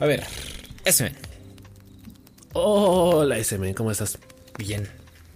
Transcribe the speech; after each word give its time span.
A 0.00 0.06
ver, 0.06 0.22
SM. 0.84 1.12
Hola, 2.52 3.36
SM, 3.38 3.74
¿cómo 3.74 3.90
estás? 3.90 4.16
Bien, 4.56 4.86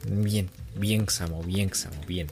bien, 0.06 0.50
bien, 0.76 1.08
Samo, 1.08 1.42
bien, 1.42 1.74
Samo, 1.74 2.00
bien. 2.06 2.28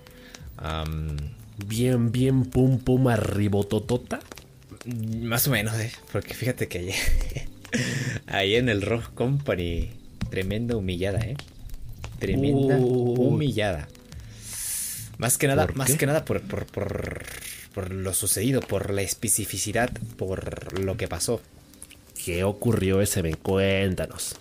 bien, 1.66 2.12
bien, 2.12 2.44
pum, 2.44 2.78
pum, 2.78 3.08
arribototota. 3.08 4.20
Más 4.86 5.48
o 5.48 5.50
menos, 5.50 5.74
¿eh? 5.74 5.90
Porque 6.12 6.34
fíjate 6.34 6.68
que 6.68 6.78
ayer, 6.78 6.94
ahí 8.28 8.54
en 8.54 8.68
el 8.68 8.82
Rock 8.82 9.12
Company, 9.12 9.90
tremenda 10.30 10.76
humillada, 10.76 11.18
¿eh? 11.22 11.36
Tremenda 12.20 12.76
humillada. 12.76 13.88
Más 15.18 15.36
que 15.36 15.48
nada, 15.48 15.66
más 15.74 15.96
que 15.96 16.06
nada 16.06 16.24
por, 16.24 16.42
por, 16.42 16.64
por, 16.66 17.24
por, 17.74 17.90
lo 17.90 18.14
sucedido, 18.14 18.60
por 18.60 18.90
la 18.90 19.02
especificidad, 19.02 19.90
por 20.16 20.78
lo 20.78 20.96
que 20.96 21.08
pasó. 21.08 21.40
¿Qué 22.30 22.44
ocurrió 22.44 23.00
ese 23.00 23.22
ven? 23.22 23.34
Cuéntanos. 23.34 24.36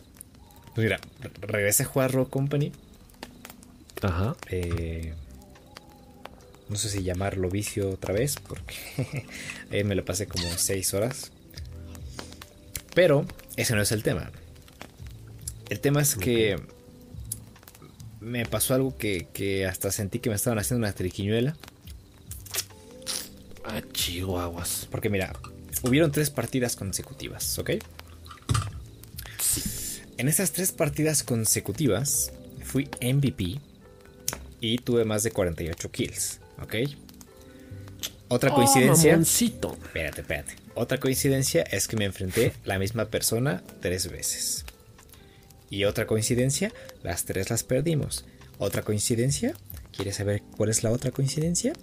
Pues 0.76 0.86
mira, 0.86 1.00
regresé 1.42 1.82
a 1.82 1.86
jugar 1.88 2.12
Rock 2.12 2.30
Company. 2.30 2.72
Ajá. 4.04 4.36
Eh, 4.52 5.16
no 6.70 6.76
sé 6.76 6.90
si 6.90 7.02
llamarlo 7.02 7.50
vicio 7.50 7.90
otra 7.90 8.14
vez, 8.14 8.36
porque 8.36 9.26
me 9.84 9.96
lo 9.96 10.06
pasé 10.06 10.28
como 10.28 10.48
6 10.56 10.94
horas. 10.94 11.32
Pero 12.94 13.26
ese 13.58 13.74
no 13.74 13.82
es 13.82 13.92
el 13.92 14.04
tema. 14.04 14.30
El 15.70 15.80
tema 15.80 16.00
es 16.00 16.14
que 16.14 16.62
me 18.20 18.46
pasó 18.46 18.76
algo 18.76 18.96
que, 18.96 19.66
hasta 19.68 19.92
sentí 19.92 20.20
que 20.20 20.30
me 20.30 20.36
estaban 20.36 20.60
haciendo 20.60 20.86
una 20.86 20.94
triquiñuela. 20.94 21.58
Ah, 23.66 23.82
chihuahuas. 23.94 24.88
Porque 24.92 25.10
mira, 25.10 25.34
hubieron 25.84 26.12
tres 26.12 26.30
partidas 26.30 26.76
consecutivas, 26.76 27.58
¿ok? 27.60 27.72
En 30.18 30.28
esas 30.28 30.52
tres 30.52 30.72
partidas 30.72 31.24
consecutivas 31.24 32.32
fui 32.64 32.90
MVP 33.02 33.60
y 34.60 34.78
tuve 34.80 35.06
más 35.06 35.24
de 35.24 35.32
48 35.32 35.92
kills, 35.92 36.40
¿ok? 36.62 36.76
Otra 38.28 38.52
oh, 38.52 38.56
coincidencia. 38.56 39.16
espérate, 39.16 40.22
espérate. 40.22 40.56
Otra 40.76 41.00
coincidencia 41.00 41.64
es 41.64 41.88
que 41.88 41.98
me 41.98 42.06
enfrenté 42.06 42.54
la 42.64 42.78
misma 42.78 43.06
persona 43.06 43.64
tres 43.82 44.12
veces. 44.12 44.66
Y 45.70 45.86
otra 45.86 46.06
coincidencia, 46.06 46.72
las 47.02 47.26
tres 47.26 47.50
las 47.50 47.64
perdimos. 47.64 48.26
Otra 48.58 48.82
coincidencia, 48.84 49.54
¿quieres 49.96 50.18
saber 50.18 50.44
cuál 50.58 50.70
es 50.70 50.84
la 50.84 50.92
otra 50.92 51.12
coincidencia? 51.12 51.74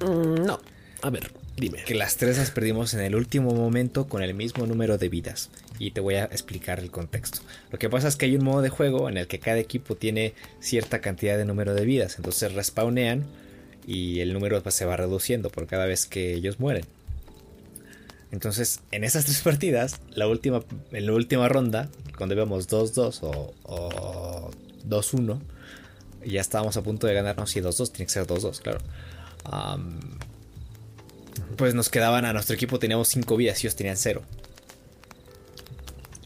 Mm, 0.00 0.44
no. 0.44 0.60
A 1.02 1.10
ver, 1.10 1.32
dime. 1.56 1.84
Que 1.84 1.94
las 1.94 2.16
tres 2.16 2.38
las 2.38 2.50
perdimos 2.50 2.94
en 2.94 3.00
el 3.00 3.14
último 3.14 3.52
momento 3.52 4.08
con 4.08 4.22
el 4.22 4.34
mismo 4.34 4.66
número 4.66 4.98
de 4.98 5.08
vidas. 5.08 5.50
Y 5.78 5.90
te 5.90 6.00
voy 6.00 6.14
a 6.14 6.24
explicar 6.24 6.80
el 6.80 6.90
contexto. 6.90 7.40
Lo 7.70 7.78
que 7.78 7.90
pasa 7.90 8.08
es 8.08 8.16
que 8.16 8.26
hay 8.26 8.36
un 8.36 8.44
modo 8.44 8.62
de 8.62 8.68
juego 8.68 9.08
en 9.08 9.16
el 9.16 9.26
que 9.26 9.38
cada 9.38 9.58
equipo 9.58 9.94
tiene 9.96 10.34
cierta 10.60 11.00
cantidad 11.00 11.36
de 11.36 11.44
número 11.44 11.74
de 11.74 11.84
vidas. 11.84 12.16
Entonces 12.16 12.52
respawnean 12.52 13.24
y 13.86 14.20
el 14.20 14.32
número 14.32 14.62
pues, 14.62 14.74
se 14.74 14.84
va 14.84 14.96
reduciendo 14.96 15.50
por 15.50 15.66
cada 15.66 15.86
vez 15.86 16.06
que 16.06 16.34
ellos 16.34 16.58
mueren. 16.60 16.84
Entonces, 18.32 18.80
en 18.90 19.04
esas 19.04 19.24
tres 19.24 19.40
partidas, 19.40 20.00
la 20.10 20.26
última, 20.26 20.62
en 20.92 21.06
la 21.06 21.12
última 21.12 21.48
ronda, 21.48 21.88
cuando 22.16 22.34
íbamos 22.34 22.68
2-2 22.68 23.20
o, 23.22 24.50
2-1, 24.88 25.38
ya 26.24 26.40
estábamos 26.40 26.76
a 26.76 26.82
punto 26.82 27.06
de 27.06 27.14
ganarnos. 27.14 27.54
Y 27.56 27.60
2-2, 27.60 27.92
tiene 27.92 28.06
que 28.06 28.12
ser 28.12 28.26
2-2, 28.26 28.60
claro. 28.60 28.80
Pues 31.56 31.74
nos 31.74 31.88
quedaban 31.88 32.24
a 32.24 32.32
nuestro 32.32 32.54
equipo, 32.54 32.78
teníamos 32.78 33.08
5 33.08 33.36
vidas 33.36 33.62
y 33.62 33.66
ellos 33.66 33.76
tenían 33.76 33.96
0. 33.96 34.22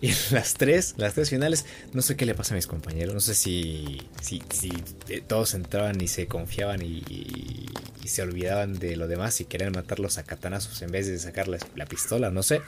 Y 0.00 0.12
las 0.30 0.54
tres, 0.54 0.94
las 0.96 1.14
tres 1.14 1.30
finales, 1.30 1.66
no 1.92 2.02
sé 2.02 2.16
qué 2.16 2.26
le 2.26 2.34
pasa 2.34 2.54
a 2.54 2.56
mis 2.56 2.66
compañeros. 2.66 3.14
No 3.14 3.20
sé 3.20 3.34
si, 3.34 4.02
si, 4.20 4.42
si 4.50 4.72
eh, 5.08 5.22
todos 5.26 5.54
entraban 5.54 6.00
y 6.00 6.08
se 6.08 6.26
confiaban 6.26 6.82
y, 6.82 7.02
y, 7.08 7.68
se 8.08 8.22
olvidaban 8.22 8.80
de 8.80 8.96
lo 8.96 9.06
demás 9.06 9.40
y 9.40 9.44
querían 9.44 9.70
matarlos 9.70 10.18
a 10.18 10.24
catanazos 10.24 10.82
en 10.82 10.90
vez 10.90 11.06
de 11.06 11.16
sacarles 11.20 11.62
la 11.76 11.86
pistola, 11.86 12.30
no 12.30 12.42
sé. 12.42 12.60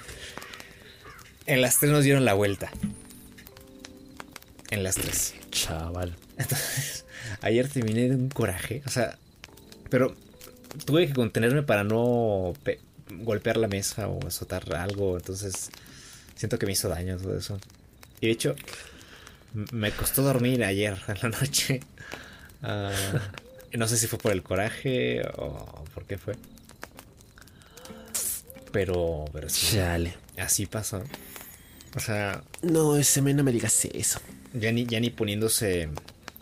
En 1.46 1.60
las 1.60 1.80
tres 1.80 1.90
nos 1.90 2.04
dieron 2.04 2.24
la 2.24 2.34
vuelta. 2.34 2.70
En 4.70 4.84
las 4.84 4.94
tres. 4.94 5.34
Chaval. 5.50 6.14
Entonces, 6.38 7.04
ayer 7.40 7.68
terminé 7.68 8.08
de 8.08 8.14
un 8.14 8.28
coraje. 8.28 8.82
O 8.86 8.90
sea, 8.90 9.18
pero 9.90 10.14
tuve 10.84 11.06
que 11.06 11.14
contenerme 11.14 11.62
para 11.62 11.84
no 11.84 12.54
golpear 13.10 13.56
la 13.56 13.68
mesa 13.68 14.08
o 14.08 14.26
azotar 14.26 14.74
algo. 14.74 15.16
Entonces 15.16 15.70
Siento 16.42 16.58
que 16.58 16.66
me 16.66 16.72
hizo 16.72 16.88
daño 16.88 17.16
todo 17.18 17.36
eso. 17.36 17.56
Y 18.20 18.26
de 18.26 18.32
hecho, 18.32 18.56
me 19.70 19.92
costó 19.92 20.22
dormir 20.22 20.64
ayer 20.64 20.98
en 21.06 21.16
la 21.22 21.38
noche. 21.38 21.80
Ah, 22.64 22.90
no 23.72 23.86
sé 23.86 23.96
si 23.96 24.08
fue 24.08 24.18
por 24.18 24.32
el 24.32 24.42
coraje 24.42 25.22
o 25.36 25.84
por 25.94 26.04
qué 26.04 26.18
fue. 26.18 26.34
Pero, 28.72 29.26
pero 29.32 29.48
sí. 29.48 29.78
Así 30.36 30.66
pasó. 30.66 31.04
O 31.94 32.00
sea. 32.00 32.42
No, 32.62 32.96
ese 32.96 33.22
no 33.22 33.44
me 33.44 33.52
digas 33.52 33.84
eso. 33.84 34.20
Ya 34.52 34.72
ni, 34.72 34.84
ya 34.84 34.98
ni 34.98 35.10
poniéndose 35.10 35.90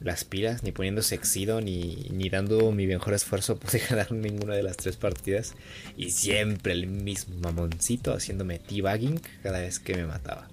las 0.00 0.24
pilas, 0.24 0.62
ni 0.62 0.72
poniéndose 0.72 1.14
exido, 1.14 1.60
ni, 1.60 2.06
ni 2.10 2.28
dando 2.30 2.72
mi 2.72 2.86
mejor 2.86 3.14
esfuerzo 3.14 3.58
pude 3.58 3.78
ganar 3.90 4.12
ninguna 4.12 4.54
de 4.54 4.62
las 4.62 4.76
tres 4.76 4.96
partidas. 4.96 5.54
Y 5.96 6.10
siempre 6.10 6.72
el 6.72 6.86
mismo 6.86 7.36
mamoncito 7.40 8.14
haciéndome 8.14 8.58
teabagging 8.58 9.20
cada 9.42 9.60
vez 9.60 9.78
que 9.78 9.94
me 9.94 10.06
mataba. 10.06 10.48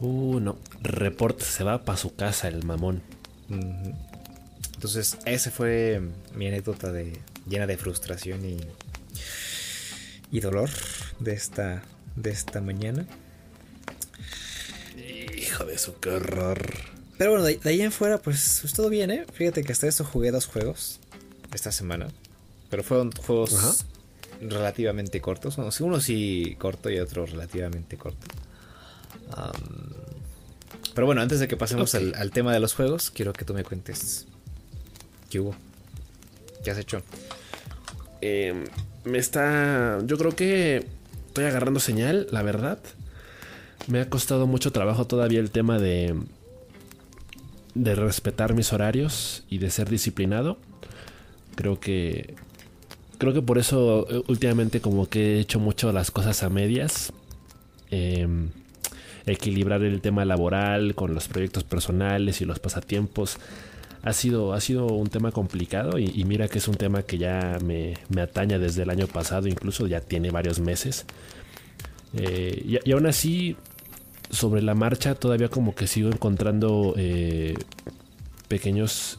Uh, 0.00 0.40
no. 0.40 0.58
Report 0.82 1.40
se 1.40 1.64
va 1.64 1.84
para 1.84 1.98
su 1.98 2.14
casa 2.14 2.48
el 2.48 2.64
mamón. 2.64 3.02
Entonces, 4.74 5.18
esa 5.24 5.50
fue 5.50 6.00
mi 6.34 6.46
anécdota 6.46 6.92
de, 6.92 7.18
llena 7.48 7.66
de 7.66 7.76
frustración 7.76 8.44
y, 8.44 8.58
y 10.30 10.40
dolor 10.40 10.70
de 11.18 11.32
esta, 11.32 11.82
de 12.14 12.30
esta 12.30 12.60
mañana. 12.60 13.06
Hijo 15.36 15.64
de 15.64 15.78
su 15.78 15.94
horror. 16.06 16.95
Pero 17.18 17.30
bueno, 17.30 17.44
de, 17.44 17.58
ahí 17.64 17.80
en 17.80 17.92
fuera, 17.92 18.18
pues, 18.18 18.58
pues, 18.60 18.72
todo 18.74 18.88
bien, 18.88 19.10
¿eh? 19.10 19.24
Fíjate 19.32 19.62
que 19.64 19.72
hasta 19.72 19.86
eso 19.86 20.04
jugué 20.04 20.30
dos 20.30 20.46
juegos 20.46 21.00
esta 21.54 21.72
semana. 21.72 22.08
Pero 22.68 22.82
fueron 22.82 23.12
juegos 23.12 23.84
relativamente 24.40 25.20
cortos. 25.20 25.56
Uno, 25.80 26.00
sí 26.00 26.56
corto 26.58 26.90
y 26.90 26.98
otro 26.98 27.24
relativamente 27.26 27.96
corto. 27.96 28.26
pero 30.94 31.06
bueno, 31.06 31.22
antes 31.22 31.40
de 31.40 31.48
que 31.48 31.56
pasemos 31.56 31.94
al, 31.94 32.30
tema 32.32 32.52
de 32.52 32.60
los 32.60 32.74
juegos, 32.74 33.10
quiero 33.10 33.32
que 33.32 33.44
tú 33.44 33.54
me 33.54 33.64
cuentes 33.64 34.26
qué 35.30 35.40
hubo. 35.40 35.54
¿Qué 36.62 36.70
has 36.70 36.78
hecho? 36.78 37.02
Em, 38.20 38.64
me 39.04 39.18
está. 39.18 40.00
Yo 40.04 40.18
creo 40.18 40.34
que 40.34 40.86
estoy 41.28 41.44
agarrando 41.44 41.80
señal, 41.80 42.26
la 42.30 42.42
verdad. 42.42 42.78
Me 43.86 44.00
ha 44.00 44.10
costado 44.10 44.46
mucho 44.46 44.72
trabajo 44.72 45.06
todavía 45.06 45.38
el 45.38 45.50
tema 45.50 45.78
de 45.78 46.14
de 47.82 47.94
respetar 47.94 48.54
mis 48.54 48.72
horarios 48.72 49.44
y 49.48 49.58
de 49.58 49.70
ser 49.70 49.88
disciplinado. 49.88 50.58
Creo 51.54 51.78
que 51.80 52.34
creo 53.18 53.32
que 53.32 53.42
por 53.42 53.58
eso 53.58 54.06
eh, 54.10 54.22
últimamente 54.28 54.80
como 54.80 55.08
que 55.08 55.36
he 55.36 55.40
hecho 55.40 55.60
mucho 55.60 55.92
las 55.92 56.10
cosas 56.10 56.42
a 56.42 56.50
medias. 56.50 57.12
Em, 57.90 58.50
equilibrar 59.26 59.82
el 59.82 60.00
tema 60.00 60.24
laboral 60.24 60.94
con 60.94 61.14
los 61.14 61.28
proyectos 61.28 61.64
personales 61.64 62.40
y 62.40 62.44
los 62.44 62.60
pasatiempos 62.60 63.38
ha 64.02 64.12
sido, 64.12 64.52
ha 64.54 64.60
sido 64.60 64.86
un 64.86 65.08
tema 65.08 65.32
complicado 65.32 65.98
y, 65.98 66.24
mira 66.24 66.46
que 66.46 66.58
es 66.58 66.68
un 66.68 66.76
tema 66.76 67.02
que 67.02 67.18
ya 67.18 67.58
me, 67.64 67.94
me, 68.08 68.20
ataña 68.20 68.56
desde 68.58 68.84
el 68.84 68.90
año 68.90 69.08
pasado, 69.08 69.48
incluso 69.48 69.88
ya 69.88 70.00
tiene 70.00 70.30
varios 70.30 70.60
meses. 70.60 71.06
Eh, 72.14 72.80
y, 72.84 72.92
aún 72.92 73.06
así 73.06 73.56
sobre 74.30 74.62
la 74.62 74.74
marcha 74.74 75.14
todavía 75.14 75.48
como 75.48 75.74
que 75.74 75.86
sigo 75.86 76.08
encontrando 76.08 76.94
eh, 76.96 77.54
pequeños 78.48 79.18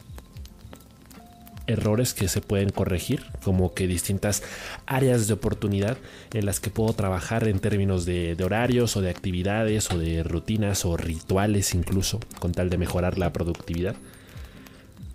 errores 1.68 2.14
que 2.14 2.28
se 2.28 2.40
pueden 2.40 2.70
corregir, 2.70 3.24
como 3.44 3.74
que 3.74 3.86
distintas 3.86 4.42
áreas 4.86 5.28
de 5.28 5.34
oportunidad 5.34 5.98
en 6.32 6.46
las 6.46 6.60
que 6.60 6.70
puedo 6.70 6.92
trabajar 6.94 7.46
en 7.46 7.60
términos 7.60 8.06
de, 8.06 8.36
horarios 8.42 8.96
o 8.96 9.02
de 9.02 9.10
actividades 9.10 9.90
o 9.92 9.98
de 9.98 10.22
rutinas 10.22 10.84
o 10.84 10.96
rituales 10.96 11.74
incluso, 11.74 12.20
con 12.40 12.52
tal 12.52 12.70
de 12.70 12.78
mejorar 12.78 13.18
la 13.18 13.32
productividad. 13.32 13.94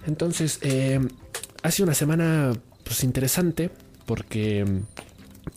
Entonces, 0.05 0.59
eh, 0.61 0.99
ha 1.63 1.71
sido 1.71 1.85
una 1.85 1.95
semana 1.95 2.53
pues 2.83 3.03
interesante 3.03 3.71
porque 4.05 4.65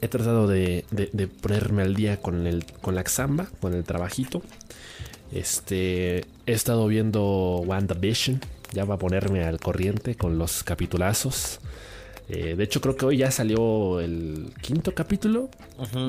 he 0.01 0.09
tratado 0.09 0.47
de, 0.47 0.85
ponerme 1.41 1.83
al 1.83 1.95
día 1.95 2.19
con, 2.19 2.47
el, 2.47 2.65
con 2.81 2.95
la 2.95 3.05
Xamba, 3.05 3.49
con 3.61 3.75
el 3.75 3.85
trabajito. 3.85 4.43
Este, 5.33 6.19
he 6.47 6.53
estado 6.53 6.87
viendo 6.87 7.63
WandaVision, 7.67 8.41
ya 8.73 8.85
va 8.85 8.95
a 8.95 8.99
ponerme 8.99 9.45
al 9.45 9.59
corriente 9.59 10.15
con 10.15 10.39
los 10.39 10.63
capitulazos. 10.63 11.61
Eh, 12.29 12.57
de 12.57 12.65
hecho, 12.65 12.81
creo 12.81 12.97
que 12.97 13.07
hoy 13.07 13.19
ya 13.19 13.31
salió 13.31 14.01
el 14.01 14.53
quinto 14.61 14.95
capítulo. 14.95 15.49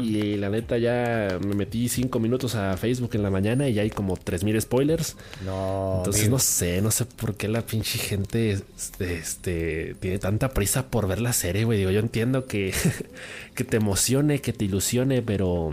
Y 0.02 0.38
la 0.38 0.50
neta 0.50 0.78
ya 0.78 1.38
me 1.46 1.54
metí 1.54 1.90
cinco 1.90 2.20
minutos 2.20 2.56
a 2.56 2.76
Facebook 2.78 3.12
en 3.14 3.24
la 3.24 3.30
mañana 3.30 3.68
y 3.68 3.74
ya 3.74 3.84
hay 3.84 3.90
como 3.90 4.18
3000 4.18 4.62
spoilers. 4.62 5.16
No. 5.46 5.96
Entonces 5.98 6.30
no 6.30 6.40
sé, 6.40 6.82
no 6.82 6.90
sé 6.90 7.06
por 7.06 7.36
qué 7.36 7.48
la 7.48 7.62
pinche 7.62 8.00
gente 8.00 8.58
este, 9.00 9.96
tiene 10.00 10.20
tanta 10.20 10.50
prisa 10.50 10.88
por 10.88 11.08
ver 11.08 11.22
la 11.22 11.34
serie, 11.34 11.66
güey. 11.66 11.78
Digo, 11.78 11.92
yo 11.92 12.00
entiendo 12.00 12.46
que, 12.46 12.74
que 13.56 13.64
te 13.64 13.78
emocione, 13.78 14.40
que 14.40 14.54
te 14.54 14.66
ilusione, 14.66 15.22
pero, 15.22 15.72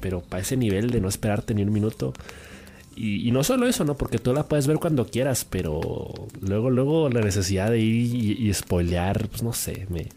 pero 0.00 0.20
para 0.20 0.42
ese 0.42 0.56
nivel 0.56 0.90
de 0.90 1.00
no 1.00 1.08
esperarte 1.08 1.54
ni 1.54 1.62
un 1.62 1.72
minuto. 1.72 2.12
Y, 2.98 3.30
no 3.30 3.44
solo 3.44 3.66
eso, 3.68 3.84
¿no? 3.84 3.94
Porque 3.94 4.18
tú 4.18 4.32
la 4.32 4.48
puedes 4.48 4.66
ver 4.66 4.78
cuando 4.78 5.06
quieras, 5.06 5.44
pero 5.44 6.12
luego, 6.40 6.70
luego 6.70 7.10
la 7.10 7.20
necesidad 7.20 7.70
de 7.70 7.78
ir 7.78 8.40
y, 8.40 8.54
spoilear, 8.54 9.28
pues 9.28 9.42
no 9.42 9.52
sé, 9.52 9.86
me, 9.90 10.08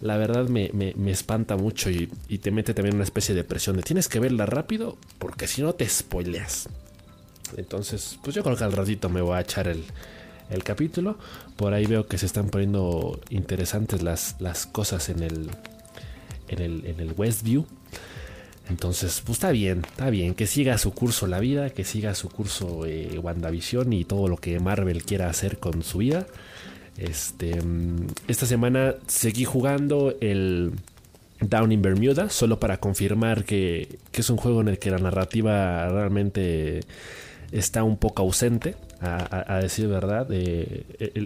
la 0.00 0.16
verdad 0.16 0.48
me, 0.48 0.70
espanta 1.10 1.56
mucho 1.56 1.90
y, 1.90 2.06
te 2.38 2.50
mete 2.50 2.72
también 2.72 2.94
una 2.94 3.04
especie 3.04 3.34
de 3.34 3.44
presión 3.44 3.76
de 3.76 3.82
tienes 3.82 4.08
que 4.08 4.20
verla 4.20 4.46
rápido 4.46 4.96
porque 5.18 5.46
si 5.46 5.60
no 5.60 5.74
te 5.74 5.86
spoileas. 5.86 6.70
Entonces, 7.58 8.18
pues 8.22 8.34
yo 8.34 8.42
creo 8.42 8.56
que 8.56 8.64
al 8.64 8.72
ratito 8.72 9.10
me 9.10 9.20
voy 9.20 9.36
a 9.36 9.40
echar 9.40 9.68
el, 9.68 9.84
capítulo. 10.64 11.18
Por 11.56 11.74
ahí 11.74 11.86
veo 11.86 12.06
que 12.06 12.16
se 12.16 12.24
están 12.26 12.48
poniendo 12.48 13.20
interesantes 13.28 14.02
las, 14.02 14.36
las 14.38 14.66
cosas 14.66 15.10
en 15.10 15.22
el, 15.22 15.50
en 16.48 16.60
el, 16.60 16.86
en 16.86 17.00
el 17.00 17.12
Westview. 17.12 17.66
Entonces, 18.68 19.22
pues 19.24 19.38
está 19.38 19.50
bien, 19.50 19.82
está 19.86 20.08
bien, 20.10 20.34
que 20.34 20.46
siga 20.46 20.78
su 20.78 20.92
curso 20.92 21.26
la 21.26 21.40
vida, 21.40 21.70
que 21.70 21.84
siga 21.84 22.14
su 22.14 22.28
curso 22.28 22.86
eh, 22.86 23.18
WandaVision 23.18 23.92
y 23.92 24.04
todo 24.04 24.28
lo 24.28 24.36
que 24.36 24.60
Marvel 24.60 25.04
quiera 25.04 25.28
hacer 25.28 25.58
con 25.58 25.82
su 25.82 25.98
vida. 25.98 26.26
Este, 26.96 27.60
mm, 27.60 28.06
esta 28.28 28.46
semana 28.46 28.94
seguí 29.06 29.44
jugando 29.44 30.14
el 30.20 30.72
Down 31.40 31.72
in 31.72 31.82
Bermuda, 31.82 32.30
solo 32.30 32.60
para 32.60 32.78
confirmar 32.78 33.44
que, 33.44 33.98
es 34.12 34.30
un 34.30 34.36
juego 34.36 34.60
en 34.60 34.68
el 34.68 34.78
que 34.78 34.90
la 34.90 34.98
narrativa 34.98 35.88
realmente 35.88 36.80
está 37.50 37.82
un 37.82 37.96
poco 37.96 38.22
ausente, 38.22 38.76
a, 39.00 39.58
decir 39.60 39.88
verdad. 39.88 40.28
Eh, 40.30 40.84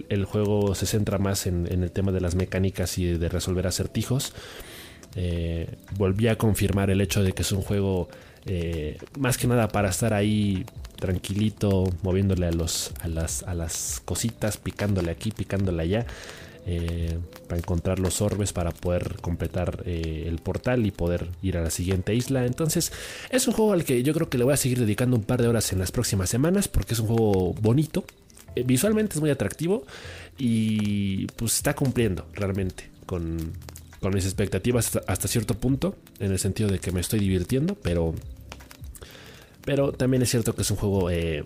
el, 0.09 0.25
juego 0.25 0.73
se 0.73 0.87
centra 0.87 1.19
más 1.19 1.45
en, 1.45 1.67
el 1.67 1.91
tema 1.91 2.11
de 2.11 2.21
las 2.21 2.33
mecánicas 2.33 2.97
y 2.97 3.05
de 3.05 3.29
resolver 3.29 3.67
acertijos. 3.67 4.33
Eh, 5.15 5.75
volví 5.97 6.27
a 6.27 6.37
confirmar 6.37 6.89
el 6.89 7.01
hecho 7.01 7.23
de 7.23 7.33
que 7.33 7.41
es 7.41 7.51
un 7.51 7.61
juego 7.61 8.07
eh, 8.45 8.97
más 9.17 9.37
que 9.37 9.47
nada 9.47 9.67
para 9.67 9.89
estar 9.89 10.13
ahí 10.13 10.65
tranquilito, 10.97 11.85
moviéndole 12.01 12.47
a, 12.47 12.51
las, 12.51 14.01
cositas, 14.05 14.57
picándole 14.57 15.11
aquí, 15.11 15.31
picándole 15.31 15.83
allá. 15.83 16.05
Eh, 16.69 17.17
para 17.47 17.59
encontrar 17.59 17.97
los 17.97 18.21
orbes 18.21 18.51
para 18.51 18.71
poder 18.71 19.15
completar 19.21 19.83
el 19.85 20.37
portal 20.39 20.85
y 20.85 20.91
poder 20.91 21.29
ir 21.41 21.55
a 21.55 21.61
la 21.61 21.69
siguiente 21.69 22.13
isla. 22.13 22.45
Entonces 22.45 22.91
es 23.29 23.47
un 23.47 23.53
juego 23.53 23.71
al 23.71 23.85
que 23.85 24.03
yo 24.03 24.13
creo 24.13 24.29
que 24.29 24.37
le 24.37 24.43
voy 24.43 24.53
a 24.53 24.57
seguir 24.57 24.79
dedicando 24.79 25.15
un 25.15 25.23
par 25.23 25.41
de 25.41 25.47
horas 25.47 25.71
en 25.71 25.79
las 25.79 25.93
próximas 25.93 26.29
semanas 26.29 26.67
porque 26.67 26.93
es 26.93 26.99
un 26.99 27.07
juego 27.07 27.53
bonito. 27.53 28.03
visualmente 28.65 29.15
es 29.15 29.21
muy 29.21 29.29
atractivo 29.29 29.85
y 30.37 31.27
pues 31.37 31.55
está 31.55 31.73
cumpliendo 31.73 32.27
realmente 32.33 32.89
con, 33.05 33.53
con 33.99 34.13
mis 34.13 34.25
expectativas 34.25 34.99
hasta, 35.07 35.27
cierto 35.27 35.55
punto, 35.55 35.95
en 36.19 36.31
el 36.31 36.39
sentido 36.39 36.69
de 36.69 36.79
que 36.79 36.91
me 36.91 37.01
estoy 37.01 37.19
divirtiendo, 37.19 37.75
pero, 37.75 38.13
pero 39.65 39.91
también 39.91 40.21
es 40.21 40.29
cierto 40.29 40.53
que 40.53 40.61
es 40.61 40.71
un 40.71 40.77
juego 40.77 41.09
eh, 41.09 41.43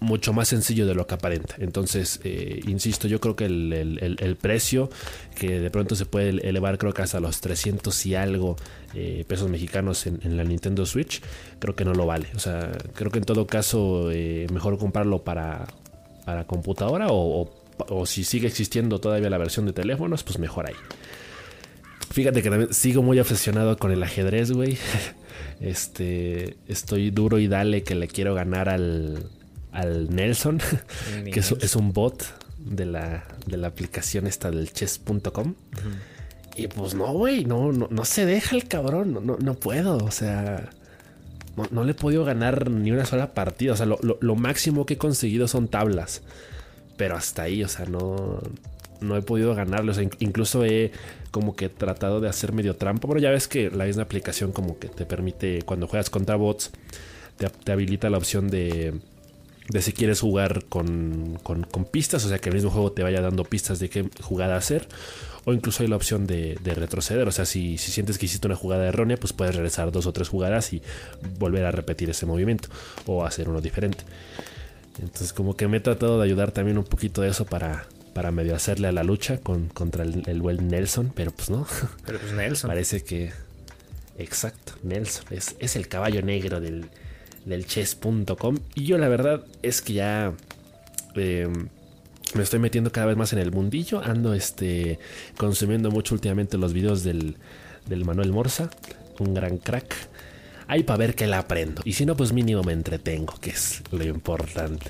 mucho 0.00 0.32
más 0.32 0.48
sencillo 0.48 0.86
de 0.86 0.94
lo 0.94 1.06
que 1.06 1.14
aparenta. 1.14 1.54
Entonces, 1.58 2.20
eh, 2.24 2.60
insisto, 2.66 3.08
yo 3.08 3.20
creo 3.20 3.36
que 3.36 3.46
el, 3.46 4.36
precio, 4.40 4.90
que 5.34 5.60
de 5.60 5.70
pronto 5.70 5.94
se 5.94 6.06
puede 6.06 6.30
elevar, 6.46 6.78
creo 6.78 6.92
que 6.92 7.02
hasta 7.02 7.20
los 7.20 7.40
300 7.40 8.06
y 8.06 8.14
algo 8.14 8.56
eh, 8.94 9.24
pesos 9.26 9.48
mexicanos 9.48 10.06
en, 10.06 10.36
la 10.36 10.44
Nintendo 10.44 10.84
Switch, 10.86 11.22
creo 11.58 11.74
que 11.74 11.84
no 11.84 11.94
lo 11.94 12.06
vale. 12.06 12.28
O 12.34 12.38
sea, 12.38 12.72
creo 12.94 13.10
que 13.10 13.18
en 13.18 13.24
todo 13.24 13.46
caso, 13.46 14.10
mejor 14.52 14.78
comprarlo 14.78 15.22
para, 15.24 15.66
para 16.24 16.46
computadora 16.46 17.08
o, 17.10 17.50
o 17.88 18.06
si 18.06 18.24
sigue 18.24 18.46
existiendo 18.46 19.00
todavía 19.00 19.30
la 19.30 19.38
versión 19.38 19.64
de 19.64 19.72
teléfonos, 19.72 20.22
pues 20.24 20.38
mejor 20.38 20.66
ahí. 20.68 20.76
Fíjate 22.10 22.42
que 22.42 22.50
también 22.50 22.74
sigo 22.74 23.02
muy 23.02 23.20
obsesionado 23.20 23.76
con 23.76 23.92
el 23.92 24.02
ajedrez, 24.02 24.52
güey. 24.52 24.76
Este, 25.60 26.56
estoy 26.68 27.10
duro 27.10 27.38
y 27.38 27.46
dale 27.46 27.82
que 27.82 27.94
le 27.94 28.08
quiero 28.08 28.34
ganar 28.34 28.70
al, 28.70 29.28
al 29.72 30.08
Nelson, 30.08 30.58
que 31.30 31.38
es, 31.38 31.76
un 31.76 31.92
bot 31.92 32.24
de 32.58 32.86
la, 32.86 33.24
de 33.46 33.58
la 33.58 33.68
aplicación 33.68 34.26
esta 34.26 34.50
del 34.50 34.72
chess.com. 34.72 35.54
Y 36.56 36.66
pues 36.68 36.94
no, 36.94 37.12
güey, 37.12 37.44
no, 37.44 37.72
no, 37.72 38.04
se 38.06 38.24
deja 38.24 38.56
el 38.56 38.68
cabrón, 38.68 39.12
no, 39.12 39.36
no, 39.38 39.54
puedo, 39.54 39.98
o 39.98 40.10
sea, 40.10 40.70
no, 41.70 41.84
le 41.84 41.90
he 41.90 41.94
podido 41.94 42.24
ganar 42.24 42.70
ni 42.70 42.90
una 42.90 43.04
sola 43.04 43.34
partida, 43.34 43.74
o 43.74 43.76
sea, 43.76 43.84
lo, 43.84 43.98
lo 44.00 44.34
máximo 44.34 44.86
que 44.86 44.94
he 44.94 44.98
conseguido 44.98 45.46
son 45.46 45.68
tablas, 45.68 46.22
pero 46.96 47.16
hasta 47.16 47.42
ahí, 47.42 47.62
o 47.62 47.68
sea, 47.68 47.84
no, 47.84 48.40
no 49.00 49.16
he 49.16 49.22
podido 49.22 49.54
ganarle. 49.54 49.90
O 49.90 49.94
sea, 49.94 50.08
incluso 50.18 50.64
he 50.64 50.92
como 51.30 51.56
que 51.56 51.68
tratado 51.68 52.20
de 52.20 52.28
hacer 52.28 52.52
medio 52.52 52.76
trampa. 52.76 53.08
Pero 53.08 53.20
ya 53.20 53.30
ves 53.30 53.48
que 53.48 53.70
la 53.70 53.84
misma 53.84 54.02
aplicación 54.02 54.52
como 54.52 54.78
que 54.78 54.88
te 54.88 55.06
permite, 55.06 55.62
cuando 55.62 55.86
juegas 55.86 56.10
contra 56.10 56.36
bots, 56.36 56.70
te, 57.36 57.72
habilita 57.72 58.10
la 58.10 58.18
opción 58.18 58.48
de, 58.48 58.94
de 59.68 59.82
si 59.82 59.92
quieres 59.92 60.20
jugar 60.20 60.64
con, 60.66 61.38
con, 61.42 61.84
pistas, 61.84 62.24
o 62.24 62.28
sea, 62.28 62.38
que 62.38 62.50
el 62.50 62.54
mismo 62.54 62.70
juego 62.70 62.92
te 62.92 63.02
vaya 63.02 63.20
dando 63.20 63.44
pistas 63.44 63.78
de 63.78 63.88
qué 63.88 64.08
jugada 64.22 64.56
hacer. 64.56 64.88
O 65.46 65.54
incluso 65.54 65.82
hay 65.82 65.88
la 65.88 65.96
opción 65.96 66.26
de, 66.26 66.58
retroceder, 66.62 67.26
o 67.26 67.32
sea, 67.32 67.46
si, 67.46 67.78
si, 67.78 67.90
sientes 67.90 68.18
que 68.18 68.26
hiciste 68.26 68.46
una 68.46 68.56
jugada 68.56 68.86
errónea, 68.86 69.16
pues 69.16 69.32
puedes 69.32 69.54
regresar 69.54 69.90
dos 69.90 70.06
o 70.06 70.12
tres 70.12 70.28
jugadas 70.28 70.72
y 70.74 70.82
volver 71.38 71.64
a 71.64 71.70
repetir 71.70 72.10
ese 72.10 72.26
movimiento 72.26 72.68
o 73.06 73.24
hacer 73.24 73.48
uno 73.48 73.62
diferente. 73.62 74.04
Entonces 75.00 75.32
como 75.32 75.56
que 75.56 75.66
me 75.66 75.78
he 75.78 75.80
tratado 75.80 76.18
de 76.18 76.24
ayudar 76.24 76.52
también 76.52 76.76
un 76.76 76.84
poquito 76.84 77.22
de 77.22 77.30
eso 77.30 77.46
para, 77.46 77.86
para 78.14 78.30
medio 78.30 78.54
hacerle 78.54 78.88
a 78.88 78.92
la 78.92 79.04
lucha 79.04 79.38
con, 79.38 79.68
contra 79.68 80.04
el, 80.04 80.42
buen 80.42 80.68
Nelson, 80.68 81.12
pero 81.14 81.30
pues 81.30 81.50
no. 81.50 81.66
Pero 82.06 82.18
pues 82.18 82.32
Nelson. 82.32 82.68
Parece 82.68 83.02
que. 83.02 83.32
Exacto, 84.18 84.72
Nelson. 84.82 85.24
Es, 85.30 85.56
es 85.58 85.76
el 85.76 85.88
caballo 85.88 86.22
negro 86.22 86.60
del, 86.60 86.86
del 87.44 87.66
chess.com. 87.66 88.58
Y 88.74 88.84
yo 88.84 88.98
la 88.98 89.08
verdad 89.08 89.44
es 89.62 89.80
que 89.82 89.94
ya. 89.94 90.32
Em, 91.14 91.68
me 92.34 92.42
estoy 92.42 92.60
metiendo 92.60 92.92
cada 92.92 93.06
vez 93.06 93.16
más 93.16 93.32
en 93.32 93.38
el 93.38 93.50
mundillo. 93.50 94.02
Ando 94.04 94.34
este, 94.34 94.98
consumiendo 95.36 95.90
mucho 95.90 96.14
últimamente 96.14 96.58
los 96.58 96.72
videos 96.72 97.02
del, 97.02 97.36
del 97.86 98.04
Manuel 98.04 98.32
Morza. 98.32 98.70
Un 99.18 99.34
gran 99.34 99.58
crack. 99.58 99.94
Ahí 100.68 100.84
para 100.84 100.98
ver 100.98 101.14
que 101.16 101.26
la 101.26 101.40
aprendo. 101.40 101.82
Y 101.84 101.94
si 101.94 102.06
no, 102.06 102.16
pues 102.16 102.32
mínimo 102.32 102.62
me 102.62 102.72
entretengo, 102.72 103.34
que 103.40 103.50
es 103.50 103.82
lo 103.90 104.04
importante. 104.04 104.86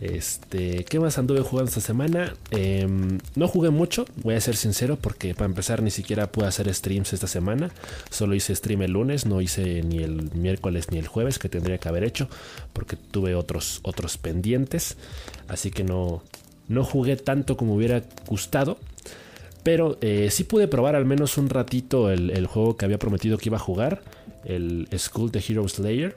Este, 0.00 0.84
¿qué 0.84 1.00
más 1.00 1.18
anduve 1.18 1.40
jugando 1.40 1.68
esta 1.68 1.80
semana? 1.80 2.34
Em, 2.52 3.18
no 3.34 3.48
jugué 3.48 3.70
mucho, 3.70 4.04
voy 4.22 4.34
a 4.34 4.40
ser 4.40 4.54
sincero, 4.54 4.96
porque 4.96 5.34
para 5.34 5.46
empezar 5.46 5.82
ni 5.82 5.90
siquiera 5.90 6.30
pude 6.30 6.46
hacer 6.46 6.72
streams 6.72 7.12
esta 7.12 7.26
semana. 7.26 7.70
Solo 8.10 8.34
hice 8.34 8.54
stream 8.54 8.82
el 8.82 8.92
lunes, 8.92 9.26
no 9.26 9.40
hice 9.40 9.82
ni 9.82 9.98
el 9.98 10.30
miércoles 10.34 10.90
ni 10.92 10.98
el 10.98 11.08
jueves, 11.08 11.38
que 11.38 11.48
tendría 11.48 11.78
que 11.78 11.88
haber 11.88 12.04
hecho, 12.04 12.28
porque 12.72 12.96
tuve 12.96 13.34
otros, 13.34 13.80
otros 13.82 14.18
pendientes. 14.18 14.96
Así 15.48 15.70
que 15.70 15.82
no, 15.82 16.22
no 16.68 16.84
jugué 16.84 17.16
tanto 17.16 17.56
como 17.56 17.74
hubiera 17.74 18.02
gustado. 18.26 18.78
Pero 19.64 19.98
eh, 20.00 20.28
sí 20.30 20.44
pude 20.44 20.68
probar 20.68 20.94
al 20.94 21.04
menos 21.04 21.36
un 21.36 21.50
ratito 21.50 22.10
el, 22.10 22.30
el, 22.30 22.46
juego 22.46 22.76
que 22.76 22.84
había 22.84 22.98
prometido 22.98 23.36
que 23.36 23.48
iba 23.48 23.56
a 23.56 23.60
jugar, 23.60 24.02
el 24.44 24.88
School 24.96 25.32
the 25.32 25.42
Hero 25.46 25.68
Slayer. 25.68 26.16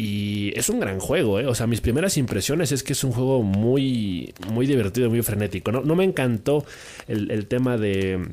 Y 0.00 0.56
es 0.56 0.68
un 0.68 0.78
gran 0.78 1.00
juego, 1.00 1.40
¿eh? 1.40 1.46
O 1.46 1.56
sea, 1.56 1.66
mis 1.66 1.80
primeras 1.80 2.16
impresiones 2.18 2.70
es 2.70 2.84
que 2.84 2.92
es 2.92 3.02
un 3.02 3.10
juego 3.10 3.42
muy, 3.42 4.32
muy 4.48 4.64
divertido, 4.64 5.10
muy 5.10 5.22
frenético. 5.22 5.72
No, 5.72 5.80
no 5.80 5.96
me 5.96 6.04
encantó 6.04 6.64
el, 7.08 7.46
tema 7.48 7.76
de, 7.76 8.24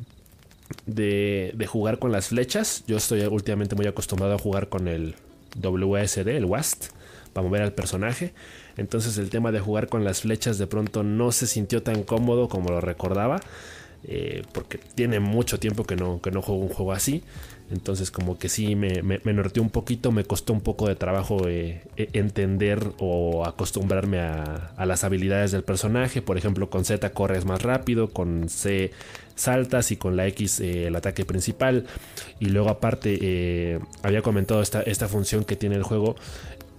de, 0.86 1.50
de, 1.56 1.66
jugar 1.66 1.98
con 1.98 2.12
las 2.12 2.28
flechas. 2.28 2.84
Yo 2.86 2.96
estoy 2.96 3.22
últimamente 3.22 3.74
muy 3.74 3.88
acostumbrado 3.88 4.34
a 4.34 4.38
jugar 4.38 4.68
con 4.68 4.86
el 4.86 5.16
WSD, 5.60 6.28
el 6.28 6.44
WAST, 6.44 6.92
para 7.32 7.44
mover 7.44 7.62
al 7.62 7.72
personaje. 7.72 8.32
Entonces 8.76 9.18
el 9.18 9.28
tema 9.28 9.50
de 9.50 9.58
jugar 9.58 9.88
con 9.88 10.04
las 10.04 10.20
flechas 10.20 10.58
de 10.58 10.68
pronto 10.68 11.02
no 11.02 11.32
se 11.32 11.48
sintió 11.48 11.82
tan 11.82 12.04
cómodo 12.04 12.48
como 12.48 12.70
lo 12.70 12.80
recordaba. 12.80 13.40
Eh, 14.04 14.44
porque 14.52 14.78
tiene 14.94 15.18
mucho 15.18 15.58
tiempo 15.58 15.82
que 15.82 15.96
no, 15.96 16.20
que 16.20 16.30
no 16.30 16.42
juego 16.42 16.60
un 16.60 16.68
juego 16.68 16.92
así. 16.92 17.24
Entonces 17.70 18.10
como 18.10 18.38
que 18.38 18.48
sí 18.48 18.76
me, 18.76 19.02
me, 19.02 19.18
un 19.60 19.70
poquito, 19.70 20.12
me 20.12 20.24
costó 20.24 20.52
un 20.52 20.60
poco 20.60 20.86
de 20.86 20.94
trabajo 20.94 21.48
eh, 21.48 21.82
e, 21.96 22.08
entender 22.12 22.92
o 22.98 23.44
acostumbrarme 23.44 24.20
a, 24.20 24.72
las 24.86 25.02
habilidades 25.04 25.50
del 25.50 25.64
personaje. 25.64 26.22
Por 26.22 26.38
ejemplo, 26.38 26.70
con 26.70 26.84
Z 26.84 27.10
corres 27.10 27.44
más 27.44 27.62
rápido, 27.62 28.10
con 28.10 28.48
C 28.48 28.92
saltas 29.34 29.90
y 29.90 29.96
con 29.96 30.16
la 30.16 30.26
X 30.28 30.60
eh, 30.60 30.86
el 30.86 30.96
ataque 30.96 31.24
principal. 31.24 31.86
Y 32.38 32.46
luego 32.46 32.68
aparte 32.68 33.80
había 34.02 34.22
comentado 34.22 34.62
esta, 34.62 34.82
esta 34.82 35.08
función 35.08 35.44
que 35.44 35.56
tiene 35.56 35.74
el 35.74 35.82
juego 35.82 36.16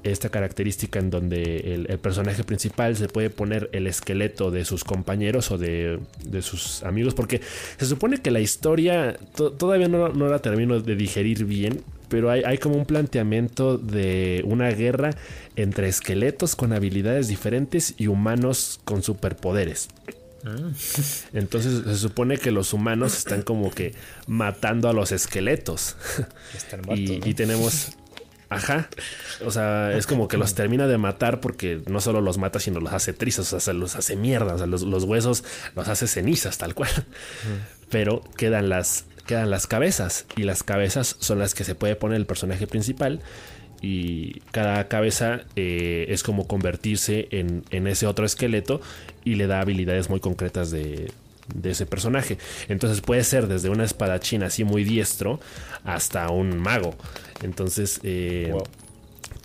esta 0.03 0.29
característica 0.29 0.99
en 0.99 1.09
donde 1.09 1.73
el, 1.73 1.99
personaje 1.99 2.43
principal 2.43 2.95
se 2.95 3.07
puede 3.07 3.29
poner 3.29 3.69
el 3.73 3.87
esqueleto 3.87 4.51
de 4.51 4.65
sus 4.65 4.83
compañeros 4.83 5.51
o 5.51 5.57
de, 5.57 5.99
sus 6.41 6.83
amigos, 6.83 7.13
porque 7.13 7.41
se 7.77 7.85
supone 7.85 8.17
que 8.19 8.31
la 8.31 8.39
historia 8.39 9.17
todavía 9.57 9.87
no, 9.87 10.09
la 10.09 10.39
termino 10.39 10.79
de 10.79 10.95
digerir 10.95 11.45
bien, 11.45 11.81
pero 12.09 12.31
hay, 12.31 12.43
hay, 12.45 12.57
como 12.57 12.75
un 12.75 12.85
planteamiento 12.85 13.77
de 13.77 14.41
una 14.45 14.69
guerra 14.69 15.11
entre 15.55 15.89
esqueletos 15.89 16.55
con 16.55 16.71
habilidades 16.71 17.27
diferentes 17.27 17.95
y 17.97 18.07
humanos 18.07 18.79
con 18.85 19.03
superpoderes. 19.03 19.89
Ah. 20.45 20.55
Entonces 21.33 21.83
se 21.83 21.97
supone 21.97 22.37
que 22.37 22.51
los 22.51 22.71
humanos 22.71 23.17
están 23.17 23.41
como 23.41 23.71
que 23.71 23.93
matando 24.27 24.87
a 24.87 24.93
los 24.93 25.11
esqueletos. 25.11 25.97
y, 26.95 27.29
y, 27.29 27.33
tenemos 27.33 27.89
Ajá. 28.49 28.89
O 29.45 29.51
sea, 29.51 29.95
es 29.97 30.07
como 30.07 30.27
que 30.27 30.37
los 30.37 30.55
termina 30.55 30.87
de 30.87 30.97
matar 30.97 31.41
porque 31.41 31.81
no 31.87 31.99
solo 31.99 32.21
los 32.21 32.37
mata, 32.37 32.59
sino 32.59 32.79
los 32.79 32.93
hace 32.93 33.13
trizas, 33.13 33.51
o 33.51 33.59
sea, 33.59 33.73
los 33.73 33.95
hace 33.95 34.15
mierda, 34.15 34.55
o 34.55 34.57
sea, 34.57 34.67
los, 34.67 34.83
huesos 34.83 35.43
los 35.75 35.87
hace 35.87 36.07
cenizas, 36.07 36.57
tal 36.57 36.73
cual. 36.73 36.89
Pero 37.89 38.21
quedan 38.37 38.69
las, 38.69 39.05
quedan 39.25 39.49
las 39.49 39.67
cabezas 39.67 40.25
y 40.35 40.43
las 40.43 40.63
cabezas 40.63 41.17
son 41.19 41.39
las 41.39 41.55
que 41.55 41.63
se 41.63 41.75
puede 41.75 41.95
poner 41.95 42.17
el 42.17 42.25
personaje 42.25 42.67
principal 42.67 43.21
y 43.81 44.39
cada 44.51 44.87
cabeza 44.87 45.41
eh, 45.55 46.05
es 46.09 46.23
como 46.23 46.47
convertirse 46.47 47.27
en, 47.31 47.63
en, 47.69 47.85
ese 47.85 48.07
otro 48.07 48.25
esqueleto 48.25 48.81
y 49.23 49.35
le 49.35 49.45
da 49.45 49.61
habilidades 49.61 50.09
muy 50.09 50.19
concretas 50.19 50.71
de, 50.71 51.11
de 51.53 51.71
ese 51.71 51.85
personaje. 51.85 52.37
Entonces 52.67 53.01
puede 53.01 53.23
ser 53.23 53.47
desde 53.47 53.69
una 53.69 53.83
espadachín 53.83 54.43
así 54.43 54.63
muy 54.63 54.83
diestro 54.83 55.39
hasta 55.83 56.29
un 56.29 56.57
mago. 56.57 56.95
Entonces, 57.43 57.99
eh, 58.03 58.53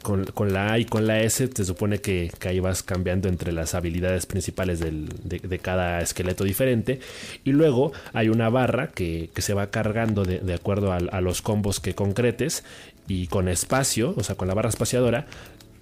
con, 0.02 0.52
la 0.52 0.72
A 0.72 0.78
y 0.78 0.84
con 0.84 1.06
la 1.06 1.20
S, 1.20 1.46
te 1.48 1.64
supone 1.64 2.00
que, 2.00 2.30
ahí 2.46 2.60
vas 2.60 2.82
cambiando 2.82 3.28
entre 3.28 3.52
las 3.52 3.74
habilidades 3.74 4.26
principales 4.26 4.80
de, 4.80 5.58
cada 5.60 6.00
esqueleto 6.00 6.44
diferente. 6.44 7.00
Y 7.44 7.52
luego 7.52 7.92
hay 8.12 8.28
una 8.28 8.48
barra 8.48 8.88
que, 8.88 9.30
se 9.36 9.54
va 9.54 9.70
cargando 9.70 10.24
de, 10.24 10.54
acuerdo 10.54 10.92
a, 10.92 10.96
a, 10.96 11.20
los 11.20 11.42
combos 11.42 11.80
que 11.80 11.94
concretes. 11.94 12.64
Y 13.08 13.26
con 13.26 13.48
espacio, 13.48 14.14
o 14.16 14.22
sea, 14.22 14.36
con 14.36 14.46
la 14.46 14.54
barra 14.54 14.68
espaciadora, 14.68 15.26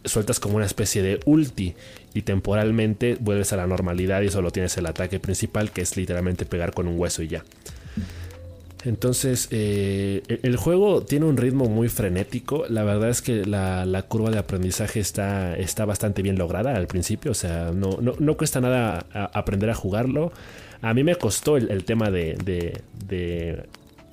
sueltas 0.05 0.41
como 0.41 0.57
una 0.57 0.67
especie 0.67 1.03
de 1.03 1.21
ulti 1.25 1.75
y 2.15 2.23
temporalmente 2.23 3.17
vuelves 3.21 3.53
a 3.53 3.57
la 3.57 3.67
normalidad 3.67 4.23
y 4.23 4.31
solo 4.31 4.51
tienes 4.51 4.77
el 4.77 4.87
ataque 4.87 5.21
principal 5.21 5.71
que 5.71 5.83
es 5.83 5.97
literalmente 5.97 6.47
pegar 6.47 6.73
con 6.73 6.89
un 6.89 6.99
hueso 6.99 7.23
y 7.23 7.29
ya. 7.29 7.45
Entonces, 8.85 9.49
eh, 9.51 10.23
el 10.43 10.57
juego 10.57 11.03
tiene 11.03 11.27
un 11.27 11.37
ritmo 11.37 11.67
muy 11.67 11.89
frenético. 11.89 12.65
La 12.69 12.83
verdad 12.83 13.11
es 13.11 13.21
que 13.21 13.45
la, 13.45 14.05
curva 14.09 14.31
de 14.31 14.39
aprendizaje 14.39 15.01
está, 15.01 15.55
está, 15.57 15.85
bastante 15.85 16.23
bien 16.23 16.39
lograda 16.39 16.75
al 16.75 16.87
principio. 16.87 17.33
O 17.33 17.35
sea, 17.35 17.73
no, 17.75 17.99
no, 18.01 18.37
cuesta 18.37 18.61
nada 18.61 19.07
aprender 19.35 19.71
a 19.71 19.75
jugarlo. 19.75 20.33
A 20.83 20.95
mí 20.95 21.05
me 21.05 21.15
costó 21.17 21.59
el, 21.59 21.85
tema 21.85 22.11
de, 22.11 22.83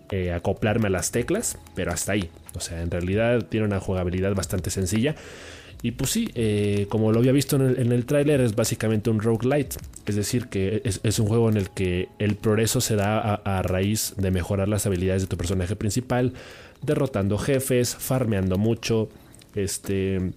eh, 0.10 0.32
acoplarme 0.34 0.88
a 0.88 0.89
las 0.89 1.12
teclas, 1.12 1.58
pero 1.74 1.94
hasta 1.94 2.12
ahí. 2.12 2.29
O 2.56 2.60
sea, 2.60 2.82
en 2.82 2.91
realidad 2.91 3.46
tiene 3.46 3.65
una 3.65 3.79
jugabilidad 3.79 4.36
bastante 4.36 4.70
sencilla. 4.70 5.15
Y 5.84 5.92
pues 5.92 6.10
sí, 6.10 6.30
eh, 6.34 6.88
como 6.90 7.12
lo 7.12 7.20
había 7.20 7.32
visto 7.32 7.56
en 7.56 7.62
el, 7.62 7.92
en 7.92 8.04
tráiler, 8.04 8.42
es 8.42 8.56
básicamente 8.56 9.10
un 9.10 9.20
roguelite. 9.20 9.78
Es 10.06 10.16
decir, 10.16 10.48
que 10.48 10.82
es, 10.84 11.20
un 11.20 11.28
juego 11.28 11.50
en 11.50 11.58
el 11.58 11.70
que 11.70 12.10
el 12.18 12.36
progreso 12.36 12.82
se 12.82 12.96
da 12.96 13.36
a, 13.36 13.62
raíz 13.62 14.16
de 14.18 14.32
mejorar 14.32 14.68
las 14.68 14.86
habilidades 14.88 15.24
de 15.24 15.28
tu 15.28 15.38
personaje 15.38 15.76
principal, 15.76 16.34
derrotando 16.82 17.38
jefes, 17.38 17.96
farmeando 17.96 18.58
mucho, 18.58 19.10
este, 19.54 20.32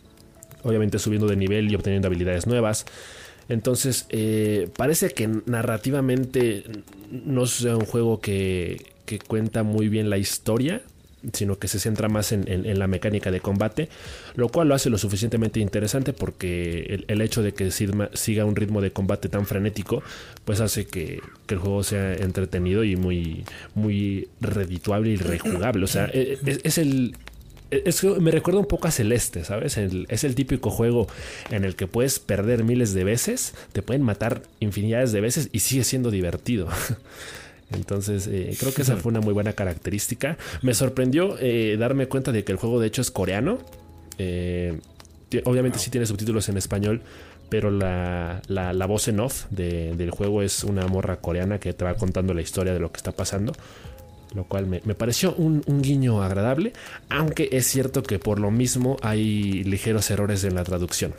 obviamente 0.63 0.99
subiendo 0.99 1.27
de 1.27 1.37
nivel 1.37 1.71
y 1.71 1.75
obteniendo 1.75 2.09
habilidades 2.09 2.47
nuevas. 2.47 2.85
Entonces, 3.49 4.07
eh, 4.11 4.69
parece 4.77 5.11
que 5.11 5.29
narrativamente 5.47 6.65
no 7.11 7.47
sea 7.47 7.77
un 7.77 7.87
juego 7.87 8.21
que, 8.21 8.93
que 9.07 9.19
cuenta 9.19 9.63
muy 9.63 9.89
bien 9.89 10.11
la 10.11 10.19
historia, 10.19 10.83
sino 11.33 11.59
que 11.59 11.69
se 11.69 11.79
centra 11.79 12.09
más 12.09 12.33
en, 12.33 12.79
la 12.79 12.87
mecánica 12.87 13.31
de 13.31 13.41
combate, 13.41 13.89
lo 14.37 14.49
cual 14.49 14.69
lo 14.69 14.75
hace 14.75 14.91
lo 14.91 14.99
suficientemente 14.99 15.61
interesante 15.61 16.13
porque 16.13 17.05
el, 17.07 17.21
hecho 17.21 17.43
de 17.43 17.53
que 17.53 17.71
siga 17.71 18.45
un 18.45 18.57
ritmo 18.57 18.81
de 18.81 18.93
combate 18.93 19.29
tan 19.29 19.47
frenético, 19.47 20.03
pues 20.45 20.61
hace 20.61 20.87
que, 20.87 21.21
el 21.49 21.59
juego 21.59 21.83
sea 21.83 22.15
entretenido 22.15 22.85
y 22.85 22.95
muy, 22.95 23.45
muy 23.75 24.29
redituable 24.41 25.11
y 25.11 25.17
rejugable. 25.17 25.85
O 25.85 25.89
sea, 25.89 26.07
e, 26.13 26.39
e, 26.47 26.61
es, 26.63 26.79
el... 26.79 27.17
me 28.21 28.31
recuerda 28.31 28.61
un 28.61 28.67
poco 28.67 28.87
a 28.87 28.93
Celeste, 28.93 29.45
¿sabes? 29.45 29.77
es 29.77 30.25
el 30.25 30.35
típico 30.35 30.71
juego 30.71 31.09
en 31.51 31.65
el 31.65 31.75
que 31.75 31.89
puedes 31.89 32.21
perder 32.21 32.63
miles 32.63 32.95
de 32.95 33.05
veces, 33.05 33.55
te 33.73 33.83
pueden 33.83 34.03
matar 34.03 34.43
infinidades 34.61 35.13
de 35.13 35.21
veces 35.21 35.49
y 35.53 35.61
sigue 35.61 35.85
siendo 35.85 36.11
divertido. 36.11 36.69
Entonces, 37.73 38.27
eh, 38.27 38.55
creo 38.59 38.73
que 38.75 38.83
esa 38.83 38.97
fue 38.99 39.11
una 39.11 39.21
muy 39.21 39.33
buena 39.33 39.53
característica. 39.53 40.37
Me 40.63 40.75
sorprendió 40.75 41.37
eh, 41.41 41.77
darme 41.79 42.07
cuenta 42.07 42.33
de 42.33 42.45
que 42.45 42.53
el 42.53 42.59
juego 42.59 42.81
de 42.81 42.87
hecho 42.87 43.03
es 43.03 43.11
coreano. 43.11 43.59
Eh, 44.19 44.79
obviamente 45.45 45.79
sí 45.79 45.91
tiene 45.91 46.07
subtítulos 46.07 46.49
en 46.49 46.57
español, 46.57 47.03
pero 47.49 47.71
la, 47.71 48.41
voz 48.89 49.09
en 49.09 49.21
off 49.21 49.47
del 49.51 50.11
juego 50.11 50.43
es 50.43 50.65
una 50.65 50.87
morra 50.87 51.17
coreana 51.17 51.59
que 51.59 51.73
te 51.73 51.85
va 51.85 51.95
contando 51.95 52.35
la 52.35 52.43
historia 52.43 52.73
de 52.73 52.81
lo 52.81 52.91
que 52.93 52.99
está 52.99 53.13
pasando. 53.13 53.53
Lo 54.35 54.45
cual 54.45 54.67
me, 54.69 54.81
pareció 54.95 55.35
un, 55.35 55.63
guiño 55.83 56.23
agradable, 56.23 56.73
aunque 57.09 57.49
es 57.51 57.67
cierto 57.67 58.05
que 58.05 58.21
por 58.21 58.39
lo 58.39 58.53
mismo 58.53 58.97
hay 59.03 59.65
ligeros 59.65 60.09
errores 60.13 60.45
en 60.45 60.55
la 60.55 60.63
traducción 60.63 61.15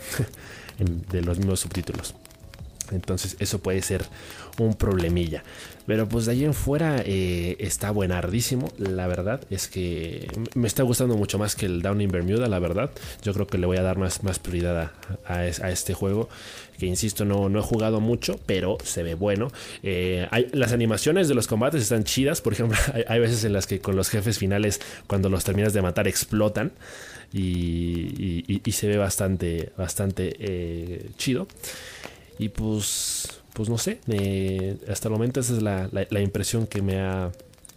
de 1.11 1.21
los 1.21 1.37
mismos 1.37 1.59
subtítulos. 1.59 2.15
Entonces 2.91 3.35
eso 3.39 3.59
puede 3.59 3.81
ser 3.81 4.05
un 4.59 4.75
problemilla. 4.75 5.43
Pero 5.87 6.07
pues 6.07 6.25
de 6.25 6.33
ahí 6.33 6.45
en 6.45 6.53
fuera 6.53 7.01
eh, 7.05 7.55
está 7.59 7.91
buenardísimo. 7.91 8.71
La 8.77 9.07
verdad 9.07 9.41
es 9.49 9.67
que 9.67 10.27
me 10.55 10.67
está 10.67 10.83
gustando 10.83 11.15
mucho 11.15 11.39
más 11.39 11.55
que 11.55 11.65
el 11.65 11.81
Down 11.81 12.01
in 12.01 12.11
Bermuda, 12.11 12.47
la 12.47 12.59
verdad. 12.59 12.91
Yo 13.23 13.33
creo 13.33 13.47
que 13.47 13.57
le 13.57 13.65
voy 13.65 13.77
a 13.77 13.81
dar 13.81 13.97
más, 13.97 14.23
más 14.23 14.39
prioridad 14.39 14.91
a, 15.25 15.47
este 15.47 15.93
juego. 15.93 16.29
Que 16.77 16.85
insisto, 16.85 17.25
no, 17.25 17.49
no 17.49 17.59
he 17.59 17.61
jugado 17.63 17.99
mucho, 17.99 18.39
pero 18.45 18.77
se 18.83 19.03
ve 19.03 19.15
bueno. 19.15 19.49
Eh, 19.83 20.27
las 20.53 20.71
animaciones 20.71 21.27
de 21.27 21.35
los 21.35 21.47
combates 21.47 21.81
están 21.81 22.03
chidas. 22.03 22.41
Por 22.41 22.53
ejemplo, 22.53 22.77
hay, 23.07 23.19
veces 23.19 23.43
en 23.43 23.53
las 23.53 23.67
que 23.67 23.79
con 23.79 23.95
los 23.95 24.09
jefes 24.09 24.37
finales, 24.37 24.81
cuando 25.07 25.29
los 25.29 25.43
terminas 25.43 25.73
de 25.73 25.81
matar, 25.81 26.07
explotan. 26.07 26.71
Y, 27.33 28.61
se 28.71 28.87
ve 28.87 28.97
bastante, 28.97 29.71
bastante 29.77 30.35
eh, 30.39 31.09
chido. 31.17 31.47
Y 32.39 32.49
pues 32.49 33.40
pues 33.53 33.69
no 33.69 33.77
sé, 33.77 33.99
hasta 34.87 35.07
el 35.07 35.11
momento 35.11 35.39
esa 35.39 35.53
es 35.53 35.61
la, 35.61 36.21
impresión 36.21 36.67
que 36.67 36.81
me 36.81 36.99
ha, 36.99 37.31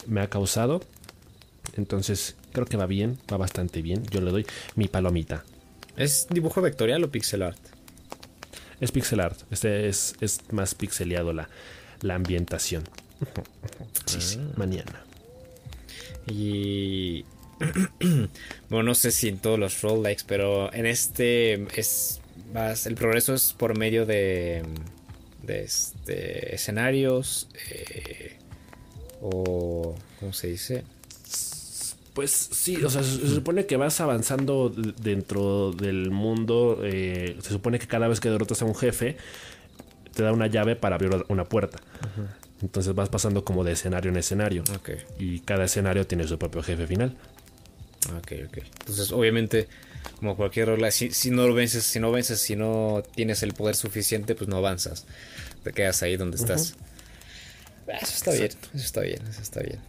me 0.07 0.21
ha 0.21 0.29
causado. 0.29 0.81
Entonces 1.77 2.37
creo 2.53 2.67
que 2.67 2.77
va 2.77 2.87
bien, 2.87 3.19
va 3.31 3.37
bastante 3.37 3.83
bien. 3.83 4.05
Yo 4.11 4.21
le 4.21 4.31
doy 4.31 4.47
mi 4.77 4.89
palomita. 4.89 5.45
¿Es 5.97 6.27
dibujo 6.31 6.61
vectorial 6.61 7.03
o 7.05 7.11
pixel 7.11 7.43
art? 7.43 7.59
Es 8.81 8.93
pixel 8.93 9.21
art. 9.21 9.41
Este 9.51 9.89
es, 9.89 10.15
más 10.51 10.75
pixeleado 10.75 11.33
la, 11.33 11.49
la 12.01 12.15
ambientación. 12.15 12.85
Sí, 14.07 14.21
sí, 14.21 14.39
ah. 14.39 14.53
mañana. 14.57 15.03
Y. 16.27 17.25
bueno, 18.69 18.83
no 18.83 18.95
sé 18.95 19.11
si 19.11 19.29
en 19.29 19.39
todos 19.39 19.59
los 19.59 19.81
roguelikes, 19.81 20.25
pero 20.27 20.73
en 20.75 20.85
este 20.85 21.67
es 21.81 22.21
más. 22.53 22.87
El 22.87 22.97
progreso 22.97 23.35
es 23.35 23.55
por 23.55 23.79
medio 23.79 24.05
de 24.05 24.63
de 25.47 25.65
este, 25.65 26.55
escenarios 26.55 27.49
eh, 27.71 28.39
o 29.21 29.95
¿cómo 30.21 30.33
se 30.33 30.49
dice? 30.49 30.85
Pues 32.15 32.31
sí, 32.31 32.77
o 32.85 32.91
sea, 32.91 33.03
se, 33.03 33.27
supone 33.29 33.67
que 33.67 33.77
vas 33.77 34.01
avanzando 34.01 34.71
dentro 34.71 35.73
del 35.73 36.11
mundo. 36.13 36.81
Eh, 36.85 37.37
se 37.43 37.51
supone 37.51 37.81
que 37.81 37.89
cada 37.89 38.07
vez 38.07 38.21
que 38.21 38.31
derrotas 38.31 38.63
a 38.63 38.65
un 38.67 38.75
jefe, 38.77 39.17
te 40.15 40.23
da 40.23 40.33
una 40.33 40.47
llave 40.47 40.77
para 40.77 40.95
abrir 40.95 41.11
una 41.29 41.45
puerta. 41.45 41.79
Entonces 42.63 42.95
vas 42.95 43.09
pasando 43.09 43.45
como 43.45 43.65
de 43.65 43.73
escenario 43.73 44.13
en 44.13 44.17
escenario. 44.17 44.63
Y 45.19 45.41
cada 45.41 45.65
escenario 45.65 46.07
tiene 46.07 46.29
su 46.29 46.39
propio 46.39 46.63
jefe 46.63 46.87
final. 46.87 47.17
Ok, 48.17 48.33
ok. 48.47 48.59
Entonces, 48.81 49.11
obviamente, 49.11 49.69
como 50.19 50.37
cualquier 50.37 50.69
rola, 50.69 50.91
si, 50.91 51.11
no 51.31 51.47
lo 51.47 51.55
vences, 51.55 51.85
si 51.85 52.01
no 52.01 52.13
vences, 52.13 52.41
si 52.41 52.57
no 52.57 53.03
tienes 53.15 53.43
el 53.43 53.55
poder 53.55 53.77
suficiente, 53.77 54.35
pues 54.35 54.49
no 54.49 54.57
avanzas. 54.57 55.05
Te 55.63 55.73
quedas 55.73 56.03
ahí 56.03 56.17
donde 56.17 56.37
estás. 56.37 56.75
Ah, 57.89 57.99
eso 58.01 58.15
está 58.15 58.33
bien, 58.33 58.51
eso 58.75 58.85
está 58.85 59.01
bien, 59.01 59.23
eso 59.29 59.43
está 59.43 59.61
bien. 59.61 59.81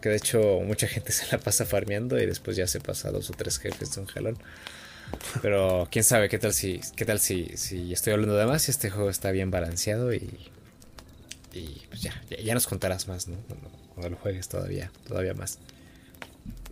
Que 0.00 0.10
de 0.10 0.16
hecho 0.16 0.60
mucha 0.60 0.86
gente 0.86 1.12
se 1.12 1.26
la 1.30 1.38
pasa 1.38 1.64
farmeando 1.64 2.18
y 2.18 2.26
después 2.26 2.56
ya 2.56 2.66
se 2.66 2.80
pasa 2.80 3.10
dos 3.10 3.30
o 3.30 3.32
tres 3.32 3.58
jefes 3.58 3.94
de 3.94 4.00
un 4.00 4.06
jalón. 4.06 4.38
Pero 5.42 5.86
quién 5.90 6.04
sabe 6.04 6.28
qué 6.28 6.38
tal 6.38 6.52
si, 6.52 6.80
qué 6.96 7.04
tal 7.04 7.20
si, 7.20 7.56
si 7.56 7.92
estoy 7.92 8.14
hablando 8.14 8.36
de 8.36 8.46
más 8.46 8.68
y 8.68 8.70
este 8.70 8.90
juego 8.90 9.10
está 9.10 9.30
bien 9.30 9.50
balanceado 9.50 10.12
y, 10.12 10.50
y 11.52 11.82
pues 11.88 12.02
ya, 12.02 12.20
ya, 12.42 12.54
nos 12.54 12.66
contarás 12.66 13.06
más, 13.06 13.28
¿no? 13.28 13.36
Cuando, 13.46 13.70
cuando, 13.94 14.10
lo 14.10 14.16
juegues 14.16 14.48
todavía, 14.48 14.90
todavía 15.06 15.34
más. 15.34 15.58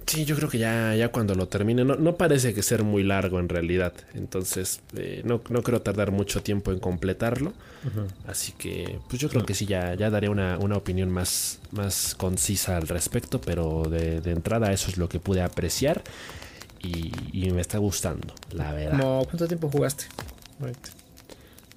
Sí, 0.06 0.24
yo 0.24 0.36
creo 0.36 0.48
que 0.48 0.58
ya, 0.58 0.94
ya 0.94 1.10
cuando 1.10 1.34
lo 1.34 1.48
termine, 1.48 1.84
no, 1.84 1.94
no 1.94 2.16
parece 2.16 2.54
que 2.54 2.62
ser 2.62 2.82
muy 2.82 3.02
largo 3.02 3.38
en 3.38 3.48
realidad. 3.48 3.92
Entonces, 4.14 4.80
eh, 4.96 5.22
no, 5.24 5.40
no, 5.48 5.62
creo 5.62 5.80
tardar 5.80 6.10
mucho 6.10 6.42
tiempo 6.42 6.72
en 6.72 6.78
completarlo. 6.78 7.52
Así 8.26 8.52
que, 8.52 8.98
pues 9.08 9.20
yo 9.20 9.28
creo 9.28 9.44
que 9.44 9.54
sí, 9.54 9.66
ya, 9.66 9.94
ya 9.94 10.10
daré 10.10 10.28
una, 10.28 10.58
una 10.58 10.76
opinión 10.76 11.10
más, 11.10 11.60
más 11.72 12.14
concisa 12.14 12.76
al 12.76 12.88
respecto. 12.88 13.40
Pero 13.40 13.84
de, 13.84 14.20
de, 14.20 14.32
entrada, 14.32 14.72
eso 14.72 14.90
es 14.90 14.98
lo 14.98 15.08
que 15.08 15.20
pude 15.20 15.42
apreciar. 15.42 16.02
Y, 16.80 17.12
y 17.32 17.50
me 17.50 17.60
está 17.60 17.78
gustando, 17.78 18.34
la 18.52 18.72
verdad. 18.72 19.24
¿Cuánto 19.24 19.46
tiempo 19.46 19.70
jugaste? 19.70 20.06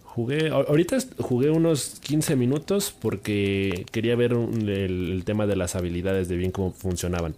Jugué, 0.03 0.49
ahorita 0.49 0.97
jugué 1.19 1.49
unos 1.49 1.99
15 1.99 2.35
minutos 2.35 2.95
porque 2.99 3.85
quería 3.91 4.15
ver 4.15 4.31
el, 4.31 4.69
el, 4.69 5.23
tema 5.25 5.45
de 5.45 5.55
las 5.55 5.75
habilidades, 5.75 6.27
de 6.29 6.37
bien 6.37 6.51
cómo 6.51 6.71
funcionaban. 6.71 7.35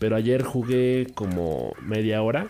Pero 0.00 0.16
ayer 0.16 0.42
jugué 0.42 1.06
como 1.14 1.74
media 1.80 2.22
hora 2.22 2.48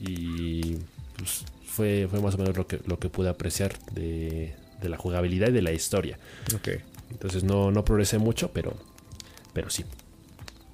y 0.00 0.76
pues, 1.18 1.44
fue, 1.66 2.08
fue 2.10 2.20
más 2.20 2.34
o 2.34 2.38
menos 2.38 2.56
lo 2.56 2.66
que, 2.66 2.80
lo 2.86 2.98
que 2.98 3.10
pude 3.10 3.28
apreciar 3.28 3.78
de, 3.92 4.54
de 4.80 4.88
la 4.88 4.96
jugabilidad 4.96 5.48
y 5.48 5.52
de 5.52 5.62
la 5.62 5.72
historia. 5.72 6.18
Okay. 6.56 6.78
Entonces 7.10 7.44
no, 7.44 7.70
no 7.70 7.84
progresé 7.84 8.18
mucho, 8.18 8.50
pero, 8.52 8.74
pero 9.52 9.68
sí. 9.68 9.84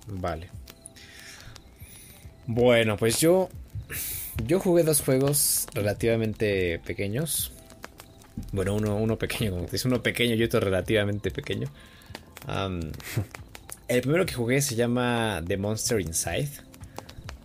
Vale. 0.07 0.49
Bueno, 2.47 2.97
pues 2.97 3.21
yo 3.21 3.49
yo 4.47 4.61
jugué 4.61 4.83
dos 4.83 5.01
juegos 5.01 5.67
relativamente 5.75 6.81
pequeños. 6.81 7.53
Bueno, 8.53 8.75
uno, 8.75 8.97
uno 8.97 9.19
pequeño, 9.19 9.51
como 9.51 9.67
dice, 9.67 9.89
uno 9.89 10.03
pequeño 10.03 10.35
y 10.35 10.43
otro 10.43 10.61
relativamente 10.61 11.31
pequeño. 11.31 11.69
Um, 12.49 12.81
el 13.93 14.01
primero 14.03 14.25
que 14.27 14.35
jugué 14.35 14.63
se 14.63 14.75
llama 14.75 15.43
The 15.47 15.57
Monster 15.59 16.01
Inside, 16.01 16.49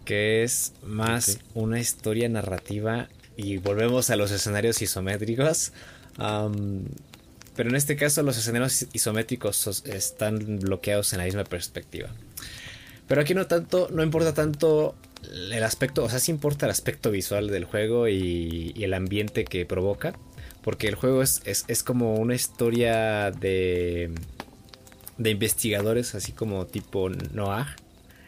que 0.06 0.44
es 0.44 0.74
más 0.84 1.30
okay. 1.30 1.42
una 1.56 1.80
historia 1.80 2.30
narrativa 2.30 3.10
y 3.36 3.58
volvemos 3.58 4.10
a 4.10 4.16
los 4.16 4.32
escenarios 4.32 4.82
isométricos. 4.82 5.74
Um, 6.18 6.86
pero 7.56 7.70
en 7.70 7.76
este 7.76 7.98
caso 7.98 8.24
los 8.24 8.38
escenarios 8.38 8.88
isométricos 8.94 9.84
están 9.86 10.60
bloqueados 10.60 11.12
en 11.14 11.20
la 11.20 11.26
misma 11.26 11.44
perspectiva. 11.44 12.10
Pero 13.08 13.22
aquí 13.22 13.34
no 13.34 13.48
tanto, 13.48 13.90
no 13.92 14.04
importa 14.04 14.34
tanto 14.34 14.96
el 15.52 15.64
aspecto, 15.64 16.04
o 16.04 16.10
sea, 16.10 16.20
sí 16.20 16.32
importa 16.32 16.66
el 16.66 16.72
aspecto 16.72 17.12
visual 17.12 17.48
del 17.48 17.66
juego 17.66 18.08
y, 18.08 18.74
y 18.76 18.84
el 18.84 18.94
ambiente 18.94 19.44
que 19.44 19.66
provoca. 19.66 20.14
Porque 20.62 20.88
el 20.88 20.96
juego 20.96 21.22
es, 21.22 21.42
es, 21.46 21.64
es, 21.70 21.82
como 21.82 22.16
una 22.16 22.36
historia 22.36 23.32
de, 23.32 24.12
de 25.18 25.32
investigadores, 25.32 26.16
así 26.16 26.32
como 26.32 26.66
tipo 26.66 27.10
Noah. 27.10 27.76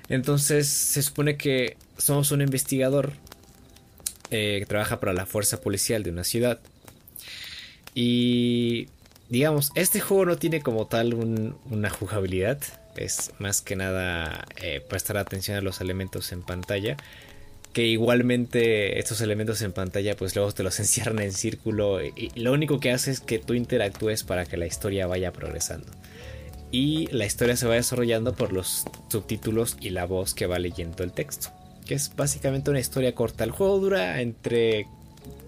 Entonces 0.10 0.67
se 0.67 1.01
supone 1.01 1.38
que 1.38 1.77
somos 1.98 2.31
un 2.31 2.41
investigador 2.41 3.13
eh, 4.31 4.58
que 4.60 4.65
trabaja 4.65 5.00
para 5.00 5.13
la 5.13 5.25
fuerza 5.25 5.62
policial 5.62 6.03
de 6.03 6.12
una 6.12 6.24
ciudad. 6.24 6.60
Y 7.93 8.88
digamos, 9.29 9.72
este 9.75 10.00
juego 10.00 10.25
no 10.25 10.38
tiene 10.38 10.62
como 10.62 10.88
tal 10.88 11.13
un, 11.13 11.55
una 11.69 11.89
jugabilidad. 11.89 12.60
Es 12.96 13.31
más 13.39 13.62
que 13.62 13.75
nada 13.75 14.46
eh, 14.58 14.81
prestar 14.88 15.17
atención 15.17 15.58
a 15.58 15.62
los 15.62 15.81
elementos 15.81 16.31
en 16.31 16.41
pantalla. 16.41 16.98
Que 17.74 17.86
igualmente 17.86 18.98
estos 19.00 19.22
elementos 19.22 19.62
en 19.62 19.74
pantalla 19.74 20.15
pues 20.15 20.36
luego 20.36 20.51
te 20.51 20.63
los 20.63 20.79
encierran 20.79 21.19
en 21.19 21.34
círculo. 21.34 22.03
Y 22.03 22.31
lo 22.36 22.51
único 22.51 22.79
que 22.79 22.91
hace 22.91 23.12
es 23.12 23.19
que 23.19 23.39
tú 23.39 23.53
interactúes 23.53 24.24
para 24.24 24.46
que 24.46 24.58
la 24.58 24.65
historia 24.65 25.08
vaya 25.08 25.31
progresando. 25.31 25.88
Y 26.72 27.08
la 27.08 27.26
historia 27.26 27.56
se 27.56 27.68
va 27.68 27.76
desarrollando 27.76 28.34
por 28.34 28.54
los 28.54 28.86
subtítulos 29.10 29.78
y 29.82 29.89
la 29.89 30.06
voz 30.06 30.34
que 30.34 30.46
va 30.46 30.60
leyendo 30.60 31.04
el 31.04 31.12
texto. 31.12 31.50
Que 31.86 31.96
es 31.96 32.15
básicamente 32.15 32.70
una 32.70 32.80
historia 32.80 33.15
corta. 33.15 33.43
El 33.43 33.52
juego 33.52 33.80
dura 33.80 34.22
entre 34.22 34.86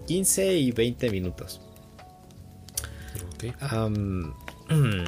15 0.06 0.54
y 0.54 0.72
20 0.72 1.10
minutos. 1.10 1.60
Okay. 3.36 3.52
Um, 3.72 4.32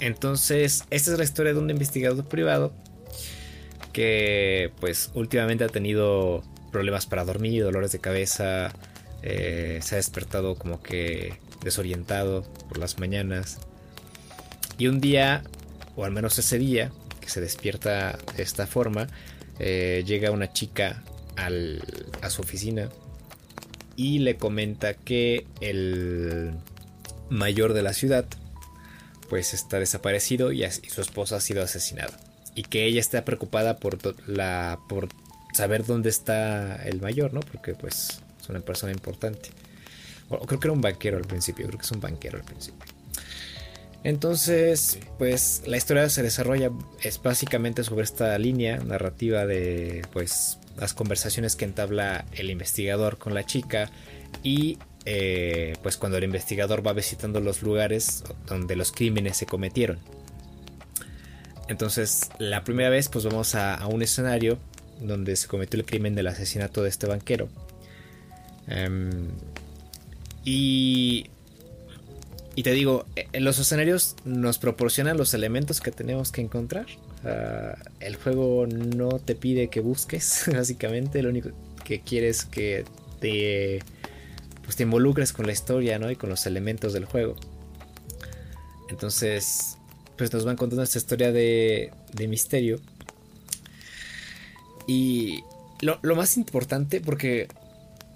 entonces, 0.00 0.84
esta 0.90 1.12
es 1.12 1.18
la 1.18 1.24
historia 1.24 1.54
de 1.54 1.60
un 1.60 1.70
investigador 1.70 2.24
privado 2.24 2.72
que 3.92 4.72
pues 4.80 5.12
últimamente 5.14 5.62
ha 5.62 5.68
tenido 5.68 6.42
problemas 6.72 7.06
para 7.06 7.24
dormir, 7.24 7.62
dolores 7.62 7.92
de 7.92 8.00
cabeza, 8.00 8.72
eh, 9.22 9.78
se 9.80 9.94
ha 9.94 9.96
despertado 9.96 10.56
como 10.56 10.82
que 10.82 11.38
desorientado 11.62 12.42
por 12.68 12.78
las 12.78 12.98
mañanas. 12.98 13.58
Y 14.76 14.88
un 14.88 15.00
día, 15.00 15.44
o 15.96 16.04
al 16.04 16.12
menos 16.12 16.38
ese 16.38 16.58
día, 16.58 16.92
que 17.20 17.28
se 17.28 17.40
despierta 17.40 18.18
de 18.36 18.42
esta 18.42 18.66
forma, 18.66 19.08
eh, 19.58 20.02
llega 20.06 20.30
una 20.30 20.52
chica 20.52 21.02
al, 21.36 21.82
a 22.22 22.30
su 22.30 22.42
oficina 22.42 22.88
y 23.96 24.18
le 24.18 24.36
comenta 24.36 24.94
que 24.94 25.46
el 25.60 26.52
mayor 27.30 27.72
de 27.72 27.82
la 27.82 27.92
ciudad 27.92 28.26
pues 29.28 29.54
está 29.54 29.78
desaparecido 29.78 30.52
y, 30.52 30.68
su 30.70 31.00
esposa 31.00 31.36
ha 31.36 31.40
sido 31.40 31.62
asesinada 31.62 32.18
y 32.54 32.62
que 32.62 32.84
ella 32.84 33.00
está 33.00 33.24
preocupada 33.24 33.78
por 33.78 33.98
la 34.28 34.78
por 34.88 35.08
saber 35.52 35.86
dónde 35.86 36.10
está 36.10 36.76
el 36.84 37.00
mayor, 37.00 37.32
¿no? 37.32 37.40
Porque 37.40 37.74
pues 37.74 38.20
es 38.40 38.48
una 38.48 38.60
persona 38.60 38.92
importante. 38.92 39.50
O 40.28 40.46
creo 40.46 40.60
que 40.60 40.66
era 40.66 40.72
un 40.72 40.80
banquero 40.80 41.16
al 41.16 41.24
principio, 41.24 41.66
creo 41.66 41.78
que 41.78 41.84
es 41.84 41.92
un 41.92 42.00
banquero 42.00 42.38
al 42.38 42.44
principio. 42.44 42.84
Entonces, 44.04 44.98
pues 45.18 45.62
la 45.66 45.78
historia 45.78 46.08
se 46.10 46.22
desarrolla 46.22 46.70
es 47.02 47.20
básicamente 47.22 47.82
sobre 47.84 48.04
esta 48.04 48.38
línea 48.38 48.76
narrativa 48.78 49.46
de 49.46 50.02
pues 50.12 50.58
las 50.76 50.92
conversaciones 50.92 51.56
que 51.56 51.64
entabla 51.64 52.26
el 52.32 52.50
investigador 52.50 53.16
con 53.16 53.32
la 53.32 53.44
chica 53.44 53.90
y 54.42 54.78
eh, 55.06 55.74
pues 55.82 55.96
cuando 55.96 56.18
el 56.18 56.24
investigador 56.24 56.86
va 56.86 56.92
visitando 56.92 57.40
los 57.40 57.62
lugares 57.62 58.24
donde 58.46 58.76
los 58.76 58.92
crímenes 58.92 59.38
se 59.38 59.46
cometieron. 59.46 59.98
Entonces, 61.68 62.28
la 62.38 62.62
primera 62.62 62.90
vez, 62.90 63.08
pues 63.08 63.24
vamos 63.24 63.54
a, 63.54 63.74
a, 63.74 63.86
un 63.86 64.02
escenario 64.02 64.58
donde 65.00 65.34
se 65.36 65.48
cometió 65.48 65.78
el 65.78 65.86
crimen 65.86 66.14
del 66.14 66.26
asesinato 66.26 66.82
de 66.82 66.90
este 66.90 67.06
banquero. 67.06 67.48
Um, 68.68 69.28
y, 70.44 71.30
y 72.56 72.62
te 72.62 72.72
digo, 72.72 73.04
en 73.16 73.44
los 73.44 73.58
escenarios 73.58 74.14
nos 74.24 74.58
proporcionan 74.58 75.16
los 75.16 75.34
elementos 75.34 75.80
que 75.80 75.90
tenemos 75.90 76.30
que 76.30 76.40
encontrar. 76.40 76.86
Uh, 77.24 77.76
el 78.00 78.16
juego 78.16 78.66
no 78.66 79.18
te 79.18 79.34
pide 79.34 79.68
que 79.68 79.80
busques, 79.80 80.44
básicamente. 80.52 81.22
Lo 81.22 81.30
único 81.30 81.50
que 81.84 82.00
quieres 82.00 82.40
es 82.40 82.44
que 82.44 82.84
te, 83.20 83.80
pues 84.62 84.76
te 84.76 84.84
involucres 84.84 85.32
con 85.32 85.46
la 85.46 85.52
historia 85.52 85.98
¿no? 85.98 86.10
y 86.10 86.16
con 86.16 86.30
los 86.30 86.46
elementos 86.46 86.92
del 86.92 87.06
juego. 87.06 87.34
Entonces, 88.88 89.76
pues 90.16 90.32
nos 90.32 90.44
van 90.44 90.56
contando 90.56 90.84
esta 90.84 90.98
historia 90.98 91.32
de, 91.32 91.90
de 92.12 92.28
misterio. 92.28 92.80
Y 94.86 95.40
lo, 95.80 95.98
lo, 96.02 96.14
más 96.14 96.36
importante, 96.36 97.00
porque 97.00 97.48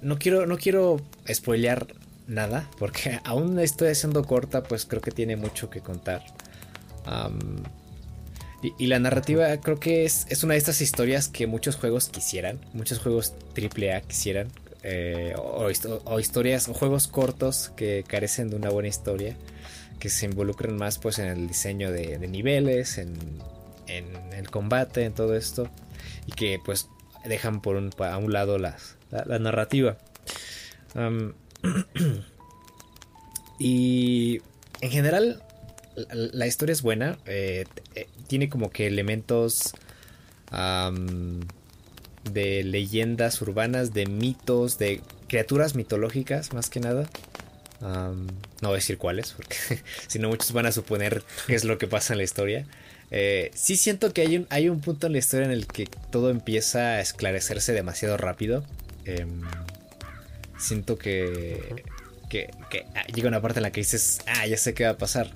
no 0.01 0.18
quiero, 0.18 0.46
no 0.46 0.59
quiero 0.59 1.01
spoilear 1.33 1.88
nada, 2.29 2.71
porque 2.79 3.21
aún 3.25 3.57
la 3.57 3.64
historia 3.64 3.95
siendo 3.95 4.25
corta, 4.25 4.62
pues 4.62 4.85
creo 4.85 5.03
que 5.03 5.11
tiene 5.11 5.37
mucho 5.37 5.71
que 5.71 5.81
contar. 5.81 6.23
Y, 8.79 8.87
la 8.87 8.99
narrativa 8.99 9.57
creo 9.59 9.81
que 9.81 10.05
es, 10.05 10.27
es, 10.29 10.45
una 10.45 10.55
de 10.55 10.59
estas 10.59 10.81
historias 10.81 11.29
que 11.29 11.47
muchos 11.47 11.77
juegos 11.77 12.09
quisieran, 12.09 12.61
muchos 12.75 12.99
juegos 12.99 13.35
AAA 13.57 14.03
quisieran, 14.03 14.49
eh, 14.83 15.35
o, 15.37 15.71
historias 16.21 16.69
o 16.69 16.75
juegos 16.75 17.09
cortos 17.09 17.73
que 17.77 18.05
carecen 18.07 18.51
de 18.51 18.57
una 18.57 18.71
buena 18.71 18.88
historia 18.88 19.37
que 19.99 20.09
se 20.09 20.27
involucren 20.27 20.77
más 20.77 20.99
pues 20.99 21.19
en 21.19 21.27
el 21.27 21.49
diseño 21.49 21.91
de, 21.91 22.19
niveles, 22.29 22.99
en, 22.99 23.17
en, 23.88 24.33
el 24.33 24.51
combate, 24.51 25.05
en 25.05 25.12
todo 25.12 25.35
esto 25.35 25.69
y 26.27 26.33
que 26.33 26.61
pues 26.64 26.88
dejan 27.25 27.61
por 27.61 27.77
a 27.77 28.19
un 28.19 28.33
lado 28.33 28.59
las, 28.59 28.97
la, 29.11 29.38
narrativa. 29.38 29.99
y 33.59 34.40
en 34.81 34.90
general 34.90 35.42
la, 36.12 36.47
historia 36.47 36.73
es 36.73 36.83
buena, 36.83 37.18
eh, 37.27 37.64
eh, 37.94 38.07
tiene 38.27 38.49
como 38.49 38.71
que 38.71 38.87
elementos 38.87 39.75
de 42.33 42.64
leyendas 42.64 43.42
urbanas, 43.42 43.92
de 43.92 44.07
mitos, 44.07 44.79
de 44.79 45.03
criaturas 45.29 45.75
mitológicas 45.75 46.53
más 46.55 46.71
que 46.71 46.81
nada. 46.81 47.09
No 47.81 48.27
voy 48.62 48.73
a 48.73 48.75
decir 48.75 48.99
cuáles, 48.99 49.33
porque 49.33 49.57
si 50.07 50.18
no 50.18 50.29
muchos 50.29 50.53
van 50.53 50.66
a 50.66 50.73
suponer 50.73 51.23
qué 51.47 51.55
es 51.55 51.64
lo 51.64 51.79
que 51.79 51.87
pasa 51.87 52.14
en 52.14 52.18
la 52.18 52.25
historia. 52.25 52.66
Eh, 53.11 53.51
sí 53.55 53.77
siento 53.77 54.12
que 54.12 54.23
hay 54.23 54.37
un, 54.37 54.47
hay 54.51 54.68
un 54.68 54.81
punto 54.81 55.07
en 55.07 55.12
la 55.12 55.18
historia 55.18 55.47
en 55.47 55.53
el 55.53 55.66
que 55.66 55.87
todo 56.11 56.31
empieza 56.31 56.81
a 56.81 57.01
esclarecerse 57.01 57.73
demasiado 57.73 58.16
rápido. 58.16 58.64
Eh, 59.05 59.27
siento 60.59 60.99
que, 60.99 61.85
que, 62.29 62.51
que, 62.71 62.87
llega 63.14 63.29
una 63.29 63.40
parte 63.40 63.61
en 63.61 63.64
la 63.64 63.71
que 63.71 63.81
dices, 63.81 64.21
ah, 64.27 64.47
ya 64.47 64.57
sé 64.57 64.75
qué 64.75 64.85
va 64.85 64.90
a 64.90 64.99
pasar. 64.99 65.31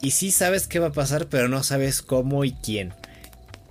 Y 0.00 0.12
sí 0.12 0.30
sabes 0.30 0.66
qué 0.68 0.78
va 0.78 0.88
a 0.88 0.92
pasar, 0.92 1.26
pero 1.26 1.48
no 1.48 1.62
sabes 1.62 2.02
cómo 2.02 2.44
y 2.44 2.52
quién. 2.52 2.92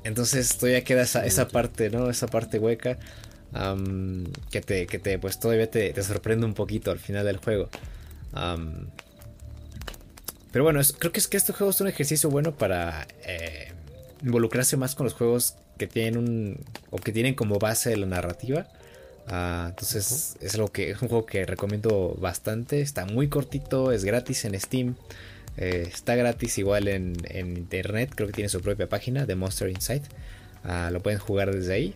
Entonces 0.04 0.58
todavía 0.58 0.84
queda 0.84 1.04
esa, 1.04 1.26
esa 1.26 1.48
parte, 1.48 1.90
¿no? 1.90 2.10
Esa 2.10 2.28
parte 2.28 2.60
hueca 2.60 2.98
que 4.52 4.62
te, 4.62 4.88
que 4.88 5.00
te, 5.00 5.20
pues 5.20 5.40
todavía 5.40 5.70
te, 5.70 6.02
sorprende 6.04 6.46
un 6.46 6.54
poquito 6.54 6.92
al 6.92 7.00
final 7.00 7.26
del 7.26 7.38
juego. 7.38 7.70
pero 10.52 10.64
bueno, 10.64 10.82
creo 11.00 11.12
que 11.12 11.20
es 11.20 11.28
que 11.28 11.38
este 11.38 11.54
juego 11.54 11.72
es 11.72 11.82
un 11.82 11.88
ejercicio 11.88 12.30
bueno 12.30 12.56
para 12.56 13.08
eh, 13.26 13.72
involucrarse 14.24 14.78
más 14.78 14.96
con 14.96 15.06
los 15.06 15.14
juegos 15.14 15.56
que 15.78 15.88
tienen 15.88 16.18
un 16.18 16.66
o 16.90 16.98
que 16.98 17.12
tienen 17.12 17.36
como 17.36 17.60
base 17.60 17.96
la 17.98 18.06
narrativa. 18.06 18.68
Ah, 19.28 19.68
entonces 19.70 20.38
es 20.40 20.56
algo 20.56 20.72
que 20.72 20.92
es 20.92 21.02
un 21.02 21.10
juego 21.10 21.26
que 21.26 21.46
recomiendo 21.46 22.16
bastante. 22.20 22.82
Está 22.82 23.06
muy 23.06 23.28
cortito, 23.28 23.92
es 23.92 24.06
gratis 24.06 24.46
en 24.46 24.60
Steam. 24.60 24.96
Eh, 25.58 25.90
está 25.92 26.16
gratis 26.16 26.58
igual 26.58 26.88
en, 26.88 27.16
internet, 27.34 28.12
creo 28.16 28.28
que 28.28 28.34
tiene 28.34 28.50
su 28.50 28.62
propia 28.62 28.88
página 28.88 29.26
de 29.26 29.36
Monster 29.36 29.70
Insight. 29.70 30.04
Ah, 30.64 30.90
lo 30.92 31.02
pueden 31.02 31.20
jugar 31.20 31.54
desde 31.54 31.74
ahí 31.74 31.94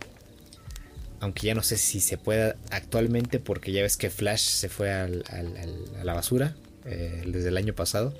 aunque 1.21 1.47
ya 1.47 1.55
no 1.55 1.61
sé 1.61 1.77
si 1.77 1.99
se 1.99 2.17
pueda 2.17 2.55
actualmente 2.71 3.39
porque 3.39 3.71
ya 3.71 3.83
ves 3.83 3.95
que 3.95 4.09
Flash 4.09 4.41
se 4.41 4.69
fue 4.69 4.91
a 4.91 5.07
la 5.07 6.13
basura 6.13 6.55
eh, 6.85 7.21
desde 7.27 7.49
el 7.49 7.57
año 7.57 7.73
pasado. 7.73 8.13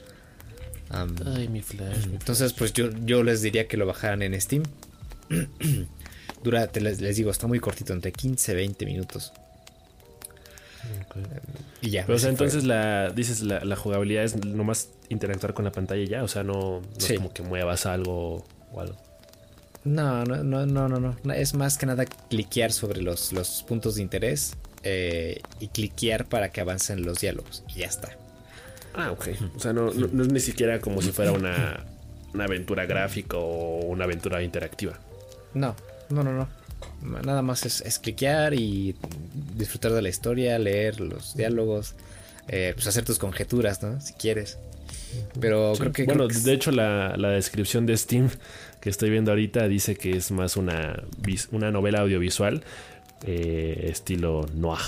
Ay, 1.26 1.48
mi 1.48 1.62
Flash. 1.62 2.06
entonces, 2.06 2.54
pues 2.54 2.74
yo, 2.74 2.92
yo 3.04 3.24
les 3.24 3.42
diría 3.42 3.68
que 3.68 3.76
lo 3.76 3.88
bajaran 3.88 4.22
en 4.22 4.40
Steam. 4.40 4.64
Dura, 6.44 6.70
les, 6.74 7.16
digo, 7.16 7.32
está 7.32 7.48
muy 7.48 7.60
cortito, 7.60 7.94
entre 7.94 8.12
15 8.12 8.52
y 8.52 8.56
20 8.56 8.86
minutos. 8.86 9.32
Y 11.82 11.92
ya. 11.92 12.06
Pero, 12.06 12.16
o 12.16 12.20
sea, 12.20 12.30
entonces 12.30 12.64
la, 12.64 13.12
dices, 13.12 13.42
la, 13.42 13.76
jugabilidad 13.76 14.24
es 14.24 14.44
nomás 14.44 14.90
interactuar 15.10 15.54
con 15.54 15.66
la 15.66 15.72
pantalla 15.72 16.02
y 16.02 16.08
ya, 16.08 16.24
o 16.24 16.28
sea, 16.28 16.44
no, 16.44 16.82
es 16.98 17.14
como 17.14 17.32
que 17.32 17.44
muevas 17.44 17.86
algo 17.86 18.46
o 18.72 18.82
algo. 18.82 18.96
No, 19.84 20.24
no, 20.26 20.44
no, 20.44 20.66
no, 20.66 20.88
no, 20.88 21.00
no. 21.00 21.34
Es 21.34 21.54
más 21.54 21.78
que 21.78 21.86
nada 21.86 22.06
cliquear 22.06 22.72
sobre 22.72 23.02
los, 23.02 23.34
los 23.34 23.64
puntos 23.64 23.96
de 23.96 24.04
interés 24.04 24.56
eh, 24.84 25.42
y 25.60 25.70
cliquear 25.70 26.26
para 26.26 26.52
que 26.52 26.62
avancen 26.62 27.04
los 27.04 27.20
diálogos. 27.20 27.64
Y 27.70 27.80
ya 27.80 27.88
está. 27.88 28.16
Ah, 28.94 29.12
ok. 29.12 29.30
O 29.56 29.60
sea, 29.60 29.74
no, 29.74 29.92
no, 29.92 30.24
es 30.24 30.32
ni 30.32 30.40
siquiera 30.40 30.80
como 30.80 31.02
si 31.02 31.12
fuera 31.12 31.32
una, 31.32 31.84
una 32.34 32.44
aventura 32.44 32.86
gráfica 32.86 33.38
o 33.38 33.86
una 33.86 34.04
aventura 34.04 34.44
interactiva. 34.44 35.00
No, 35.54 35.76
no, 36.12 36.24
no, 36.24 36.34
no. 36.34 36.48
Nada 37.02 37.42
más 37.42 37.66
es, 37.66 37.82
es 37.82 38.00
cliquear 38.00 38.54
y 38.54 38.96
disfrutar 39.56 39.92
de 39.94 40.02
la 40.02 40.10
historia, 40.10 40.58
leer 40.60 41.00
los 41.00 41.36
diálogos, 41.36 41.96
eh, 42.48 42.72
pues 42.76 42.88
hacer 42.88 43.06
tus 43.06 43.18
conjeturas, 43.18 43.82
¿no? 43.82 44.00
Si 44.02 44.14
quieres. 44.14 44.58
Pero 45.40 45.74
creo 45.78 45.92
que. 45.92 46.06
Bueno, 46.06 46.28
de 46.28 46.54
hecho, 46.54 46.72
la, 46.72 47.16
la, 47.18 47.30
descripción 47.30 47.86
de 47.86 47.98
Steam 47.98 48.30
que 48.80 48.90
estoy 48.90 49.10
viendo 49.10 49.32
ahorita 49.32 49.68
dice 49.68 49.96
que 49.96 50.18
es 50.18 50.32
más 50.32 50.58
una, 50.58 51.04
una 51.52 51.72
novela 51.72 52.00
audiovisual 52.02 52.64
eh, 53.26 53.88
estilo 53.90 54.46
noir. 54.54 54.82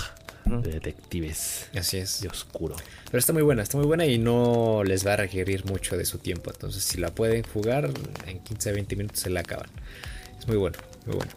De 0.44 0.72
detectives. 0.72 1.68
Así 1.74 1.96
es. 1.96 2.20
De 2.20 2.28
oscuro. 2.28 2.76
Pero 3.06 3.18
está 3.18 3.32
muy 3.32 3.40
buena, 3.40 3.62
está 3.62 3.78
muy 3.78 3.86
buena 3.86 4.04
y 4.04 4.18
no 4.18 4.82
les 4.84 5.06
va 5.06 5.14
a 5.14 5.16
requerir 5.16 5.64
mucho 5.64 5.96
de 5.96 6.04
su 6.04 6.18
tiempo. 6.18 6.50
Entonces, 6.50 6.84
si 6.84 6.98
la 6.98 7.14
pueden 7.14 7.44
jugar, 7.44 7.90
en 8.26 8.40
15 8.40 8.72
20 8.72 8.96
minutos 8.96 9.20
se 9.20 9.30
la 9.30 9.40
acaban. 9.40 9.70
Muy 10.46 10.56
bueno, 10.56 10.78
muy 11.06 11.16
bueno. 11.16 11.32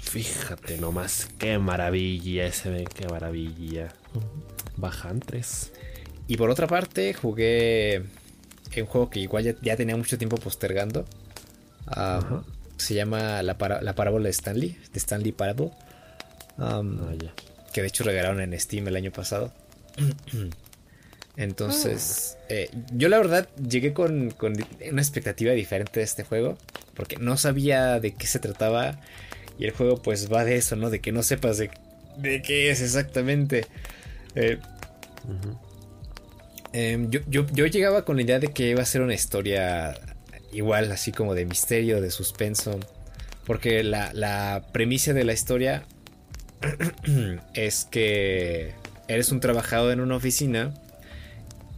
Fíjate 0.00 0.78
nomás, 0.78 1.28
qué 1.38 1.58
maravilla 1.58 2.46
ese, 2.46 2.84
qué 2.94 3.06
maravilla. 3.06 3.92
Bajantres. 4.76 5.72
Y 6.26 6.36
por 6.36 6.50
otra 6.50 6.66
parte, 6.66 7.14
jugué 7.14 8.04
un 8.76 8.86
juego 8.86 9.10
que 9.10 9.20
igual 9.20 9.56
ya, 9.60 9.76
tenía 9.76 9.96
mucho 9.96 10.16
tiempo 10.18 10.36
postergando. 10.36 11.04
Ah, 11.86 12.42
se 12.76 12.94
llama 12.94 13.42
la, 13.42 13.56
la, 13.82 13.94
parábola 13.94 14.24
de 14.24 14.30
Stanley, 14.30 14.78
de 14.92 14.98
Stanley 14.98 15.32
Parable. 15.32 15.70
Ah, 16.58 16.82
que 17.72 17.82
de 17.82 17.88
hecho 17.88 18.04
regalaron 18.04 18.40
en 18.40 18.58
Steam 18.58 18.88
el 18.88 18.96
año 18.96 19.12
pasado. 19.12 19.52
Entonces, 21.36 22.36
ah. 22.42 22.44
eh, 22.48 22.70
yo 22.92 23.08
la 23.08 23.18
verdad 23.18 23.48
llegué 23.56 23.92
con, 23.92 24.34
una 24.40 25.02
expectativa 25.02 25.52
diferente 25.52 26.00
de 26.00 26.04
este 26.04 26.24
juego, 26.24 26.58
porque 26.94 27.16
no 27.16 27.36
sabía 27.36 28.00
de 28.00 28.12
qué 28.12 28.26
se 28.26 28.38
trataba. 28.38 29.00
Y 29.58 29.64
el 29.66 29.72
juego 29.72 30.00
pues 30.00 30.32
va 30.32 30.44
de 30.44 30.56
eso, 30.56 30.74
¿no? 30.76 30.88
De 30.88 31.00
que 31.00 31.12
no 31.12 31.22
sepas 31.22 31.58
de, 31.58 31.70
de 32.16 32.40
qué 32.40 32.70
es 32.70 32.80
exactamente. 32.80 33.66
Eh, 34.34 34.58
Em, 36.72 37.10
yo, 37.10 37.20
yo, 37.28 37.66
llegaba 37.66 38.04
con 38.04 38.16
la 38.16 38.22
idea 38.22 38.38
de 38.38 38.48
que 38.48 38.68
iba 38.70 38.82
a 38.82 38.86
ser 38.86 39.02
una 39.02 39.14
historia 39.14 39.98
igual, 40.52 40.92
así 40.92 41.10
como 41.10 41.34
de 41.34 41.44
misterio, 41.44 42.00
de 42.00 42.10
suspenso. 42.10 42.78
Porque 43.44 43.82
la, 43.82 44.12
la 44.12 44.66
premisa 44.72 45.12
de 45.12 45.24
la 45.24 45.32
historia 45.32 45.84
es 47.54 47.86
que 47.90 48.72
eres 49.08 49.32
un 49.32 49.40
trabajador 49.40 49.92
en 49.92 50.00
una 50.00 50.16
oficina 50.16 50.72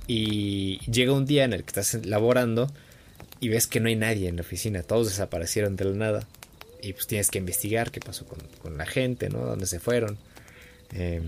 y 0.07 0.79
llega 0.91 1.13
un 1.13 1.27
día 1.27 1.45
en 1.45 1.53
el 1.53 1.65
que 1.65 1.69
estás 1.69 2.07
laborando 2.07 2.73
y 3.41 3.49
ves 3.49 3.67
que 3.67 3.81
no 3.81 3.89
hay 3.89 3.97
nadie 3.97 4.29
en 4.29 4.37
la 4.37 4.43
oficina, 4.43 4.83
todos 4.83 5.09
desaparecieron 5.09 5.77
de 5.77 5.85
la 5.87 5.93
nada. 5.93 6.29
Y 6.81 6.95
pues 6.95 7.07
tienes 7.07 7.31
que 7.31 7.39
investigar 7.39 7.93
qué 7.93 8.01
pasó 8.01 8.27
con, 8.27 8.41
con 8.61 8.77
la 8.77 8.87
gente, 8.87 9.29
¿no? 9.29 9.39
¿Dónde 9.39 9.67
se 9.67 9.79
fueron? 9.79 10.19
Eh, 10.95 11.23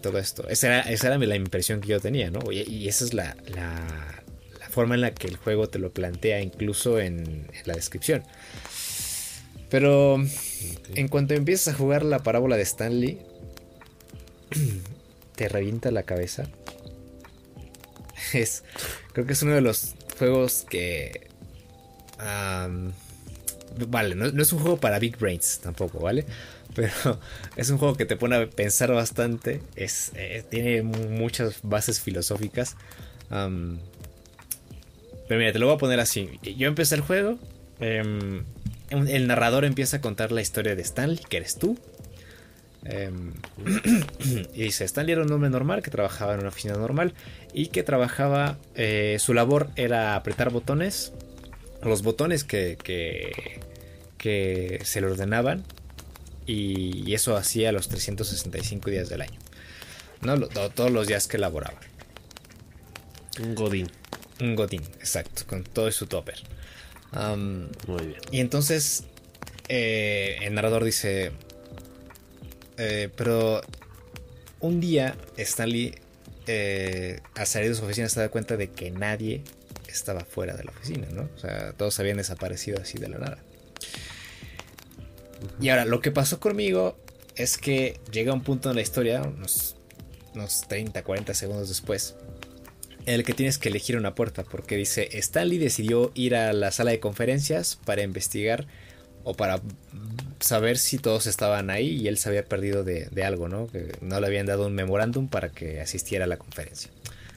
todo 0.00 0.18
esto. 0.18 0.48
Esa 0.48 0.82
era, 0.82 1.18
la 1.18 1.36
impresión 1.36 1.80
que 1.80 1.88
yo 1.88 2.00
tenía, 2.00 2.30
¿no? 2.30 2.52
Y, 2.52 2.88
esa 2.88 3.04
es 3.04 3.14
la, 3.14 3.36
forma 4.70 4.94
en 4.94 5.00
la 5.00 5.12
que 5.12 5.26
el 5.26 5.36
juego 5.36 5.68
te 5.68 5.78
lo 5.78 5.90
plantea, 5.90 6.40
incluso 6.40 6.98
en, 7.00 7.48
la 7.64 7.74
descripción. 7.74 8.22
Pero 9.70 10.22
en 10.94 11.08
cuanto 11.08 11.34
empiezas 11.34 11.74
a 11.74 11.76
jugar 11.76 12.04
la 12.04 12.20
parábola 12.20 12.56
de 12.56 12.62
Stanley, 12.62 13.18
te 15.36 15.48
revienta 15.48 15.90
la 15.90 16.04
cabeza. 16.04 16.48
Es, 18.32 18.64
creo 19.12 19.26
que 19.26 19.32
es 19.32 19.42
uno 19.42 19.54
de 19.54 19.60
los 19.60 19.94
juegos 20.18 20.66
que... 20.68 21.28
vale, 23.88 24.14
no 24.14 24.42
es 24.42 24.52
un 24.52 24.58
juego 24.58 24.78
para 24.78 24.98
Big 24.98 25.16
Brains 25.18 25.60
tampoco, 25.60 26.00
¿vale? 26.00 26.26
pero 26.78 27.18
es 27.56 27.70
un 27.70 27.78
juego 27.78 27.96
que 27.96 28.06
te 28.06 28.16
pone 28.16 28.36
a 28.36 28.46
pensar 28.48 28.92
bastante. 28.92 29.60
Es, 29.74 30.12
eh, 30.14 30.44
tiene 30.48 30.82
muchas 30.82 31.58
bases 31.62 32.00
filosóficas. 32.00 32.76
pero 33.28 33.78
mira, 35.28 35.52
te 35.52 35.58
lo 35.58 35.66
voy 35.66 35.74
a 35.74 35.78
poner 35.78 36.00
así. 36.00 36.38
Yo 36.56 36.68
empecé 36.68 36.94
el 36.94 37.00
juego. 37.00 37.38
Em, 37.80 38.44
el 38.90 39.26
narrador 39.26 39.64
empieza 39.64 39.98
a 39.98 40.00
contar 40.00 40.32
la 40.32 40.40
historia 40.40 40.74
de 40.76 40.82
Stanley, 40.82 41.20
que 41.28 41.38
eres 41.38 41.58
tú. 41.58 41.78
Em, 42.90 43.34
y 44.54 44.62
dice, 44.62 44.84
Stanley 44.84 45.12
era 45.12 45.22
un 45.22 45.30
hombre 45.30 45.50
normal 45.50 45.82
que 45.82 45.90
trabajaba 45.90 46.34
en 46.34 46.40
una 46.40 46.48
oficina 46.48 46.74
normal 46.74 47.12
y 47.52 47.66
que 47.66 47.82
trabajaba, 47.82 48.58
eh, 48.74 49.16
su 49.20 49.34
labor 49.34 49.68
era 49.76 50.16
apretar 50.16 50.50
botones, 50.50 51.12
los 51.82 52.02
botones 52.02 52.44
que, 52.44 52.78
que, 52.82 53.60
que 54.16 54.80
se 54.84 55.02
le 55.02 55.08
ordenaban 55.08 55.64
y, 56.46 57.12
eso 57.12 57.36
hacía 57.36 57.72
los 57.72 57.88
365 57.88 58.90
días 58.90 59.08
del 59.08 59.22
año. 59.22 59.38
¿no? 60.22 60.38
todos 60.48 60.90
los 60.90 61.06
días 61.06 61.28
que 61.28 61.36
elaboraba. 61.36 61.78
Un 63.40 63.54
godín. 63.54 63.88
Un 64.40 64.56
godín, 64.56 64.82
exacto, 64.98 65.42
con 65.46 65.62
todo 65.62 65.90
su 65.92 66.06
topper. 66.06 66.38
Muy 67.86 68.06
bien. 68.06 68.20
Y 68.32 68.40
entonces 68.40 69.04
eh, 69.68 70.38
el 70.42 70.54
narrador 70.54 70.84
dice, 70.84 71.32
eh, 72.78 73.10
pero 73.16 73.60
un 74.60 74.80
día 74.80 75.16
Stanley 75.36 75.94
eh, 76.46 77.20
al 77.34 77.46
salir 77.46 77.68
de 77.68 77.74
su 77.74 77.84
oficina 77.84 78.08
se 78.08 78.20
da 78.20 78.30
cuenta 78.30 78.56
de 78.56 78.70
que 78.70 78.90
nadie 78.90 79.42
estaba 79.86 80.24
fuera 80.24 80.56
de 80.56 80.64
la 80.64 80.70
oficina, 80.70 81.06
¿no? 81.12 81.28
O 81.36 81.38
sea, 81.38 81.72
todos 81.72 81.98
habían 82.00 82.16
desaparecido 82.16 82.80
así 82.80 82.98
de 82.98 83.08
la 83.08 83.18
nada. 83.18 83.38
Y 85.60 85.68
ahora, 85.68 85.84
lo 85.84 86.00
que 86.00 86.10
pasó 86.10 86.40
conmigo 86.40 86.96
es 87.36 87.58
que 87.58 88.00
llega 88.10 88.32
un 88.32 88.42
punto 88.42 88.70
en 88.70 88.76
la 88.76 88.82
historia, 88.82 89.22
unos, 89.22 89.76
30, 90.68 91.02
40 91.02 91.34
segundos 91.34 91.68
después, 91.68 92.16
en 93.06 93.14
el 93.14 93.24
que 93.24 93.34
tienes 93.34 93.58
que 93.58 93.68
elegir 93.68 93.96
una 93.96 94.14
puerta, 94.14 94.44
porque 94.44 94.76
dice, 94.76 95.08
Stanley 95.12 95.58
decidió 95.58 96.12
ir 96.14 96.34
a 96.34 96.52
la 96.52 96.70
sala 96.70 96.90
de 96.90 97.00
conferencias 97.00 97.78
para 97.84 98.02
investigar 98.02 98.66
o 99.24 99.34
para 99.34 99.60
saber 100.40 100.78
si 100.78 100.98
todos 100.98 101.26
estaban 101.26 101.70
ahí 101.70 101.96
y 101.96 102.08
él 102.08 102.18
se 102.18 102.28
había 102.28 102.44
perdido 102.44 102.84
de, 102.84 103.24
algo, 103.24 103.48
¿no? 103.48 103.66
Que 103.66 103.96
no 104.00 104.20
le 104.20 104.26
habían 104.26 104.46
dado 104.46 104.66
un 104.66 104.74
memorándum 104.74 105.28
para 105.28 105.50
que 105.50 105.80
asistiera 105.80 106.24
a 106.24 106.28
la 106.28 106.36
conferencia. 106.36 106.90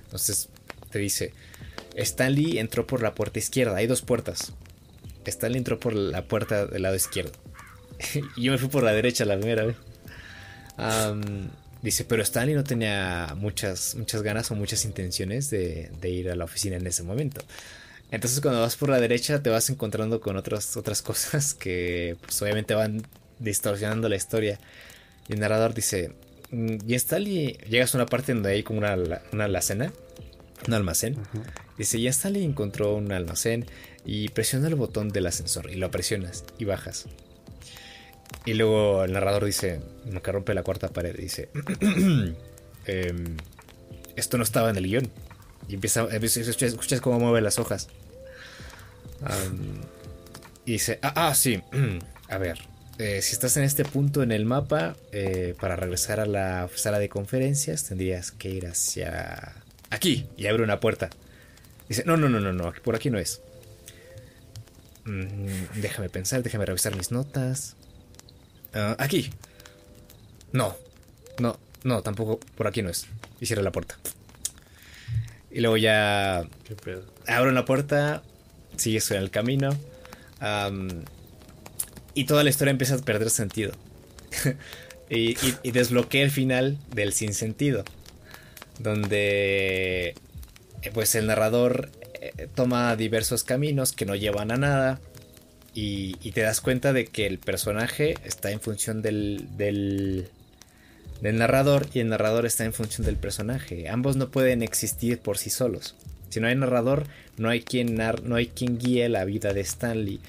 Entonces 0.03 0.49
te 0.89 0.99
dice, 0.99 1.33
Stanley 1.95 2.59
entró 2.59 2.85
por 2.87 3.01
la 3.01 3.15
puerta 3.15 3.39
izquierda, 3.39 3.77
hay 3.77 3.87
dos 3.87 4.01
puertas. 4.01 4.53
Stanley 5.25 5.59
entró 5.59 5.79
por 5.79 5.93
la 5.93 6.23
puerta 6.25 6.65
del 6.65 6.83
lado 6.83 6.95
izquierdo. 6.95 7.31
y 8.35 8.43
yo 8.43 8.51
me 8.51 8.57
fui 8.57 8.69
por 8.69 8.83
la 8.83 8.93
derecha 8.93 9.25
la 9.25 9.37
primera 9.37 9.65
vez. 9.65 9.75
dice, 11.81 12.05
pero 12.05 12.23
Stanley 12.23 12.55
no 12.55 12.63
tenía 12.63 13.33
muchas, 13.37 13.95
muchas 13.95 14.21
ganas 14.21 14.51
o 14.51 14.55
muchas 14.55 14.85
intenciones 14.85 15.49
de, 15.49 15.91
ir 16.03 16.29
a 16.29 16.35
la 16.35 16.45
oficina 16.45 16.77
en 16.77 16.87
ese 16.87 17.03
momento. 17.03 17.41
Entonces 18.11 18.41
cuando 18.41 18.61
vas 18.61 18.75
por 18.75 18.89
la 18.89 18.99
derecha 18.99 19.41
te 19.41 19.49
vas 19.49 19.69
encontrando 19.69 20.19
con 20.19 20.35
otras, 20.35 20.77
otras 20.77 21.01
cosas 21.01 21.53
que 21.53 22.17
pues, 22.21 22.41
obviamente 22.41 22.73
van 22.75 23.01
distorsionando 23.39 24.09
la 24.09 24.17
historia. 24.17 24.59
Y 25.27 25.33
el 25.33 25.39
narrador 25.39 25.73
dice, 25.73 26.13
mm, 26.51 26.77
y 26.87 26.93
Stanley, 26.95 27.57
llegas 27.69 27.95
a 27.95 27.97
una 27.97 28.05
parte 28.05 28.33
donde 28.33 28.51
hay 28.51 28.63
como 28.63 28.79
una, 28.79 28.95
una 29.31 29.45
alacena, 29.45 29.91
un 30.67 30.73
almacén. 30.73 31.17
Dice, 31.77 31.97
y 31.97 32.07
Stanley 32.07 32.43
encontró 32.43 32.95
un 32.95 33.11
almacén 33.11 33.65
y 34.05 34.29
presiona 34.29 34.67
el 34.67 34.75
botón 34.75 35.09
del 35.09 35.27
ascensor 35.27 35.71
y 35.71 35.75
lo 35.75 35.89
presionas 35.89 36.43
y 36.59 36.65
bajas. 36.65 37.07
Y 38.45 38.53
luego 38.53 39.03
el 39.03 39.13
narrador 39.13 39.45
dice, 39.45 39.81
que 40.23 40.31
rompe 40.31 40.53
la 40.53 40.63
cuarta 40.63 40.89
pared, 40.89 41.15
dice, 41.15 41.49
em, 42.85 43.37
esto 44.15 44.37
no 44.37 44.43
estaba 44.43 44.69
en 44.69 44.77
el 44.77 44.87
guion. 44.87 45.09
Y 45.67 45.75
empieza, 45.75 46.07
escuchas, 46.11 47.01
cómo 47.01 47.19
mueve 47.19 47.41
las 47.41 47.59
hojas. 47.59 47.87
Y 50.65 50.73
dice, 50.73 50.99
ah, 51.01 51.13
ah 51.15 51.35
sí, 51.35 51.61
a 52.29 52.37
ver, 52.37 52.59
eh, 52.97 53.21
si 53.21 53.33
estás 53.33 53.57
en 53.57 53.63
este 53.63 53.83
punto 53.83 54.21
en 54.23 54.31
el 54.31 54.45
mapa, 54.45 54.95
eh, 55.11 55.55
para 55.59 55.75
regresar 55.75 56.19
a 56.19 56.25
la 56.25 56.69
sala 56.75 56.99
de 56.99 57.09
conferencias, 57.09 57.85
tendrías 57.85 58.31
que 58.31 58.49
ir 58.49 58.67
hacia 58.67 59.55
aquí 59.89 60.27
y 60.37 60.47
abre 60.47 60.63
una 60.63 60.79
puerta. 60.79 61.09
Dice, 61.89 62.03
no, 62.05 62.15
no, 62.15 62.29
no, 62.29 62.39
no, 62.39 62.53
no, 62.53 62.73
por 62.83 62.95
aquí 62.95 63.09
no 63.09 63.17
es. 63.17 63.41
Mm, 65.05 65.81
déjame 65.81 66.09
pensar, 66.09 66.43
déjame 66.43 66.65
revisar 66.65 66.95
mis 66.95 67.11
notas. 67.11 67.75
Ah, 68.73 68.95
aquí. 68.99 69.31
No, 70.53 70.77
no, 71.39 71.59
no, 71.83 72.01
tampoco 72.03 72.39
por 72.55 72.67
aquí 72.67 72.81
no 72.81 72.89
es. 72.89 73.07
Y 73.39 73.45
cierra 73.45 73.63
la 73.63 73.71
puerta. 73.71 73.97
Y 75.49 75.59
luego 75.59 75.77
ya 75.77 76.45
abro 77.27 77.51
la 77.51 77.65
puerta, 77.65 78.23
sigues 78.77 79.09
en 79.11 79.17
el 79.17 79.31
camino. 79.31 79.77
y 82.13 82.25
toda 82.25 82.43
la 82.43 82.49
historia 82.49 82.71
empieza 82.71 82.95
a 82.95 82.99
perder 82.99 83.29
sentido. 83.29 83.73
y, 85.09 85.37
y, 85.63 85.71
desbloquea 85.71 86.23
el 86.23 86.31
final 86.31 86.77
del 86.93 87.13
sinsentido. 87.13 87.83
Donde 88.79 90.15
pues 90.93 91.13
el 91.15 91.27
narrador 91.27 91.91
eh, 92.21 92.47
toma 92.53 92.95
diversos 92.95 93.43
caminos 93.43 93.91
que 93.93 94.05
no 94.05 94.15
llevan 94.15 94.51
a 94.51 94.57
nada. 94.57 94.99
Y, 95.73 96.13
te 96.31 96.41
das 96.41 96.59
cuenta 96.59 96.91
de 96.91 97.05
que 97.05 97.25
el 97.27 97.39
personaje 97.39 98.15
está 98.25 98.51
en 98.51 98.59
función 98.59 99.01
del, 99.01 99.47
del, 99.55 100.29
narrador 101.21 101.87
y 101.93 101.99
el 101.99 102.09
narrador 102.09 102.45
está 102.45 102.65
en 102.65 102.73
función 102.73 103.05
del 103.05 103.15
personaje. 103.15 103.87
Ambos 103.87 104.17
no 104.17 104.31
pueden 104.31 104.63
existir 104.63 105.19
por 105.19 105.37
sí 105.37 105.49
solos. 105.49 105.95
Si 106.31 106.39
no 106.39 106.47
hay 106.47 106.55
narrador, 106.55 107.05
no 107.37 107.49
hay 107.49 107.61
quien, 107.61 107.95
no 107.95 108.35
hay 108.35 108.47
quien 108.47 108.79
guíe 108.79 109.07
la 109.09 109.25
vida 109.25 109.53
de 109.53 109.61
Stanley. 109.61 110.19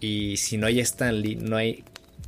Y 0.00 0.38
si 0.38 0.56
no 0.56 0.66
hay 0.66 0.80
Stanley, 0.80 1.36
no 1.36 1.56
hay 1.56 1.84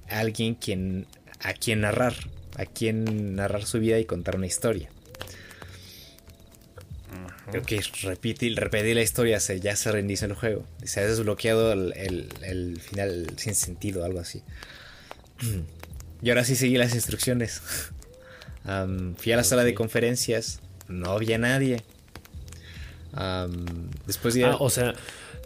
alguien 0.09 0.57
quien, 0.57 1.07
a 1.41 1.55
quien 1.55 1.81
narrar, 1.83 2.15
a 2.57 2.67
quien 2.67 3.37
narrar 3.37 3.65
su 3.65 3.79
vida 3.79 3.99
y 3.99 4.05
contar 4.05 4.37
una 4.37 4.47
historia. 4.47 4.91
Creo 7.51 7.63
que 7.63 7.83
repetir, 8.03 8.57
repetir 8.57 8.95
la 8.95 9.03
historia 9.03 9.41
se, 9.41 9.61
ya 9.61 9.75
se 9.75 9.91
reinicia 9.91 10.27
el 10.27 10.35
juego. 10.35 10.67
Se 10.85 11.01
ha 11.01 11.07
desbloqueado 11.07 11.73
el, 11.73 12.81
final 12.81 13.27
sin 13.37 13.55
sentido, 13.55 14.05
algo 14.05 14.21
así. 14.21 14.43
Y 16.23 16.29
ahora 16.29 16.45
sí 16.45 16.55
seguí 16.55 16.77
las 16.77 16.95
instrucciones. 16.95 17.63
fui 19.17 19.33
a 19.33 19.37
la 19.37 19.43
sala 19.43 19.65
de 19.65 19.73
conferencias. 19.73 20.61
No 20.87 21.13
había 21.13 21.39
nadie. 21.39 21.83
Después 24.07 24.35
de... 24.35 24.45
Ah, 24.45 24.57
o 24.59 24.71
sea, 24.71 24.95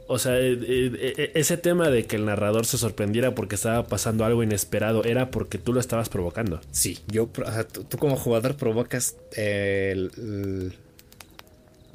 o 0.06 0.18
sea, 0.18 0.38
eh, 0.38 0.52
eh, 0.52 1.14
eh, 1.16 1.32
ese 1.34 1.56
tema 1.56 1.88
de 1.88 2.04
que 2.04 2.16
el 2.16 2.26
narrador 2.26 2.66
se 2.66 2.76
sorprendiera 2.76 3.34
porque 3.34 3.54
estaba 3.54 3.86
pasando 3.86 4.24
algo 4.24 4.42
inesperado 4.42 5.02
era 5.04 5.30
porque 5.30 5.56
tú 5.56 5.72
lo 5.72 5.80
estabas 5.80 6.10
provocando. 6.10 6.60
Sí, 6.72 6.98
yo, 7.06 7.30
tú, 7.88 7.96
como 7.96 8.16
jugador 8.16 8.56
provocas 8.56 9.16
el, 9.32 10.74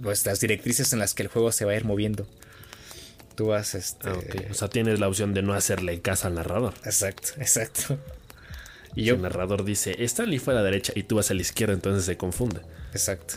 pues, 0.01 0.25
las 0.25 0.39
directrices 0.39 0.91
en 0.93 0.99
las 0.99 1.13
que 1.13 1.23
el 1.23 1.29
juego 1.29 1.51
se 1.51 1.65
va 1.65 1.73
a 1.73 1.75
ir 1.75 1.86
moviendo. 1.86 2.25
Tú 3.36 3.47
vas, 3.47 3.75
este... 3.75 4.10
Ah, 4.10 4.17
o 4.49 4.53
sea, 4.55 4.69
tienes 4.69 4.99
la 4.99 5.08
opción 5.08 5.34
de 5.34 5.43
no 5.43 5.53
hacerle 5.53 6.01
caso 6.01 6.27
al 6.27 6.34
narrador. 6.34 6.73
Exacto, 6.84 7.29
exacto. 7.38 7.99
Y 8.95 9.03
yo... 9.03 9.15
el 9.15 9.21
narrador 9.21 9.63
dice, 9.63 10.03
Stanley 10.03 10.39
fue 10.39 10.53
a 10.53 10.58
la 10.58 10.63
derecha 10.63 10.93
y 10.95 11.03
tú 11.03 11.17
vas 11.17 11.29
a 11.29 11.36
la 11.36 11.41
izquierda, 11.41 11.75
entonces 11.75 12.05
se 12.05 12.17
confunde. 12.17 12.62
Exacto. 12.91 13.36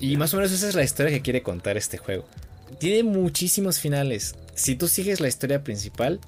Y 0.00 0.16
más 0.16 0.32
o 0.34 0.38
menos 0.38 0.50
esa 0.52 0.68
es 0.68 0.74
la 0.74 0.82
historia 0.82 1.12
que 1.12 1.22
quiere 1.22 1.42
contar 1.42 1.76
este 1.76 1.98
juego. 1.98 2.26
Tiene 2.78 3.02
muchísimos 3.02 3.78
finales. 3.78 4.34
Si 4.54 4.74
tú 4.74 4.88
sigues 4.88 5.20
la 5.20 5.28
historia 5.28 5.62
principal, 5.62 6.20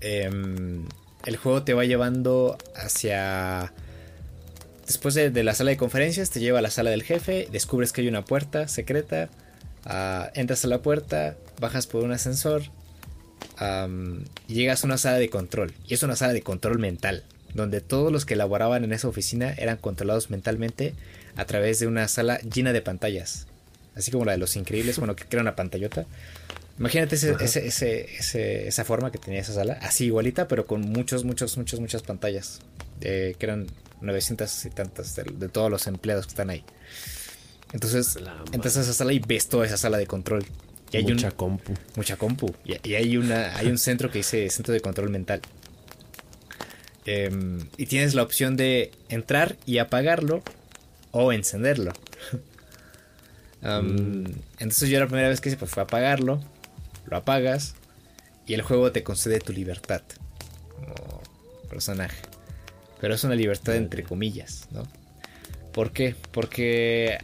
em, 0.00 0.86
el 1.26 1.36
juego 1.36 1.62
te 1.62 1.74
va 1.74 1.84
llevando 1.84 2.56
hacia 2.74 3.72
Después 4.90 5.14
de, 5.14 5.30
la 5.44 5.54
sala 5.54 5.70
de 5.70 5.76
conferencias 5.76 6.30
te 6.30 6.40
lleva 6.40 6.58
a 6.58 6.62
la 6.62 6.70
sala 6.70 6.90
del 6.90 7.04
jefe, 7.04 7.46
descubres 7.52 7.92
que 7.92 8.00
hay 8.00 8.08
una 8.08 8.24
puerta 8.24 8.66
secreta, 8.66 9.28
ah, 9.84 10.32
entras 10.34 10.64
a 10.64 10.68
la 10.68 10.82
puerta, 10.82 11.36
bajas 11.60 11.86
por 11.86 12.02
un 12.02 12.10
ascensor 12.10 12.62
y 14.48 14.54
llegas 14.54 14.82
a 14.82 14.88
una 14.88 14.98
sala 14.98 15.18
de 15.18 15.30
control. 15.30 15.74
Y 15.86 15.94
es 15.94 16.02
una 16.02 16.16
sala 16.16 16.32
de 16.32 16.42
control 16.42 16.80
mental, 16.80 17.22
donde 17.54 17.80
todos 17.80 18.10
los 18.10 18.24
que 18.24 18.34
laboraban 18.34 18.82
en 18.82 18.92
esa 18.92 19.06
oficina 19.06 19.54
eran 19.56 19.76
controlados 19.76 20.28
mentalmente 20.28 20.94
a 21.40 21.46
través 21.46 21.78
de 21.78 21.86
una 21.86 22.06
sala 22.06 22.38
llena 22.40 22.74
de 22.74 22.82
pantallas. 22.82 23.46
Así 23.96 24.10
como 24.10 24.26
la 24.26 24.32
de 24.32 24.38
los 24.38 24.56
increíbles, 24.56 24.98
bueno, 24.98 25.16
que 25.16 25.24
crea 25.24 25.40
una 25.40 25.56
pantallota. 25.56 26.04
Imagínate 26.78 27.16
esa 27.16 28.84
forma 28.84 29.10
que 29.10 29.16
tenía 29.16 29.40
esa 29.40 29.54
sala, 29.54 29.78
así 29.80 30.04
igualita, 30.04 30.48
pero 30.48 30.66
con 30.66 30.82
muchos, 30.82 31.24
muchos, 31.24 31.56
muchos, 31.56 31.80
muchas 31.80 32.02
pantallas. 32.02 32.60
Eh, 33.00 33.36
que 33.38 33.46
eran 33.46 33.68
900 34.02 34.66
y 34.66 34.70
tantas 34.70 35.16
de, 35.16 35.48
todos 35.48 35.70
los 35.70 35.86
empleados 35.86 36.26
que 36.26 36.30
están 36.30 36.50
ahí. 36.50 36.62
Entonces, 37.72 38.18
entras 38.52 38.76
a 38.76 38.82
esa 38.82 38.92
sala 38.92 39.14
y 39.14 39.18
ves 39.18 39.48
toda 39.48 39.64
esa 39.64 39.78
sala 39.78 39.96
de 39.96 40.06
control. 40.06 40.44
Y 40.92 40.98
hay 40.98 41.04
mucha 41.04 41.30
compu. 41.30 41.72
Mucha 41.96 42.16
compu. 42.16 42.54
Y, 42.66 42.94
hay, 42.94 43.16
una, 43.16 43.56
hay 43.56 43.68
un 43.68 43.78
centro 43.78 44.10
que 44.10 44.18
dice 44.18 44.50
Centro 44.50 44.74
de 44.74 44.80
Control 44.80 45.08
Mental. 45.08 45.40
Em, 47.06 47.66
y 47.78 47.86
tienes 47.86 48.12
la 48.12 48.22
opción 48.22 48.58
de 48.58 48.92
entrar 49.08 49.56
y 49.64 49.78
apagarlo 49.78 50.42
o 51.12 51.32
encenderlo. 51.32 51.92
Mm. 53.62 54.24
Entonces 54.58 54.88
yo 54.88 54.98
la 54.98 55.06
primera 55.06 55.28
vez 55.28 55.40
que 55.40 55.50
hice 55.50 55.58
pues, 55.58 55.70
fue 55.70 55.82
apagarlo, 55.82 56.40
lo 57.06 57.16
apagas 57.16 57.74
y 58.46 58.54
el 58.54 58.62
juego 58.62 58.90
te 58.90 59.02
concede 59.02 59.38
tu 59.38 59.52
libertad 59.52 60.02
como 60.74 61.20
personaje. 61.68 62.22
Pero 63.00 63.14
es 63.14 63.24
una 63.24 63.34
libertad 63.34 63.76
entre 63.76 64.02
comillas, 64.02 64.66
¿no? 64.70 64.82
¿Por 65.72 65.92
qué? 65.92 66.14
Porque 66.32 67.18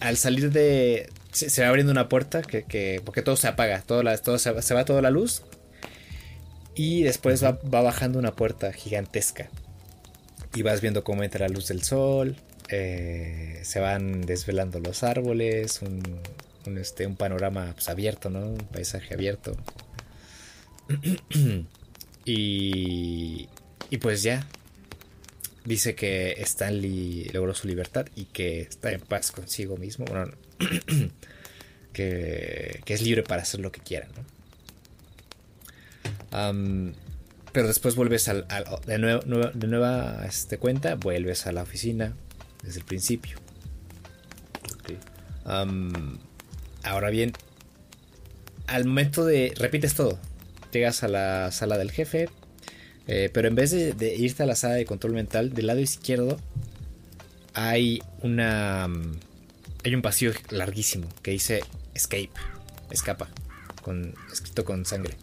al 0.00 0.16
salir 0.16 0.52
de... 0.52 1.10
Se, 1.32 1.62
va 1.62 1.68
abriendo 1.68 1.92
una 1.92 2.08
puerta 2.08 2.42
que, 2.42 3.00
porque 3.04 3.22
todo 3.22 3.36
se 3.36 3.46
apaga, 3.48 3.82
todo, 3.82 4.02
todo 4.18 4.38
se, 4.38 4.74
va 4.74 4.84
toda 4.84 5.02
la 5.02 5.10
luz 5.10 5.42
y 6.74 7.02
después 7.02 7.44
va, 7.44 7.58
bajando 7.62 8.18
una 8.18 8.34
puerta 8.34 8.72
gigantesca 8.72 9.48
y 10.54 10.62
vas 10.62 10.80
viendo 10.80 11.04
cómo 11.04 11.22
entra 11.22 11.46
la 11.46 11.54
luz 11.54 11.68
del 11.68 11.82
sol, 11.82 12.36
eh, 12.68 13.60
se 13.62 13.80
van 13.80 14.22
desvelando 14.22 14.78
los 14.80 15.02
árboles, 15.02 15.80
un, 15.82 16.02
este, 16.76 17.06
un 17.06 17.16
panorama 17.16 17.72
pues, 17.74 17.88
abierto, 17.88 18.30
¿no? 18.30 18.40
Un 18.40 18.58
paisaje 18.58 19.14
abierto. 19.14 19.56
y, 22.24 23.48
y 23.90 23.98
pues 23.98 24.22
ya, 24.22 24.46
dice 25.64 25.94
que 25.94 26.32
Stanley 26.42 27.30
logró 27.32 27.54
su 27.54 27.68
libertad 27.68 28.06
y 28.16 28.24
que 28.26 28.60
está 28.60 28.92
en 28.92 29.00
paz 29.00 29.32
consigo 29.32 29.76
mismo. 29.76 30.04
Bueno, 30.04 30.30
que, 31.92 32.82
es 32.86 33.02
libre 33.02 33.22
para 33.22 33.42
hacer 33.42 33.60
lo 33.60 33.72
que 33.72 33.80
quiera, 33.80 34.08
pero 37.52 37.66
después 37.66 37.94
vuelves 37.94 38.28
al, 38.28 38.46
de, 38.86 38.98
nueva 38.98 40.24
este, 40.26 40.58
cuenta, 40.58 40.94
vuelves 40.94 41.46
a 41.46 41.52
la 41.52 41.62
oficina 41.62 42.14
desde 42.62 42.80
el 42.80 42.84
principio. 42.84 43.38
ahora 46.82 47.10
bien, 47.10 47.32
al 48.66 48.84
momento 48.84 49.24
de... 49.24 49.54
Repites 49.56 49.94
todo. 49.94 50.18
Llegas 50.72 51.02
a 51.02 51.08
la 51.08 51.50
sala 51.50 51.78
del 51.78 51.90
jefe, 51.90 52.28
eh, 53.06 53.30
pero 53.32 53.48
en 53.48 53.54
vez 53.54 53.70
de, 53.70 54.14
irte 54.16 54.42
a 54.42 54.46
la 54.46 54.54
sala 54.54 54.74
de 54.74 54.84
control 54.84 55.14
mental, 55.14 55.54
del 55.54 55.66
lado 55.66 55.80
izquierdo 55.80 56.38
hay 57.54 58.02
una. 58.22 58.84
Hay 59.84 59.94
un 59.94 60.02
pasillo 60.02 60.32
larguísimo 60.50 61.08
que 61.22 61.30
dice 61.30 61.62
escape, 61.94 62.30
escapa, 62.90 63.28
con, 63.82 64.14
escrito 64.30 64.64
con 64.64 64.84
sangre. 64.84 65.16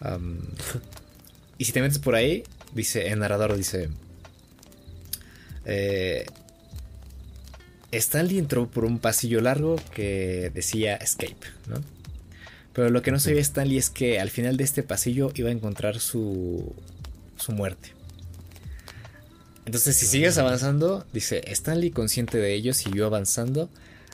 y 1.58 1.64
si 1.64 1.72
te 1.72 1.80
metes 1.80 1.98
por 1.98 2.16
ahí, 2.16 2.42
dice, 2.74 3.08
el 3.08 3.20
narrador 3.20 3.56
dice. 3.56 3.88
Eh, 5.68 6.24
Stanley 7.92 8.38
entró 8.38 8.68
por 8.68 8.84
un 8.84 8.98
pasillo 8.98 9.40
largo 9.40 9.76
que 9.94 10.50
decía 10.54 10.96
escape, 10.96 11.46
¿no? 11.66 11.76
Pero 12.72 12.90
lo 12.90 13.02
que 13.02 13.10
no 13.10 13.18
sabía 13.18 13.40
Stanley 13.40 13.78
es 13.78 13.90
que 13.90 14.18
al 14.18 14.30
final 14.30 14.56
de 14.56 14.64
este 14.64 14.82
pasillo 14.82 15.30
iba 15.34 15.48
a 15.48 15.52
encontrar 15.52 16.00
su, 16.00 16.74
su 17.36 17.52
muerte. 17.52 17.92
Entonces, 19.66 19.96
si 19.96 20.06
sigues 20.06 20.38
avanzando, 20.38 21.06
dice 21.12 21.42
Stanley, 21.46 21.90
consciente 21.90 22.38
de 22.38 22.54
ello, 22.54 22.72
siguió 22.72 23.06
avanzando 23.06 23.68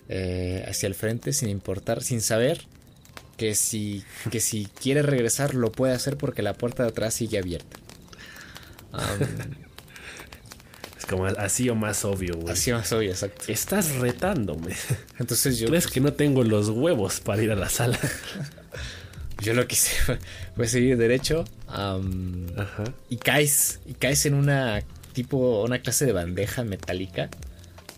eh, 0.08 0.64
hacia 0.68 0.88
el 0.88 0.94
frente 0.94 1.32
sin 1.32 1.48
importar, 1.48 2.02
sin 2.02 2.20
saber 2.20 2.62
que 3.36 3.54
si, 3.54 4.02
que 4.30 4.40
si 4.40 4.66
quiere 4.66 5.02
regresar 5.02 5.54
lo 5.54 5.70
puede 5.70 5.94
hacer 5.94 6.16
porque 6.16 6.42
la 6.42 6.54
puerta 6.54 6.82
de 6.82 6.88
atrás 6.88 7.14
sigue 7.14 7.38
abierta. 7.38 7.76
Como 11.08 11.26
así 11.26 11.68
o 11.68 11.74
más 11.74 12.04
obvio, 12.04 12.36
güey. 12.36 12.52
Así 12.52 12.72
o 12.72 12.76
más 12.76 12.92
obvio, 12.92 13.10
exacto. 13.10 13.44
Estás 13.48 13.96
retándome. 13.96 14.74
Entonces 15.18 15.58
yo. 15.58 15.68
¿Crees 15.68 15.86
que 15.86 16.00
no 16.00 16.12
tengo 16.12 16.42
los 16.44 16.68
huevos 16.68 17.20
para 17.20 17.42
ir 17.42 17.50
a 17.50 17.56
la 17.56 17.68
sala? 17.68 17.98
yo 19.42 19.54
lo 19.54 19.66
que 19.66 19.74
hice 19.74 20.18
fue, 20.56 20.68
seguir 20.68 20.96
derecho. 20.96 21.44
Y 23.08 23.16
caes. 23.16 23.80
Y 23.86 23.94
caes 23.94 24.26
en 24.26 24.34
una 24.34 24.82
tipo. 25.12 25.62
una 25.62 25.80
clase 25.80 26.06
de 26.06 26.12
bandeja 26.12 26.64
metálica. 26.64 27.28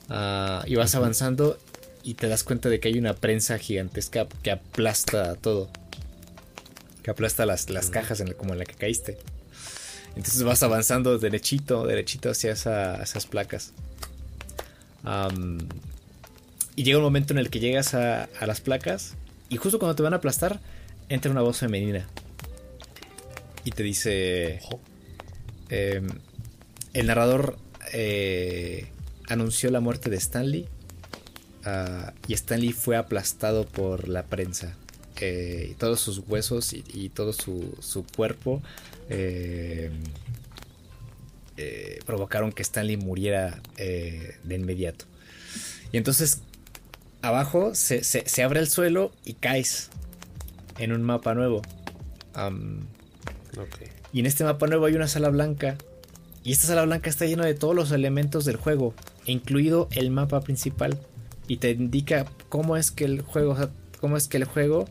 Ah, 0.09 0.62
y 0.66 0.77
vas 0.77 0.95
avanzando 0.95 1.59
y 2.03 2.14
te 2.14 2.29
das 2.29 2.45
cuenta 2.45 2.69
de 2.69 2.79
que 2.79 2.87
hay 2.88 2.99
una 2.99 3.14
prensa 3.14 3.59
gigantesca 3.59 4.29
que 4.42 4.53
aplasta 4.53 5.35
todo. 5.35 5.69
Que 7.03 7.11
aplasta 7.11 7.47
las, 7.47 7.69
las 7.71 7.90
cajas 7.90 8.21
en 8.21 8.33
como 8.35 8.53
en 8.53 8.61
la 8.61 8.64
que 8.64 8.75
caíste. 8.75 9.19
Entonces 10.16 10.42
vas 10.42 10.62
avanzando 10.62 11.18
derechito, 11.18 11.87
derechito 11.87 12.31
hacia 12.31 12.52
esas 12.52 13.26
placas. 13.26 13.72
y 16.74 16.83
llega 16.83 16.98
un 16.98 17.05
momento 17.05 17.33
en 17.33 17.38
el 17.38 17.50
que 17.50 17.61
llegas 17.61 17.94
a, 17.94 18.29
las 18.46 18.61
placas 18.61 19.14
y 19.48 19.57
justo 19.57 19.79
cuando 19.79 19.94
te 19.94 20.02
van 20.02 20.14
a 20.14 20.16
aplastar, 20.16 20.61
entra 21.09 21.31
una 21.31 21.42
voz 21.42 21.59
femenina. 21.59 22.07
Y 23.64 23.70
te 23.70 23.83
dice... 23.83 24.61
Em, 25.68 26.09
el 26.92 27.09
narrador 27.09 27.59
eh, 27.92 28.87
anunció 29.29 29.70
la 29.70 29.81
muerte 29.81 30.09
de 30.09 30.16
Stanley 30.16 30.68
Ah, 31.66 32.12
y 32.29 32.35
Stanley 32.35 32.72
fue 32.72 32.96
aplastado 32.96 33.66
por 33.66 34.09
la 34.09 34.22
prensa. 34.22 34.76
Eh, 35.20 35.74
todos 35.79 35.98
sus 36.00 36.22
huesos 36.29 36.72
y, 36.72 37.09
todo 37.09 37.33
su, 37.33 38.05
cuerpo 38.14 38.62
eh, 39.09 39.90
eh, 41.57 42.01
provocaron 42.05 42.53
que 42.53 42.62
Stanley 42.62 42.97
muriera 42.97 43.61
de 43.77 44.55
inmediato. 44.55 45.05
Y 45.92 45.97
entonces 45.97 46.42
abajo 47.23 47.75
se, 47.75 48.03
abre 48.42 48.61
el 48.61 48.69
suelo 48.69 49.12
y 49.25 49.35
caes 49.35 49.90
en 50.79 50.92
un 50.92 51.03
mapa 51.03 51.35
nuevo. 51.35 51.62
Y 54.12 54.21
en 54.21 54.27
este 54.27 54.45
mapa 54.45 54.66
nuevo 54.66 54.87
hay 54.87 54.95
una 54.95 55.09
sala 55.09 55.29
blanca. 55.29 55.77
Y 56.45 56.53
esta 56.53 56.69
sala 56.69 56.85
blanca 56.85 57.11
está 57.11 57.27
llena 57.27 57.45
de 57.45 57.55
todos 57.55 57.75
los 57.75 57.90
elementos 57.90 58.45
del 58.45 58.57
juego, 58.57 58.95
incluido 59.25 59.88
el 59.90 60.11
mapa 60.11 60.40
principal 60.42 60.99
y 61.49 61.59
te 61.59 61.71
indica 61.71 62.27
cómo 62.49 62.77
es 62.77 62.90
que 62.90 63.05
el 63.05 63.23
juego, 63.23 63.57
cómo 64.01 64.16
es 64.16 64.29
que 64.29 64.37
el 64.37 64.45
juego 64.45 64.87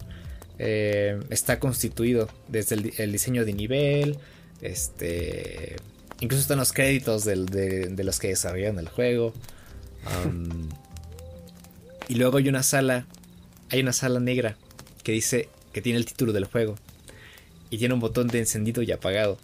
eh, 0.59 1.19
está 1.29 1.59
constituido 1.59 2.29
desde 2.47 2.75
el, 2.97 3.11
diseño 3.11 3.45
de 3.45 3.53
nivel, 3.53 4.17
este, 4.61 5.75
incluso 6.19 6.41
están 6.41 6.57
los 6.57 6.73
créditos 6.73 7.25
de, 7.25 7.95
los 7.97 8.19
que 8.19 8.29
desarrollan 8.29 8.79
el 8.79 8.87
juego. 8.87 9.33
y 12.07 12.15
luego 12.15 12.37
hay 12.37 12.49
una 12.49 12.63
sala, 12.63 13.05
hay 13.69 13.81
una 13.81 13.93
sala 13.93 14.19
negra 14.19 14.57
que 15.03 15.11
dice 15.11 15.49
que 15.73 15.81
tiene 15.81 15.99
el 15.99 16.05
título 16.05 16.31
del 16.33 16.45
juego 16.45 16.75
y 17.69 17.77
tiene 17.77 17.93
un 17.93 17.99
botón 17.99 18.27
de 18.27 18.39
encendido 18.39 18.81
y 18.83 18.91
apagado. 18.91 19.37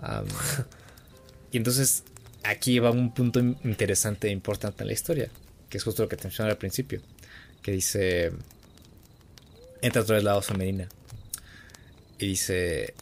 y 1.50 1.56
entonces 1.56 2.04
aquí 2.44 2.78
va 2.78 2.90
un 2.90 3.12
punto 3.12 3.40
interesante 3.40 4.28
e 4.28 4.30
importante 4.30 4.84
en 4.84 4.88
la 4.88 4.92
historia 4.92 5.30
que 5.68 5.78
es 5.78 5.84
justo 5.84 6.02
lo 6.02 6.08
que 6.08 6.16
te 6.16 6.24
mencioné 6.24 6.50
al 6.50 6.58
principio, 6.58 7.00
que 7.62 7.72
dice, 7.72 8.32
entra 9.82 10.02
otra 10.02 10.16
vez 10.16 10.24
la 10.24 10.34
voz 10.34 10.46
femenina, 10.46 10.88
y 12.18 12.26
dice, 12.26 12.94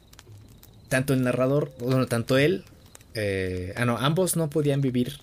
tanto 0.88 1.14
el 1.14 1.22
narrador, 1.22 1.72
bueno, 1.78 2.06
tanto 2.06 2.38
él, 2.38 2.64
eh, 3.14 3.72
ah, 3.76 3.84
no, 3.84 3.96
ambos 3.98 4.36
no 4.36 4.50
podían 4.50 4.80
vivir 4.80 5.20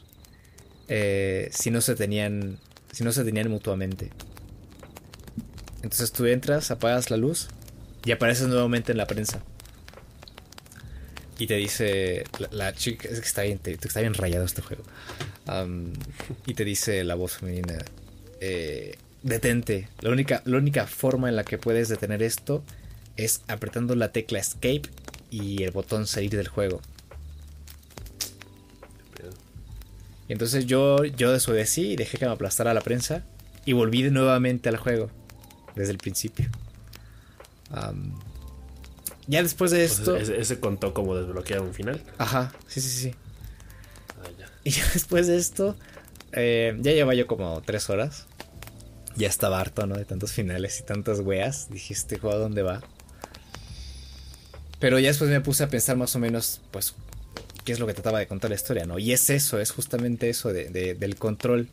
eh, 0.88 1.50
si 1.52 1.72
no 1.72 1.82
se 1.82 1.96
tenían, 1.96 2.58
si 2.92 3.04
no 3.04 3.12
se 3.12 3.24
tenían 3.24 3.50
mutuamente. 3.50 4.12
Entonces 5.78 6.12
tú 6.12 6.26
entras, 6.26 6.72
apagas 6.72 7.10
la 7.10 7.18
luz 7.18 7.50
y 8.06 8.12
apareces 8.12 8.48
nuevamente 8.48 8.92
en 8.92 8.98
la 8.98 9.08
prensa. 9.08 9.42
Y 11.38 11.48
te 11.48 11.56
dice 11.56 12.24
la, 12.52 12.74
chica, 12.74 13.10
es 13.10 13.20
que 13.20 13.26
está 13.26 13.42
bien, 13.42 13.60
está 13.66 14.00
bien 14.00 14.14
rayado 14.14 14.46
este 14.46 14.62
juego 14.62 14.84
y 16.46 16.54
te 16.54 16.64
dice 16.64 17.04
la 17.04 17.16
voz 17.16 17.38
femenina, 17.38 17.80
eh, 18.40 18.96
detente. 19.24 19.88
La 20.02 20.10
única, 20.10 20.42
la 20.46 20.58
única 20.58 20.88
forma 20.88 21.30
en 21.30 21.36
la 21.36 21.44
que 21.44 21.58
puedes 21.58 21.90
detener 21.90 22.24
esto 22.24 22.64
es 23.18 23.42
apretando 23.48 23.96
la 23.96 24.12
tecla 24.12 24.40
escape 24.40 24.84
y 25.30 25.64
el 25.64 25.72
botón 25.72 26.08
salir 26.08 26.32
del 26.32 26.48
juego. 26.48 26.82
Y 30.28 30.34
entonces 30.34 30.66
yo, 30.66 31.04
yo 31.04 31.34
desobedecí 31.34 31.92
y 31.92 31.96
dejé 31.98 32.18
que 32.18 32.26
me 32.26 32.32
aplastara 32.32 32.74
la 32.74 32.82
prensa 32.82 33.26
y 33.66 33.74
volví 33.74 34.10
nuevamente 34.10 34.70
al 34.70 34.78
juego 34.78 35.10
desde 35.76 35.92
el 35.92 35.98
principio. 35.98 36.50
ya 39.28 39.44
después 39.44 39.72
de 39.72 39.84
esto. 39.84 40.16
ese, 40.16 40.60
contó 40.60 40.94
como 40.94 41.16
desbloqueado 41.16 41.64
un 41.64 41.74
final. 41.74 42.02
Ajá, 42.18 42.54
sí, 42.68 42.80
sí, 42.82 42.90
sí. 42.90 43.16
Y 44.64 44.72
después 44.94 45.26
de 45.26 45.38
esto, 45.38 45.76
eh, 46.34 46.78
ya 46.80 46.92
lleva 46.92 47.16
yo 47.16 47.26
como 47.26 47.62
tres 47.62 47.90
horas. 47.90 48.28
Ya 49.16 49.28
estaba 49.28 49.60
harto, 49.60 49.86
¿no? 49.88 49.96
De 49.96 50.06
tantos 50.06 50.32
finales 50.32 50.80
y 50.80 50.84
tantas 50.84 51.20
weas. 51.20 51.70
Dije, 51.70 51.94
este 51.94 52.18
juego, 52.18 52.36
¿a 52.36 52.40
dónde 52.40 52.62
va? 52.62 52.82
Pero 54.80 55.00
ya 55.00 55.10
después 55.10 55.30
me 55.30 55.42
puse 55.42 55.64
a 55.64 55.70
pensar 55.70 55.96
más 55.98 56.16
o 56.16 56.20
menos, 56.20 56.62
pues, 56.72 56.96
qué 57.64 57.72
es 57.72 57.80
lo 57.80 57.88
que 57.88 57.94
trataba 57.94 58.20
de 58.20 58.28
contar 58.28 58.50
la 58.50 58.56
historia, 58.56 58.86
¿no? 58.86 58.98
Y 59.00 59.12
es 59.12 59.30
eso, 59.30 59.60
es 59.60 59.72
justamente 59.72 60.30
eso 60.30 60.52
de, 60.52 60.96
del 60.96 61.16
control. 61.18 61.68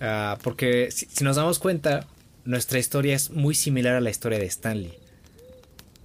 Ah, 0.00 0.38
porque 0.42 0.90
si, 0.90 1.06
si 1.06 1.24
nos 1.24 1.36
damos 1.36 1.58
cuenta, 1.58 2.06
nuestra 2.44 2.78
historia 2.78 3.16
es 3.16 3.30
muy 3.30 3.54
similar 3.54 3.94
a 3.94 4.00
la 4.00 4.10
historia 4.10 4.38
de 4.38 4.46
Stanley. 4.46 4.92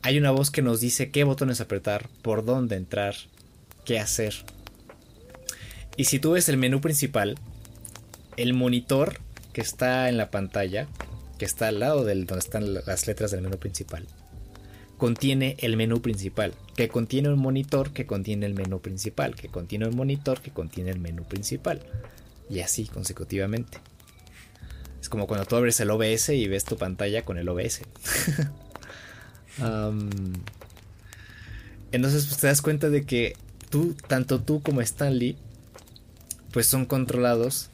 Hay 0.03 0.17
una 0.17 0.31
voz 0.31 0.49
que 0.49 0.61
nos 0.61 0.79
dice 0.79 1.11
qué 1.11 1.23
botones 1.23 1.61
apretar, 1.61 2.07
por 2.21 2.45
dónde 2.45 2.75
entrar, 2.75 3.15
qué 3.85 3.99
hacer. 3.99 4.33
Y 5.97 6.05
si 6.05 6.19
tú 6.19 6.31
ves 6.31 6.49
el 6.49 6.57
menú 6.57 6.81
principal, 6.81 7.37
el 8.37 8.53
monitor 8.53 9.19
que 9.53 9.61
está 9.61 10.09
en 10.09 10.17
la 10.17 10.31
pantalla, 10.31 10.87
que 11.37 11.45
está 11.45 11.67
al 11.67 11.79
lado 11.79 12.03
del 12.03 12.25
donde 12.25 12.43
están 12.43 12.73
las 12.73 13.07
letras 13.07 13.31
del 13.31 13.41
menú 13.41 13.57
principal, 13.57 14.07
contiene 14.97 15.55
el 15.59 15.77
menú 15.77 16.01
principal, 16.01 16.53
que 16.75 16.87
contiene 16.87 17.29
un 17.29 17.39
monitor 17.39 17.91
que 17.91 18.05
contiene 18.05 18.45
el 18.45 18.53
menú 18.53 18.81
principal, 18.81 19.35
que 19.35 19.47
contiene 19.47 19.87
un 19.87 19.95
monitor 19.95 20.41
que 20.41 20.51
contiene 20.51 20.91
el 20.91 20.99
menú 20.99 21.23
principal. 21.23 21.81
Y 22.49 22.59
así 22.59 22.85
consecutivamente. 22.85 23.79
Es 25.01 25.09
como 25.09 25.25
cuando 25.25 25.45
tú 25.47 25.55
abres 25.55 25.79
el 25.79 25.89
OBS 25.89 26.29
y 26.29 26.47
ves 26.47 26.65
tu 26.65 26.77
pantalla 26.77 27.23
con 27.23 27.39
el 27.39 27.49
OBS. 27.49 27.81
entonces 31.91 32.25
pues 32.25 32.37
te 32.37 32.47
das 32.47 32.61
cuenta 32.61 32.89
de 32.89 33.03
que 33.03 33.35
tú, 33.71 33.95
tanto 34.07 34.39
tú 34.39 34.61
como 34.61 34.81
Stanley, 34.81 35.35
pues 36.51 36.67
son 36.67 36.85
controlados. 36.85 37.69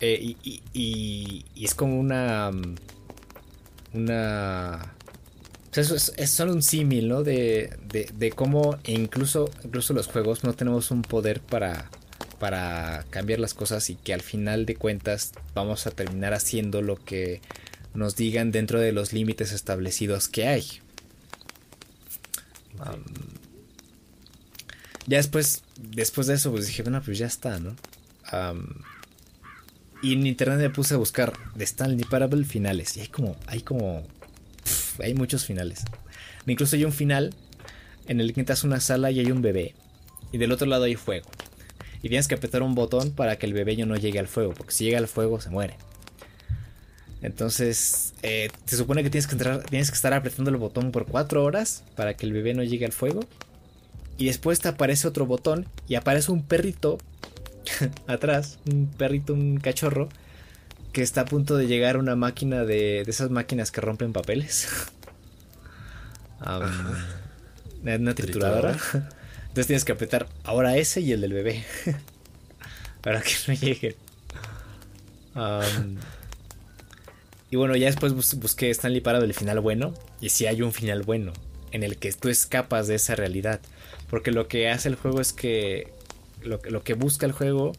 Eh, 0.00 0.36
y, 0.72 1.44
es 1.56 1.74
como 1.74 1.98
una. 1.98 2.50
Mm, 2.50 2.76
una. 3.94 4.94
es, 5.74 6.30
solo 6.30 6.52
un 6.52 6.62
símil, 6.62 7.08
¿no? 7.08 7.22
De, 7.22 7.76
de, 7.88 8.30
cómo 8.32 8.78
incluso, 8.84 9.50
incluso 9.64 9.94
los 9.94 10.06
juegos 10.06 10.44
no 10.44 10.54
tenemos 10.54 10.90
un 10.90 11.02
poder 11.02 11.40
para, 11.40 11.90
para 12.38 13.04
cambiar 13.10 13.40
las 13.40 13.54
cosas 13.54 13.88
y 13.90 13.96
que 13.96 14.12
al 14.12 14.22
final 14.22 14.66
de 14.66 14.76
cuentas 14.76 15.32
vamos 15.54 15.86
a 15.86 15.90
terminar 15.90 16.34
haciendo 16.34 16.82
lo 16.82 16.96
que 16.96 17.40
nos 17.94 18.16
digan 18.16 18.52
dentro 18.52 18.80
de 18.80 18.92
los 18.92 19.12
límites 19.12 19.52
establecidos 19.52 20.28
que 20.28 20.46
hay. 20.46 20.66
Ya 25.06 25.18
después, 25.18 25.62
después 25.80 26.26
de 26.26 26.34
eso, 26.34 26.50
pues 26.50 26.66
dije, 26.66 26.82
bueno, 26.82 27.00
pues 27.02 27.16
ya 27.16 27.26
está, 27.26 27.58
¿no? 27.58 27.74
Y 30.02 30.12
en 30.12 30.26
internet 30.26 30.58
me 30.58 30.70
puse 30.70 30.94
a 30.94 30.96
buscar 30.96 31.32
de 31.54 31.64
Stanley 31.64 32.04
Parable 32.04 32.44
finales. 32.44 32.96
Y 32.96 33.00
hay 33.00 33.08
como, 33.08 33.36
hay 33.46 33.60
como, 33.60 34.06
hay 35.02 35.14
muchos 35.14 35.44
finales. 35.44 35.84
Incluso 36.46 36.76
hay 36.76 36.84
un 36.84 36.92
final 36.92 37.34
en 38.06 38.20
el 38.20 38.32
que 38.32 38.40
entras 38.40 38.62
a 38.62 38.66
una 38.66 38.80
sala 38.80 39.10
y 39.10 39.20
hay 39.20 39.30
un 39.30 39.42
bebé. 39.42 39.74
Y 40.32 40.38
del 40.38 40.52
otro 40.52 40.66
lado 40.66 40.84
hay 40.84 40.96
fuego. 40.96 41.28
y 42.02 42.08
tienes 42.08 42.28
que 42.28 42.34
apretar 42.34 42.62
un 42.62 42.74
botón 42.74 43.10
para 43.10 43.36
que 43.36 43.46
el 43.46 43.52
bebé 43.52 43.76
no 43.84 43.96
llegue 43.96 44.18
al 44.18 44.28
fuego, 44.28 44.52
porque 44.54 44.72
si 44.72 44.84
llega 44.84 44.98
al 44.98 45.08
fuego 45.08 45.40
se 45.40 45.50
muere. 45.50 45.76
Entonces, 47.22 48.14
eh, 48.22 48.50
se 48.66 48.76
supone 48.76 49.02
que 49.02 49.10
tienes 49.10 49.26
que, 49.26 49.32
entrar, 49.32 49.64
tienes 49.64 49.90
que 49.90 49.96
estar 49.96 50.12
apretando 50.12 50.50
el 50.50 50.58
botón 50.58 50.92
por 50.92 51.06
4 51.06 51.42
horas 51.42 51.82
para 51.96 52.14
que 52.14 52.26
el 52.26 52.32
bebé 52.32 52.54
no 52.54 52.62
llegue 52.62 52.84
al 52.84 52.92
fuego. 52.92 53.24
Y 54.18 54.26
después 54.26 54.60
te 54.60 54.68
aparece 54.68 55.08
otro 55.08 55.26
botón 55.26 55.66
y 55.88 55.96
aparece 55.96 56.30
un 56.30 56.42
perrito 56.42 56.98
atrás, 58.06 58.58
un 58.70 58.88
perrito, 58.88 59.34
un 59.34 59.58
cachorro, 59.58 60.08
que 60.92 61.02
está 61.02 61.22
a 61.22 61.24
punto 61.24 61.56
de 61.56 61.66
llegar 61.66 61.96
a 61.96 61.98
una 61.98 62.16
máquina 62.16 62.64
de, 62.64 63.02
de 63.04 63.10
esas 63.10 63.30
máquinas 63.30 63.70
que 63.70 63.80
rompen 63.80 64.12
papeles. 64.12 64.68
una 67.82 68.14
trituradora. 68.14 68.70
Entonces 69.48 69.66
tienes 69.66 69.84
que 69.84 69.92
apretar 69.92 70.28
ahora 70.44 70.76
ese 70.76 71.00
y 71.00 71.12
el 71.12 71.20
del 71.20 71.32
bebé. 71.32 71.64
para 73.00 73.22
que 73.22 73.32
no 73.48 73.54
llegue. 73.54 73.96
y 77.50 77.56
bueno, 77.56 77.76
ya 77.76 77.86
después 77.86 78.12
busqué 78.12 78.70
Stanley 78.70 79.00
Parado 79.00 79.24
el 79.24 79.34
final 79.34 79.60
bueno. 79.60 79.94
Y 80.20 80.30
si 80.30 80.46
hay 80.46 80.62
un 80.62 80.72
final 80.72 81.02
bueno. 81.02 81.32
En 81.72 81.82
el 81.82 81.96
que 81.96 82.12
tú 82.12 82.28
escapas 82.28 82.86
de 82.86 82.94
esa 82.96 83.14
realidad. 83.14 83.60
Porque 84.08 84.30
lo 84.30 84.46
que 84.48 84.68
hace 84.68 84.88
el 84.88 84.96
juego 84.96 85.20
es 85.20 85.32
que. 85.32 85.92
Lo, 86.46 86.60
lo 86.64 86.82
que 86.82 86.94
busca 86.94 87.26
el 87.26 87.32
juego 87.32 87.72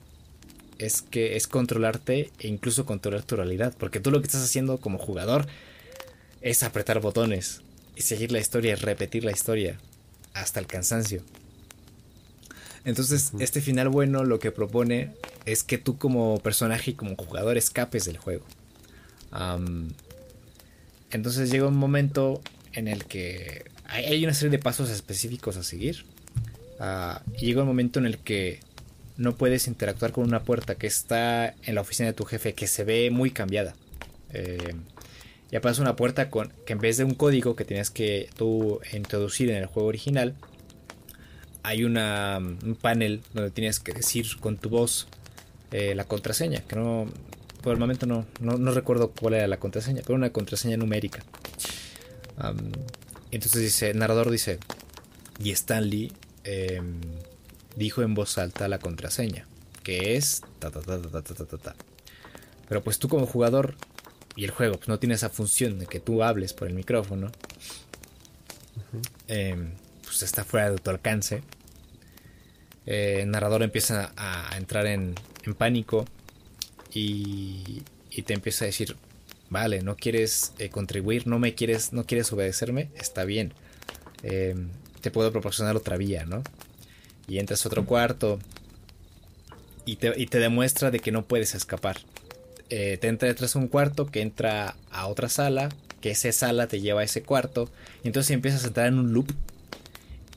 es 0.77 1.01
que 1.01 1.35
es 1.35 1.47
controlarte 1.47 2.31
e 2.39 2.47
incluso 2.47 2.85
controlar 2.85 3.23
tu 3.23 3.35
realidad. 3.35 3.73
Porque 3.77 3.99
tú 3.99 4.11
lo 4.11 4.19
que 4.21 4.27
estás 4.27 4.43
haciendo 4.43 4.77
como 4.77 4.97
jugador 4.97 5.47
es 6.41 6.63
apretar 6.63 6.99
botones 6.99 7.61
y 7.95 8.01
seguir 8.01 8.31
la 8.31 8.39
historia 8.39 8.73
y 8.73 8.75
repetir 8.75 9.23
la 9.23 9.31
historia 9.31 9.79
hasta 10.33 10.59
el 10.59 10.67
cansancio. 10.67 11.23
Entonces, 12.85 13.31
este 13.39 13.59
final 13.59 13.89
bueno 13.89 14.23
lo 14.23 14.39
que 14.39 14.51
propone 14.51 15.11
es 15.45 15.63
que 15.63 15.77
tú 15.77 15.97
como 15.97 16.39
personaje 16.39 16.91
y 16.91 16.93
como 16.93 17.15
jugador 17.15 17.57
escapes 17.57 18.05
del 18.05 18.17
juego. 18.17 18.45
entonces 21.11 21.51
llega 21.51 21.67
un 21.67 21.75
momento 21.75 22.41
en 22.73 22.87
el 22.87 23.05
que 23.05 23.65
hay 23.85 24.23
una 24.23 24.33
serie 24.33 24.51
de 24.51 24.59
pasos 24.59 24.89
específicos 24.89 25.57
a 25.57 25.63
seguir. 25.63 26.05
Y 26.79 27.45
llega 27.45 27.61
un 27.61 27.67
momento 27.67 27.99
en 27.99 28.05
el 28.05 28.17
que 28.19 28.59
no 29.17 29.35
puedes 29.35 29.67
interactuar 29.67 30.11
con 30.11 30.23
una 30.23 30.43
puerta 30.43 30.75
que 30.75 30.87
está 30.87 31.55
en 31.63 31.75
la 31.75 31.81
oficina 31.81 32.07
de 32.07 32.13
tu 32.13 32.25
jefe 32.25 32.53
que 32.53 32.67
se 32.67 32.83
ve 32.83 33.09
muy 33.11 33.31
cambiada. 33.31 33.75
Eh, 34.31 34.75
y 35.49 35.55
aparece 35.55 35.81
una 35.81 35.95
puerta 35.95 36.29
con 36.29 36.53
que 36.65 36.73
en 36.73 36.79
vez 36.79 36.97
de 36.97 37.03
un 37.03 37.13
código 37.13 37.55
que 37.55 37.65
tienes 37.65 37.89
que 37.89 38.29
tú 38.35 38.79
introducir 38.93 39.49
en 39.49 39.57
el 39.57 39.65
juego 39.65 39.87
original, 39.87 40.35
hay 41.63 41.83
una, 41.83 42.37
un 42.37 42.77
panel 42.79 43.21
donde 43.33 43.51
tienes 43.51 43.79
que 43.79 43.93
decir 43.93 44.25
con 44.39 44.57
tu 44.57 44.69
voz 44.69 45.07
eh, 45.71 45.95
la 45.95 46.03
contraseña, 46.03 46.61
que 46.61 46.75
no, 46.75 47.07
por 47.61 47.73
el 47.73 47.79
momento 47.79 48.05
no, 48.05 48.25
no, 48.39 48.71
recuerdo 48.71 49.11
cuál 49.11 49.33
era 49.33 49.47
la 49.47 49.57
contraseña, 49.57 50.01
pero 50.05 50.15
una 50.15 50.29
contraseña 50.31 50.77
numérica. 50.77 51.23
entonces 53.31 53.61
dice, 53.61 53.93
narrador 53.93 54.29
dice, 54.31 54.59
y 55.43 55.51
Stanley 55.51 56.11
em, 56.47 57.01
dijo 57.75 58.01
en 58.01 58.15
voz 58.15 58.37
alta 58.37 58.67
la 58.67 58.79
contraseña, 58.79 59.45
que 59.83 60.15
es 60.15 60.41
ta 60.59 60.71
ta 60.71 60.81
ta. 60.81 61.75
Pero 62.67 62.83
pues 62.83 62.99
tú 62.99 63.09
como 63.09 63.25
jugador 63.27 63.75
y 64.35 64.45
el 64.45 64.51
juego 64.51 64.77
pues, 64.77 64.87
no 64.87 64.97
tiene 64.99 65.15
esa 65.15 65.29
función 65.29 65.77
de 65.79 65.87
que 65.87 65.99
tú 65.99 66.23
hables 66.23 66.53
por 66.53 66.67
el 66.67 66.73
micrófono, 66.73 67.31
em, 69.27 69.71
pues 70.03 70.23
está 70.23 70.45
fuera 70.45 70.71
de 70.71 70.77
tu 70.77 70.89
alcance. 70.89 71.43
Eh, 72.85 73.19
el 73.23 73.31
narrador 73.31 73.63
empieza 73.63 74.13
a, 74.15 74.55
entrar 74.57 74.87
en, 74.87 75.15
pánico 75.57 76.05
y, 76.93 77.83
te 78.25 78.33
empieza 78.33 78.65
a 78.65 78.67
decir, 78.67 78.95
vale, 79.49 79.81
no 79.81 79.95
quieres 79.95 80.53
eh, 80.57 80.69
contribuir, 80.69 81.27
no 81.27 81.39
me 81.39 81.55
quieres, 81.55 81.93
no 81.93 82.05
quieres 82.05 82.31
obedecerme, 82.33 82.89
está 82.95 83.25
bien. 83.25 83.53
Em, 84.23 84.69
te 85.07 85.11
puedo 85.11 85.31
proporcionar 85.31 85.75
otra 85.75 85.97
vía, 85.97 86.25
¿no? 86.25 86.43
Y 87.27 87.39
entras 87.39 87.65
a 87.65 87.69
otro 87.69 87.85
cuarto 87.85 88.39
y 89.85 89.97
te, 89.97 90.13
y 90.15 90.27
te 90.27 90.39
demuestra 90.39 90.91
de 90.91 90.99
que 90.99 91.11
no 91.11 91.25
puedes 91.25 91.55
escapar 91.55 91.97
eh, 92.69 92.97
te 92.99 93.07
entra 93.07 93.29
detrás 93.29 93.53
de 93.53 93.59
un 93.59 93.67
cuarto 93.69 94.07
que 94.07 94.21
entra 94.21 94.75
a 94.91 95.07
otra 95.07 95.29
sala, 95.29 95.69
que 96.01 96.11
esa 96.11 96.31
sala 96.33 96.67
te 96.67 96.81
lleva 96.81 97.01
a 97.01 97.03
ese 97.05 97.23
cuarto, 97.23 97.69
y 98.03 98.07
entonces 98.07 98.31
empiezas 98.31 98.63
a 98.63 98.67
entrar 98.67 98.87
en 98.87 98.99
un 98.99 99.13
loop 99.13 99.31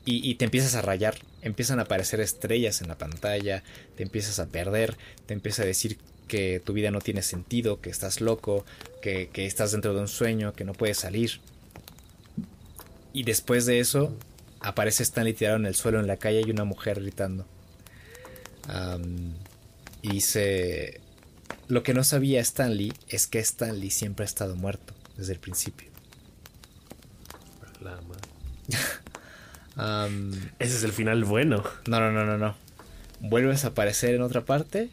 y, 0.03 0.33
te 0.35 0.45
empiezas 0.45 0.75
a 0.75 0.81
rayar, 0.81 1.15
empiezan 1.41 1.79
a 1.79 1.83
aparecer 1.83 2.21
estrellas 2.21 2.81
en 2.81 2.87
la 2.87 2.97
pantalla, 2.97 3.63
te 3.95 4.03
empiezas 4.03 4.39
a 4.39 4.47
perder, 4.47 4.97
te 5.27 5.33
empieza 5.33 5.61
a 5.61 5.65
decir 5.65 5.97
que 6.27 6.59
tu 6.59 6.73
vida 6.73 6.89
no 6.89 7.01
tiene 7.01 7.21
sentido, 7.21 7.81
que 7.81 7.91
estás 7.91 8.19
loco, 8.19 8.65
que, 9.01 9.29
estás 9.35 9.73
dentro 9.73 9.93
de 9.93 10.01
un 10.01 10.07
sueño, 10.07 10.53
que 10.53 10.63
no 10.63 10.73
puedes 10.73 10.97
salir. 10.97 11.39
Y 13.13 13.23
después 13.23 13.67
de 13.67 13.79
eso, 13.79 14.11
aparece 14.61 15.03
Stanley 15.03 15.33
tirado 15.33 15.57
en 15.57 15.65
el 15.65 15.75
suelo 15.75 15.99
en 15.99 16.07
la 16.07 16.17
calle 16.17 16.43
y 16.45 16.51
una 16.51 16.63
mujer 16.63 17.01
gritando. 17.01 17.45
y 20.01 20.21
se 20.21 20.99
lo 21.67 21.83
que 21.83 21.93
no 21.93 22.03
sabía 22.03 22.41
Stanley 22.41 22.91
es 23.07 23.27
que 23.27 23.39
Stanley 23.39 23.91
siempre 23.91 24.23
ha 24.23 24.27
estado 24.27 24.55
muerto 24.55 24.93
desde 25.17 25.33
el 25.33 25.39
principio. 25.39 25.89
Ese 30.59 30.75
es 30.77 30.83
el 30.83 30.91
final 30.91 31.23
bueno. 31.23 31.63
No, 31.87 31.99
no, 31.99 32.11
no, 32.11 32.25
no, 32.25 32.37
no. 32.37 32.55
Vuelves 33.19 33.63
a 33.65 33.69
aparecer 33.69 34.15
en 34.15 34.21
otra 34.21 34.43
parte. 34.43 34.89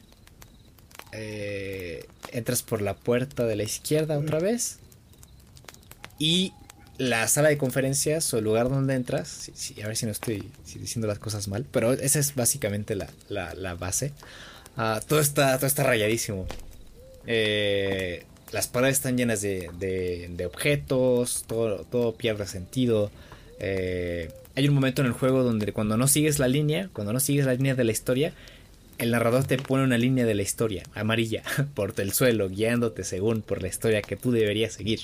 Eh, 1.13 2.07
entras 2.33 2.63
por 2.63 2.81
la 2.81 2.95
puerta 2.95 3.45
de 3.45 3.57
la 3.57 3.65
izquierda 3.65 4.19
otra 4.19 4.39
vez. 4.39 4.79
Y 6.19 6.53
la 6.99 7.29
sala 7.29 7.49
de 7.49 7.57
conferencias 7.57 8.33
o 8.35 8.39
el 8.39 8.45
lugar 8.45 8.69
donde 8.69 8.95
entras. 8.95 9.51
a 9.83 9.87
ver 9.87 9.97
si 9.97 10.07
no 10.07 10.13
estoy 10.13 10.51
diciendo 10.75 11.07
las 11.07 11.19
cosas 11.19 11.49
mal. 11.49 11.65
Pero 11.71 11.93
esa 11.93 12.19
es 12.19 12.35
básicamente 12.35 12.97
la, 12.97 13.75
base. 13.79 14.13
Ah, 14.77 15.01
todo, 15.07 15.21
está, 15.21 15.57
todo 15.57 15.67
está 15.67 15.85
rayadísimo. 15.85 16.47
Eh, 17.27 18.25
las 18.53 18.67
paredes 18.67 18.97
están 18.97 19.17
llenas 19.17 19.41
de, 19.41 20.45
objetos, 20.47 21.45
todo, 21.47 21.85
todo, 21.85 22.15
pierde 22.17 22.47
sentido. 22.47 23.11
Eh, 23.61 24.31
hay 24.57 24.69
un 24.69 24.75
momento 24.75 25.03
en 25.03 25.07
el 25.07 25.13
juego 25.13 25.45
donde 25.45 25.73
cuando 25.73 25.97
no 25.97 26.09
sigues 26.09 26.39
la 26.39 26.49
línea, 26.49 26.91
cuando 26.93 27.13
no 27.13 27.21
sigues 27.21 27.47
la 27.47 27.55
línea 27.55 27.77
de 27.77 27.85
la 27.85 27.93
historia, 27.93 28.33
el 28.99 29.13
narrador 29.13 29.45
te 29.45 29.57
pone 29.59 29.85
una 29.85 29.99
línea 29.99 30.25
de 30.25 30.35
la 30.35 30.43
historia, 30.43 30.83
amarilla, 30.95 31.45
por 31.75 31.95
el 31.99 32.13
suelo, 32.13 32.49
guiándote 32.49 33.05
según 33.05 33.43
por 33.43 33.63
la 33.63 33.69
historia 33.69 34.03
que 34.03 34.17
tú 34.17 34.33
deberías 34.33 34.73
seguir. 34.73 35.01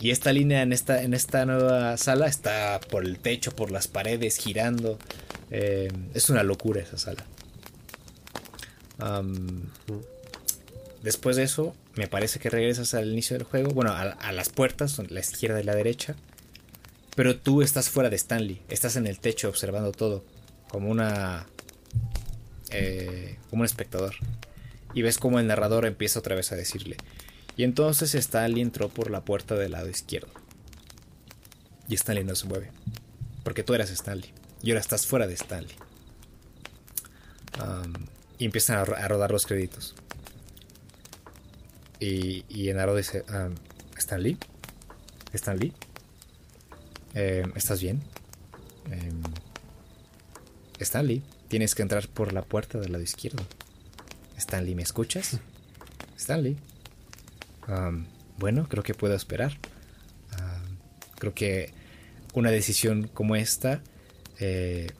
Y 0.00 0.10
esta 0.10 0.32
línea 0.32 0.62
en 0.62 0.72
esta, 0.72 1.02
en 1.02 1.12
esta 1.12 1.44
nueva 1.44 1.96
sala 1.96 2.26
está 2.26 2.80
por 2.88 3.04
el 3.04 3.18
techo, 3.18 3.50
por 3.50 3.72
las 3.72 3.88
paredes, 3.88 4.36
girando. 4.36 4.98
Eh, 5.50 5.90
es 6.14 6.30
una 6.30 6.42
locura 6.42 6.80
esa 6.80 6.98
sala. 6.98 7.24
Después 11.02 11.36
de 11.36 11.42
eso, 11.42 11.74
me 11.96 12.06
parece 12.06 12.38
que 12.38 12.50
regresas 12.50 12.94
al 12.94 13.10
inicio 13.10 13.36
del 13.36 13.44
juego. 13.44 13.70
Bueno, 13.70 13.92
a, 13.92 14.32
las 14.32 14.50
puertas, 14.50 15.00
la 15.10 15.20
izquierda 15.20 15.60
y 15.60 15.64
la 15.64 15.74
derecha. 15.74 16.14
Pero 17.16 17.36
tú 17.36 17.62
estás 17.62 17.90
fuera 17.90 18.10
de 18.10 18.16
Stanley. 18.16 18.62
Estás 18.68 18.94
en 18.94 19.06
el 19.08 19.18
techo 19.18 19.48
observando 19.48 19.90
todo. 19.90 20.24
Como 20.68 20.90
una. 20.90 21.46
Eh, 22.70 23.36
como 23.50 23.62
un 23.62 23.66
espectador. 23.66 24.14
Y 24.94 25.02
ves 25.02 25.18
como 25.18 25.40
el 25.40 25.48
narrador 25.48 25.86
empieza 25.86 26.20
otra 26.20 26.36
vez 26.36 26.52
a 26.52 26.56
decirle. 26.56 26.96
Y 27.58 27.64
entonces 27.64 28.14
Stanley 28.14 28.62
entró 28.62 28.88
por 28.88 29.10
la 29.10 29.24
puerta 29.24 29.56
del 29.56 29.72
lado 29.72 29.90
izquierdo. 29.90 30.30
Y 31.88 31.96
Stanley 31.96 32.24
no 32.24 32.36
se 32.36 32.46
mueve. 32.46 32.70
Porque 33.42 33.64
tú 33.64 33.74
eras 33.74 33.90
Stanley. 33.90 34.32
Y 34.62 34.70
ahora 34.70 34.80
estás 34.80 35.06
fuera 35.06 35.26
de 35.26 35.34
Stanley. 35.34 35.74
y 38.38 38.44
empiezan 38.44 38.78
a 38.78 39.08
rodar 39.08 39.32
los 39.32 39.44
créditos. 39.44 39.96
Y, 42.00 42.44
y 42.48 42.70
Enaro 42.70 42.94
dice, 42.94 43.24
um. 43.28 43.54
¿Están 43.98 44.22
Lee? 44.22 45.72
Eh, 47.14 47.42
¿Estás 47.56 47.82
bien? 47.82 48.00
Eh, 48.92 49.10
Stanley, 50.78 51.22
tienes 51.48 51.74
que 51.74 51.82
entrar 51.82 52.06
por 52.06 52.32
la 52.32 52.42
puerta 52.42 52.78
del 52.78 52.92
lado 52.92 53.02
izquierdo. 53.02 53.42
Stanley, 54.36 54.76
¿me 54.76 54.84
escuchas? 54.84 55.40
Stanley. 56.16 56.56
Um, 57.68 58.06
bueno, 58.38 58.68
creo 58.68 58.82
que 58.82 58.94
puedo 58.94 59.14
esperar. 59.14 59.52
Um, 60.38 60.76
creo 61.18 61.34
que 61.34 61.72
una 62.34 62.50
decisión 62.50 63.08
como 63.08 63.36
esta 63.36 63.82
eh, 64.38 64.90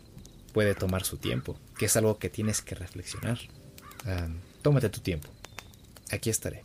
puede 0.53 0.75
tomar 0.75 1.05
su 1.05 1.17
tiempo, 1.17 1.59
que 1.79 1.87
es 1.87 1.97
algo 1.97 2.19
que 2.19 2.29
tienes 2.29 2.63
que 2.63 2.75
reflexionar. 2.75 3.39
tómate 4.63 4.89
tu 4.89 5.01
tiempo. 5.01 5.29
Aquí 6.11 6.31
estaré. 6.31 6.65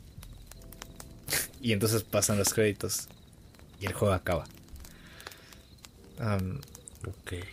Y 1.61 1.71
entonces 1.71 2.03
pasan 2.03 2.37
los 2.37 2.53
créditos 2.53 3.07
y 3.79 3.85
el 3.85 3.93
juego 3.93 4.13
acaba. 4.13 4.43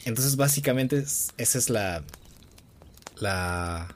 Entonces 0.05 0.36
básicamente 0.36 0.98
esa 0.98 1.59
es 1.59 1.70
la, 1.70 2.03
la 3.18 3.94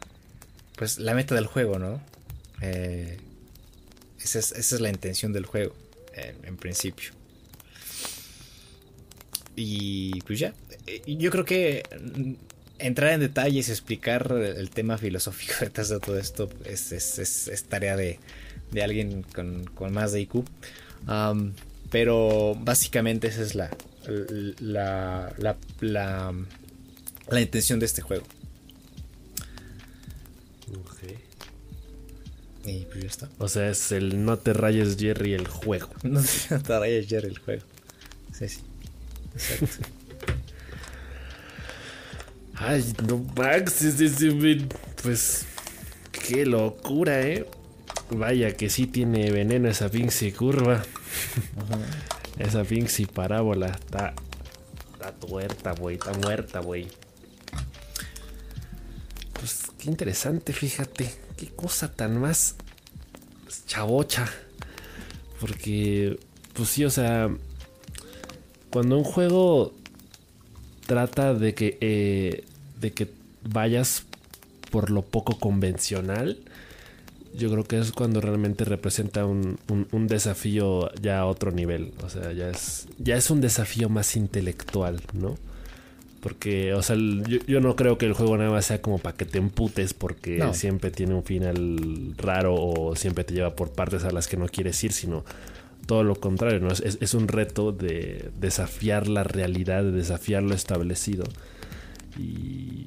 pues 0.76 0.98
la 0.98 1.14
meta 1.14 1.34
del 1.34 1.46
juego, 1.46 1.78
¿no? 1.78 2.00
Eh, 2.60 3.18
esa, 4.24 4.38
es, 4.38 4.80
la 4.80 4.88
intención 4.88 5.32
del 5.32 5.46
juego, 5.46 5.74
en, 6.14 6.56
principio. 6.56 7.10
Y 9.56 10.20
pues 10.22 10.38
ya, 10.38 10.54
eh, 10.86 11.02
yo 11.06 11.30
creo 11.30 11.44
que 11.44 11.82
entrar 12.78 13.12
en 13.12 13.20
detalles, 13.20 13.68
explicar 13.68 14.32
el 14.32 14.70
tema 14.70 14.98
filosófico 14.98 15.54
detrás 15.60 15.88
de 15.90 16.00
todo 16.00 16.18
esto 16.18 16.50
es, 16.64 17.64
tarea 17.68 17.96
de, 17.96 18.18
alguien 18.82 19.22
con, 19.22 19.92
más 19.92 20.12
de 20.12 20.22
IQ. 20.22 20.44
pero 21.90 22.56
básicamente 22.58 23.28
esa 23.28 23.42
es 23.42 23.54
la, 23.54 23.70
la, 24.58 25.32
la, 25.80 26.34
la 27.28 27.40
intención 27.40 27.78
de 27.78 27.86
este 27.86 28.02
juego. 28.02 28.24
Y 32.66 32.86
pues 32.86 33.00
ya 33.02 33.08
está. 33.08 33.28
O 33.38 33.48
sea, 33.48 33.68
es 33.68 33.92
el 33.92 34.24
no 34.24 34.38
te 34.38 34.52
rayes 34.54 34.96
Jerry 34.98 35.34
el 35.34 35.46
juego. 35.46 35.90
No 36.02 36.22
te 36.22 36.78
rayes 36.78 37.08
Jerry 37.08 37.28
el 37.28 37.38
juego. 37.38 37.62
Sí, 38.32 38.48
sí. 38.48 38.60
Exacto. 39.34 39.88
Ay, 42.56 42.84
no, 43.08 43.18
Max, 43.36 43.84
pues 45.02 45.44
qué 46.12 46.46
locura, 46.46 47.20
¿eh? 47.20 47.46
Vaya 48.10 48.54
que 48.56 48.70
sí 48.70 48.86
tiene 48.86 49.32
veneno 49.32 49.68
esa 49.68 49.88
Pinxi 49.88 50.30
curva. 50.30 50.82
esa 52.38 52.62
Pinxi 52.62 53.06
parábola 53.06 53.66
está, 53.66 54.14
está 54.92 55.14
muerta, 55.26 55.72
güey, 55.72 55.96
está 55.96 56.12
muerta, 56.12 56.60
güey. 56.60 56.86
Pues 59.32 59.62
qué 59.76 59.90
interesante, 59.90 60.52
fíjate 60.52 61.23
cosa 61.46 61.92
tan 61.92 62.20
más 62.20 62.56
chavocha. 63.66 64.26
Porque, 65.40 66.18
pues 66.54 66.68
sí, 66.68 66.84
o 66.84 66.90
sea, 66.90 67.30
cuando 68.70 68.96
un 68.96 69.04
juego 69.04 69.72
trata 70.86 71.34
de 71.34 71.54
que, 71.54 71.78
eh, 71.80 72.44
de 72.80 72.92
que 72.92 73.08
vayas 73.42 74.04
por 74.70 74.90
lo 74.90 75.02
poco 75.02 75.38
convencional, 75.38 76.38
yo 77.36 77.50
creo 77.50 77.64
que 77.64 77.78
es 77.78 77.92
cuando 77.92 78.20
realmente 78.20 78.64
representa 78.64 79.26
un, 79.26 79.58
un, 79.68 80.06
desafío 80.06 80.92
ya 81.00 81.20
a 81.20 81.26
otro 81.26 81.50
nivel. 81.50 81.92
O 82.02 82.08
sea, 82.08 82.32
ya 82.32 82.48
es, 82.48 82.86
ya 82.98 83.16
es 83.16 83.30
un 83.30 83.40
desafío 83.40 83.88
más 83.88 84.16
intelectual, 84.16 85.00
¿no? 85.12 85.36
Porque, 86.24 86.72
o 86.72 86.82
sea, 86.82 86.96
yo, 86.96 87.60
no 87.60 87.76
creo 87.76 87.98
que 87.98 88.06
el 88.06 88.14
juego 88.14 88.38
nada 88.38 88.50
más 88.50 88.64
sea 88.64 88.80
como 88.80 88.96
para 88.96 89.14
que 89.14 89.26
te 89.26 89.36
emputes 89.36 89.92
porque 89.92 90.42
siempre 90.54 90.90
tiene 90.90 91.12
un 91.12 91.22
final 91.22 92.14
raro 92.16 92.54
o 92.54 92.96
siempre 92.96 93.24
te 93.24 93.34
lleva 93.34 93.54
por 93.54 93.72
partes 93.72 94.04
a 94.04 94.10
las 94.10 94.26
que 94.26 94.38
no 94.38 94.46
quieres 94.46 94.82
ir, 94.82 94.94
sino 94.94 95.22
todo 95.86 96.02
lo 96.02 96.14
contrario, 96.14 96.60
¿no? 96.60 96.68
Es, 96.70 97.12
un 97.12 97.28
reto 97.28 97.72
de 97.72 98.30
desafiar 98.40 99.06
la 99.06 99.22
realidad, 99.22 99.84
de 99.84 99.92
desafiar 99.92 100.42
lo 100.42 100.54
establecido. 100.54 101.24
Y, 102.18 102.86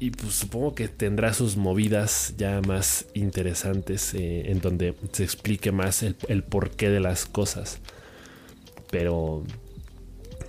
y 0.00 0.10
pues 0.10 0.34
supongo 0.34 0.74
que 0.74 0.88
tendrá 0.88 1.32
sus 1.32 1.56
movidas 1.56 2.34
ya 2.36 2.60
más 2.60 3.06
interesantes 3.14 4.14
eh, 4.14 4.50
en 4.50 4.60
donde 4.60 4.96
se 5.12 5.22
explique 5.22 5.70
más 5.70 6.02
el, 6.02 6.16
el 6.26 6.42
porqué 6.42 6.90
de 6.90 6.98
las 6.98 7.26
cosas. 7.26 7.78
Pero, 8.90 9.44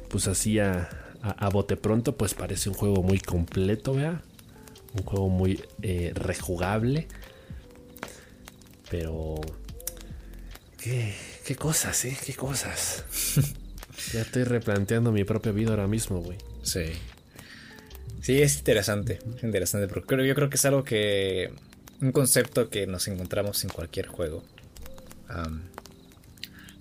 pues 0.10 0.28
así 0.28 0.58
a 0.58 0.90
a, 1.22 1.50
bote 1.50 1.78
pronto, 1.78 2.16
pues 2.18 2.34
parece 2.34 2.70
un 2.70 2.76
juego 2.76 3.04
muy 3.04 3.20
completo, 3.20 3.94
¿vea? 3.94 4.22
Un 4.94 5.04
juego 5.04 5.30
muy 5.30 5.64
eh, 5.82 6.12
rejugable. 6.16 7.08
Pero... 8.90 9.40
¿Qué, 10.78 11.14
qué 11.46 11.56
cosas, 11.56 12.06
¿eh? 12.06 12.18
¿Qué 12.26 12.34
cosas? 12.34 13.06
ya 14.14 14.22
estoy 14.22 14.44
replanteando 14.44 15.12
mi 15.12 15.24
propia 15.24 15.52
vida 15.52 15.72
ahora 15.72 15.88
mismo, 15.88 16.22
güey. 16.22 16.38
Sí. 16.64 16.86
Sí, 18.22 18.42
es 18.42 18.58
interesante. 18.58 19.20
Es 19.38 19.44
interesante, 19.44 19.88
pero 19.88 20.24
yo 20.24 20.36
creo 20.36 20.50
que 20.50 20.58
es 20.58 20.66
algo 20.66 20.84
que... 20.84 21.54
Un 22.02 22.12
concepto 22.12 22.70
que 22.70 22.88
nos 22.88 23.08
encontramos 23.08 23.64
en 23.64 23.70
cualquier 23.70 24.08
juego 24.08 24.44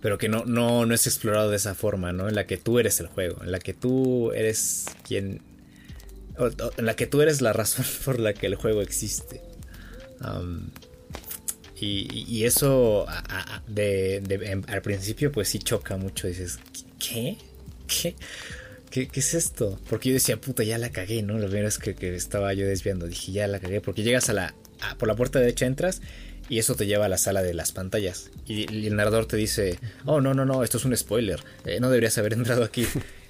pero 0.00 0.18
que 0.18 0.28
no, 0.28 0.44
no, 0.44 0.86
no 0.86 0.94
es 0.94 1.06
explorado 1.06 1.50
de 1.50 1.56
esa 1.56 1.74
forma, 1.74 2.12
¿no? 2.12 2.28
En 2.28 2.34
la 2.34 2.46
que 2.46 2.56
tú 2.56 2.78
eres 2.78 3.00
el 3.00 3.06
juego, 3.06 3.42
en 3.42 3.52
la 3.52 3.58
que 3.58 3.74
tú 3.74 4.32
eres 4.32 4.86
quien... 5.06 5.42
en 6.38 6.86
la 6.86 6.96
que 6.96 7.06
tú 7.06 7.20
eres 7.20 7.40
la 7.40 7.52
razón 7.52 7.84
por 8.04 8.18
la 8.18 8.32
que 8.32 8.46
el 8.46 8.54
juego 8.54 8.80
existe. 8.80 9.42
y, 11.80 12.44
eso 12.44 13.06
de, 13.66 14.62
al 14.68 14.82
principio 14.82 15.30
pues 15.32 15.48
sí 15.48 15.58
choca 15.58 15.96
mucho, 15.96 16.26
dices, 16.26 16.58
¿qué? 16.98 17.36
¿Qué? 17.86 18.16
¿Qué, 18.90 19.08
es 19.12 19.34
esto? 19.34 19.78
Porque 19.88 20.08
yo 20.08 20.14
decía, 20.14 20.40
puta, 20.40 20.64
ya 20.64 20.76
la 20.78 20.90
cagué, 20.90 21.22
¿no? 21.22 21.38
Lo 21.38 21.46
primero 21.46 21.68
es 21.68 21.78
que, 21.78 21.94
que 21.94 22.14
estaba 22.16 22.52
yo 22.54 22.66
desviando, 22.66 23.06
dije, 23.06 23.32
ya 23.32 23.46
la 23.46 23.60
cagué, 23.60 23.80
porque 23.80 24.02
llegas 24.02 24.30
a 24.30 24.32
la... 24.32 24.54
por 24.98 25.06
la 25.06 25.14
puerta 25.14 25.38
derecha 25.38 25.66
entras 25.66 26.00
y 26.50 26.58
eso 26.58 26.74
te 26.74 26.86
lleva 26.86 27.06
a 27.06 27.08
la 27.08 27.16
sala 27.16 27.42
de 27.42 27.54
las 27.54 27.70
pantallas. 27.70 28.28
Y, 28.44 28.64
el 28.86 28.96
narrador 28.96 29.26
te 29.26 29.36
dice, 29.36 29.78
oh, 30.04 30.20
no, 30.20 30.34
no, 30.34 30.44
no, 30.44 30.64
esto 30.64 30.78
es 30.78 30.84
un 30.84 30.94
spoiler, 30.96 31.40
eh, 31.64 31.78
no 31.80 31.88
deberías 31.88 32.18
haber 32.18 32.32
entrado 32.34 32.64
aquí. 32.64 32.86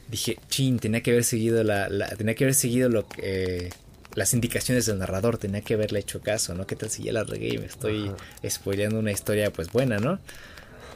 Dije, 0.08 0.38
chin, 0.48 0.80
tenía 0.80 1.02
que 1.02 1.12
haber 1.12 1.24
seguido 1.24 1.62
la, 1.62 1.88
tenía 2.16 2.34
que 2.34 2.44
haber 2.44 2.54
seguido 2.54 2.88
lo 2.88 3.06
que... 3.06 3.70
las 4.14 4.32
indicaciones 4.32 4.86
del 4.86 4.98
narrador, 4.98 5.36
tenía 5.36 5.60
que 5.60 5.74
haberle 5.74 6.00
hecho 6.00 6.20
caso, 6.20 6.54
¿no? 6.54 6.66
¿Qué 6.66 6.74
tal 6.76 6.90
si 6.90 7.04
ya 7.04 7.12
la 7.12 7.22
regué 7.22 7.48
y 7.48 7.58
me 7.58 7.66
estoy 7.66 8.10
spoileando 8.48 8.98
una 8.98 9.12
historia 9.12 9.52
pues 9.52 9.70
buena, 9.70 9.98
¿no? 9.98 10.18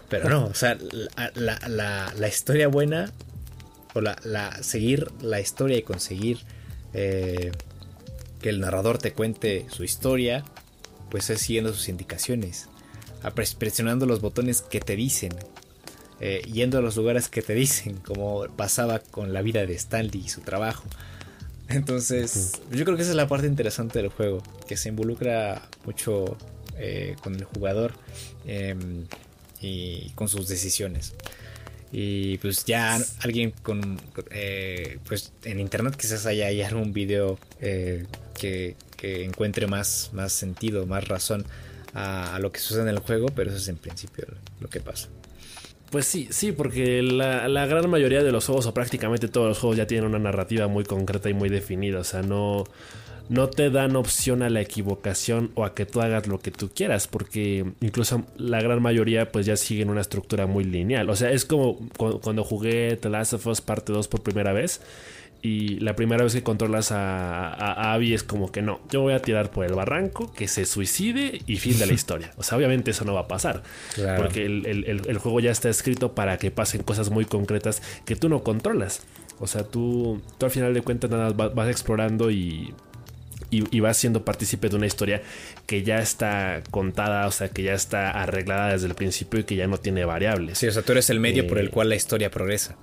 Pero 0.08 0.28
no, 0.30 0.46
o 0.46 0.54
sea, 0.54 0.78
la, 1.34 2.28
historia 2.28 2.68
buena, 2.68 3.12
o 3.92 4.00
la, 4.00 4.62
seguir 4.62 5.10
la 5.20 5.40
historia 5.40 5.76
y 5.76 5.82
conseguir 5.82 6.38
eh, 6.94 7.52
que 8.40 8.48
el 8.48 8.60
narrador 8.60 8.96
te 8.96 9.12
cuente 9.12 9.66
su 9.70 9.84
historia, 9.84 10.42
pues 11.10 11.30
es 11.30 11.40
siguiendo 11.40 11.72
sus 11.72 11.88
indicaciones, 11.88 12.68
presionando 13.58 14.06
los 14.06 14.20
botones 14.20 14.62
que 14.62 14.80
te 14.80 14.96
dicen, 14.96 15.32
eh, 16.20 16.42
yendo 16.50 16.78
a 16.78 16.80
los 16.80 16.96
lugares 16.96 17.28
que 17.28 17.42
te 17.42 17.54
dicen, 17.54 17.96
como 17.98 18.46
pasaba 18.56 18.98
con 18.98 19.32
la 19.32 19.42
vida 19.42 19.66
de 19.66 19.74
Stanley 19.74 20.22
y 20.24 20.28
su 20.28 20.42
trabajo. 20.42 20.84
Entonces, 21.68 22.60
yo 22.70 22.84
creo 22.84 22.96
que 22.96 23.02
esa 23.02 23.10
es 23.10 23.16
la 23.16 23.26
parte 23.26 23.46
interesante 23.46 24.00
del 24.00 24.10
juego, 24.10 24.42
que 24.68 24.76
se 24.76 24.90
involucra 24.90 25.68
mucho 25.84 26.36
eh, 26.78 27.16
con 27.22 27.34
el 27.34 27.44
jugador 27.44 27.94
em, 28.46 29.06
y 29.60 30.10
con 30.10 30.28
sus 30.28 30.46
decisiones. 30.48 31.14
Y 31.90 32.38
pues 32.38 32.64
ya 32.64 32.98
alguien 33.20 33.52
con, 33.62 34.00
eh, 34.30 34.98
pues 35.06 35.32
en 35.44 35.60
internet 35.60 35.96
quizás 35.96 36.26
haya, 36.26 36.46
haya 36.46 36.68
algún 36.68 36.92
video 36.92 37.38
que, 37.60 38.76
encuentre 39.24 39.66
más, 39.66 40.10
más 40.12 40.32
sentido, 40.32 40.86
más 40.86 41.06
razón 41.08 41.44
a, 41.94 42.38
lo 42.40 42.50
que 42.52 42.60
sucede 42.60 42.82
en 42.82 42.88
el 42.88 42.98
juego, 42.98 43.28
pero 43.34 43.50
eso 43.50 43.58
es 43.58 43.68
en 43.68 43.76
principio 43.76 44.26
lo 44.60 44.68
que 44.68 44.80
pasa. 44.80 45.08
Pues 45.90 46.06
sí, 46.06 46.28
sí, 46.30 46.52
porque 46.52 47.02
la, 47.02 47.46
la, 47.48 47.66
gran 47.66 47.88
mayoría 47.88 48.22
de 48.22 48.32
los 48.32 48.46
juegos, 48.46 48.66
o 48.66 48.74
prácticamente 48.74 49.28
todos 49.28 49.48
los 49.48 49.58
juegos, 49.58 49.76
ya 49.76 49.86
tienen 49.86 50.08
una 50.08 50.18
narrativa 50.18 50.66
muy 50.66 50.84
concreta 50.84 51.30
y 51.30 51.34
muy 51.34 51.48
definida. 51.48 52.00
O 52.00 52.04
sea, 52.04 52.22
no, 52.22 52.64
no 53.28 53.48
te 53.48 53.70
dan 53.70 53.96
opción 53.96 54.42
a 54.42 54.50
la 54.50 54.60
equivocación 54.60 55.50
o 55.54 55.64
a 55.64 55.74
que 55.74 55.86
tú 55.86 56.00
hagas 56.00 56.26
lo 56.26 56.40
que 56.40 56.50
tú 56.50 56.70
quieras, 56.74 57.06
porque 57.06 57.64
incluso 57.80 58.24
la 58.36 58.60
gran 58.60 58.82
mayoría 58.82 59.32
pues 59.32 59.46
ya 59.46 59.56
siguen 59.56 59.88
una 59.88 60.02
estructura 60.02 60.46
muy 60.46 60.64
lineal. 60.64 61.08
O 61.08 61.16
sea, 61.16 61.30
es 61.30 61.44
como 61.44 61.88
cuando 61.96 62.44
jugué 62.44 62.96
The 62.96 63.08
Last 63.08 63.34
of 63.34 63.46
Us 63.46 63.60
parte 63.60 63.92
2 63.92 64.08
por 64.08 64.22
primera 64.22 64.52
vez 64.52 64.80
y 65.44 65.78
la 65.80 65.94
primera 65.94 66.24
vez 66.24 66.32
que 66.32 66.42
controlas 66.42 66.90
a, 66.90 67.92
Abby 67.92 68.14
es 68.14 68.22
como 68.22 68.50
que 68.50 68.62
no, 68.62 68.80
yo 68.90 69.02
voy 69.02 69.12
a 69.12 69.20
tirar 69.20 69.50
por 69.50 69.66
el 69.66 69.74
barranco, 69.74 70.32
que 70.32 70.48
se 70.48 70.64
suicide 70.64 71.42
y 71.46 71.56
fin 71.56 71.78
de 71.78 71.84
la 71.84 71.92
historia. 72.00 72.30
O 72.38 72.42
sea, 72.42 72.56
obviamente 72.56 72.92
eso 72.92 73.04
no 73.04 73.12
va 73.12 73.20
a 73.20 73.28
pasar. 73.28 73.62
Porque 74.16 74.46
el, 74.46 75.18
juego 75.18 75.40
ya 75.40 75.50
está 75.50 75.68
escrito 75.68 76.14
para 76.14 76.38
que 76.38 76.50
pasen 76.50 76.82
cosas 76.82 77.10
muy 77.10 77.26
concretas 77.26 77.82
que 78.06 78.16
tú 78.16 78.30
no 78.30 78.42
controlas. 78.42 79.02
O 79.38 79.46
sea, 79.46 79.64
tú, 79.64 80.22
tú 80.38 80.46
al 80.46 80.50
final 80.50 80.72
de 80.72 80.80
cuentas 80.80 81.10
nada 81.10 81.30
vas, 81.32 81.68
explorando 81.68 82.30
y, 82.30 82.72
y, 83.50 83.80
vas 83.80 83.98
siendo 83.98 84.24
partícipe 84.24 84.70
de 84.70 84.76
una 84.76 84.86
historia 84.86 85.20
que 85.66 85.82
ya 85.82 85.98
está 85.98 86.62
contada, 86.70 87.26
o 87.26 87.30
sea, 87.30 87.50
que 87.50 87.62
ya 87.62 87.74
está 87.74 88.12
arreglada 88.12 88.72
desde 88.72 88.86
el 88.86 88.94
principio 88.94 89.40
y 89.40 89.44
que 89.44 89.56
ya 89.56 89.66
no 89.66 89.76
tiene 89.76 90.06
variables. 90.06 90.56
Sí, 90.56 90.68
o 90.68 90.72
sea, 90.72 90.80
tú 90.80 90.92
eres 90.92 91.10
el 91.10 91.20
medio 91.20 91.46
por 91.46 91.58
el 91.58 91.66
eh, 91.66 91.70
cual 91.70 91.90
la 91.90 91.96
historia 91.96 92.30
progresa. 92.30 92.76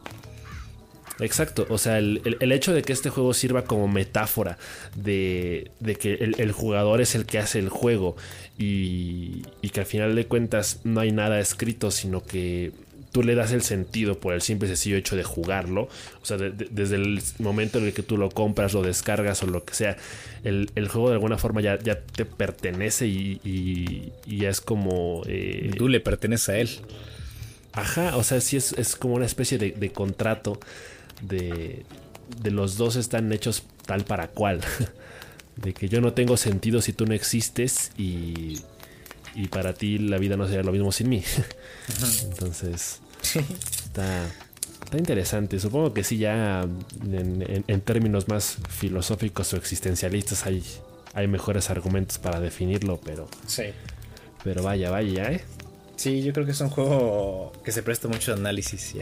Exacto, 1.22 1.68
o 1.70 1.78
sea, 1.78 2.00
el, 2.00 2.52
hecho 2.52 2.74
de 2.74 2.82
que 2.82 2.94
este 2.94 3.12
juego 3.12 3.36
sirva 3.36 3.64
como 3.64 3.88
metáfora 3.88 4.58
de, 4.96 5.70
que 6.00 6.16
el, 6.16 6.52
jugador 6.52 7.00
es 7.00 7.14
el 7.14 7.28
que 7.28 7.38
hace 7.38 7.60
el 7.60 7.70
juego 7.70 8.16
y, 8.58 9.44
que 9.72 9.82
al 9.82 9.86
final 9.86 10.16
de 10.16 10.26
cuentas 10.26 10.80
no 10.84 11.00
hay 11.00 11.12
nada 11.12 11.40
escrito, 11.40 11.92
sino 11.92 12.24
que 12.24 12.72
tú 13.12 13.22
le 13.22 13.36
das 13.36 13.52
el 13.52 13.62
sentido 13.62 14.20
por 14.20 14.34
el 14.34 14.42
simple 14.42 14.68
y 14.68 14.70
sencillo 14.70 14.98
hecho 14.98 15.16
de 15.16 15.24
jugarlo. 15.24 15.90
O 16.24 16.26
sea, 16.26 16.38
desde 16.38 16.96
el 16.96 17.22
momento 17.38 17.78
en 17.78 17.86
el 17.86 17.94
que 17.94 18.02
tú 18.02 18.18
lo 18.18 18.30
compras, 18.30 18.74
lo 18.74 18.82
descargas 18.82 19.44
o 19.44 19.48
lo 19.48 19.64
que 19.64 19.76
sea, 19.76 19.98
el, 20.44 20.88
juego 20.88 21.10
de 21.10 21.16
alguna 21.16 21.38
forma 21.38 21.62
ya, 21.62 21.78
ya 21.78 22.00
te 22.00 22.26
pertenece 22.26 23.06
y, 23.06 24.12
y, 24.26 24.46
es 24.46 24.60
como... 24.60 25.22
Eh, 25.28 25.70
tú 25.78 25.88
le 25.88 26.00
perteneces 26.00 26.50
a 26.50 26.58
él. 26.58 26.70
Ajá, 27.74 28.18
o 28.18 28.24
sea, 28.24 28.42
sí 28.42 28.58
es, 28.58 28.74
es 28.74 28.96
como 28.96 29.14
una 29.14 29.26
especie 29.26 29.58
de, 29.58 29.72
de 29.72 29.92
contrato 29.92 30.60
de, 31.22 31.86
de 32.42 32.52
los 32.52 32.78
dos 32.78 32.96
están 32.96 33.32
hechos 33.32 33.64
tal 33.86 34.04
para 34.04 34.28
cual. 34.28 34.62
de 35.56 35.74
que 35.74 35.90
yo 35.90 36.02
no 36.02 36.14
tengo 36.14 36.38
sentido 36.38 36.82
si 36.82 36.94
tú 36.94 37.06
no 37.06 37.14
existes 37.14 37.92
y, 37.98 38.62
y 39.36 39.48
para 39.48 39.74
ti 39.74 39.98
la 39.98 40.18
vida 40.18 40.38
no 40.38 40.48
sería 40.48 40.64
lo 40.64 40.72
mismo 40.72 40.92
sin 40.92 41.10
mí. 41.10 41.24
Entonces, 42.24 43.02
está, 43.86 44.26
está, 44.84 44.98
interesante. 44.98 45.60
Supongo 45.60 45.94
que 45.94 46.04
sí, 46.04 46.18
ya 46.18 46.66
en, 47.04 47.82
términos 47.82 48.28
más 48.28 48.58
filosóficos 48.70 49.54
o 49.54 49.58
existencialistas 49.58 50.46
hay, 50.46 50.64
hay 51.14 51.28
mejores 51.28 51.70
argumentos 51.70 52.18
para 52.18 52.40
definirlo, 52.40 53.00
pero... 53.04 53.28
Sí. 53.48 53.66
Pero 54.44 54.64
vaya, 54.64 54.90
vaya, 54.90 55.32
¿eh? 55.32 55.44
Sí, 55.96 56.24
yo 56.24 56.34
creo 56.34 56.48
que 56.48 56.54
es 56.54 56.62
un 56.62 56.70
juego 56.70 57.52
que 57.64 57.72
se 57.72 57.84
presta 57.84 58.08
mucho 58.08 58.34
análisis 58.34 58.96
y, 58.96 59.02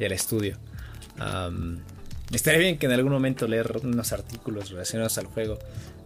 y 0.00 0.04
al 0.04 0.12
estudio. 0.12 0.56
Estaría 2.32 2.60
bien 2.60 2.78
que 2.78 2.86
en 2.86 2.92
algún 2.92 3.12
momento 3.12 3.46
leer 3.46 3.80
unos 3.82 4.12
artículos 4.12 4.70
relacionados 4.70 5.18
al 5.18 5.26
juego 5.26 5.58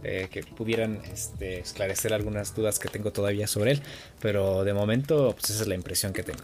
eh, 0.03 0.27
que 0.31 0.43
pudieran 0.43 1.01
este, 1.11 1.59
esclarecer 1.59 2.13
algunas 2.13 2.55
dudas 2.55 2.79
que 2.79 2.87
tengo 2.87 3.11
todavía 3.11 3.47
sobre 3.47 3.71
él, 3.71 3.81
pero 4.21 4.63
de 4.63 4.73
momento 4.73 5.33
pues 5.33 5.49
esa 5.51 5.63
es 5.63 5.67
la 5.67 5.75
impresión 5.75 6.13
que 6.13 6.23
tengo. 6.23 6.43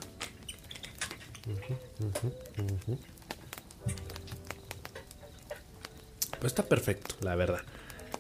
Pues 6.40 6.52
está 6.52 6.64
perfecto, 6.64 7.16
la 7.22 7.36
verdad. 7.36 7.62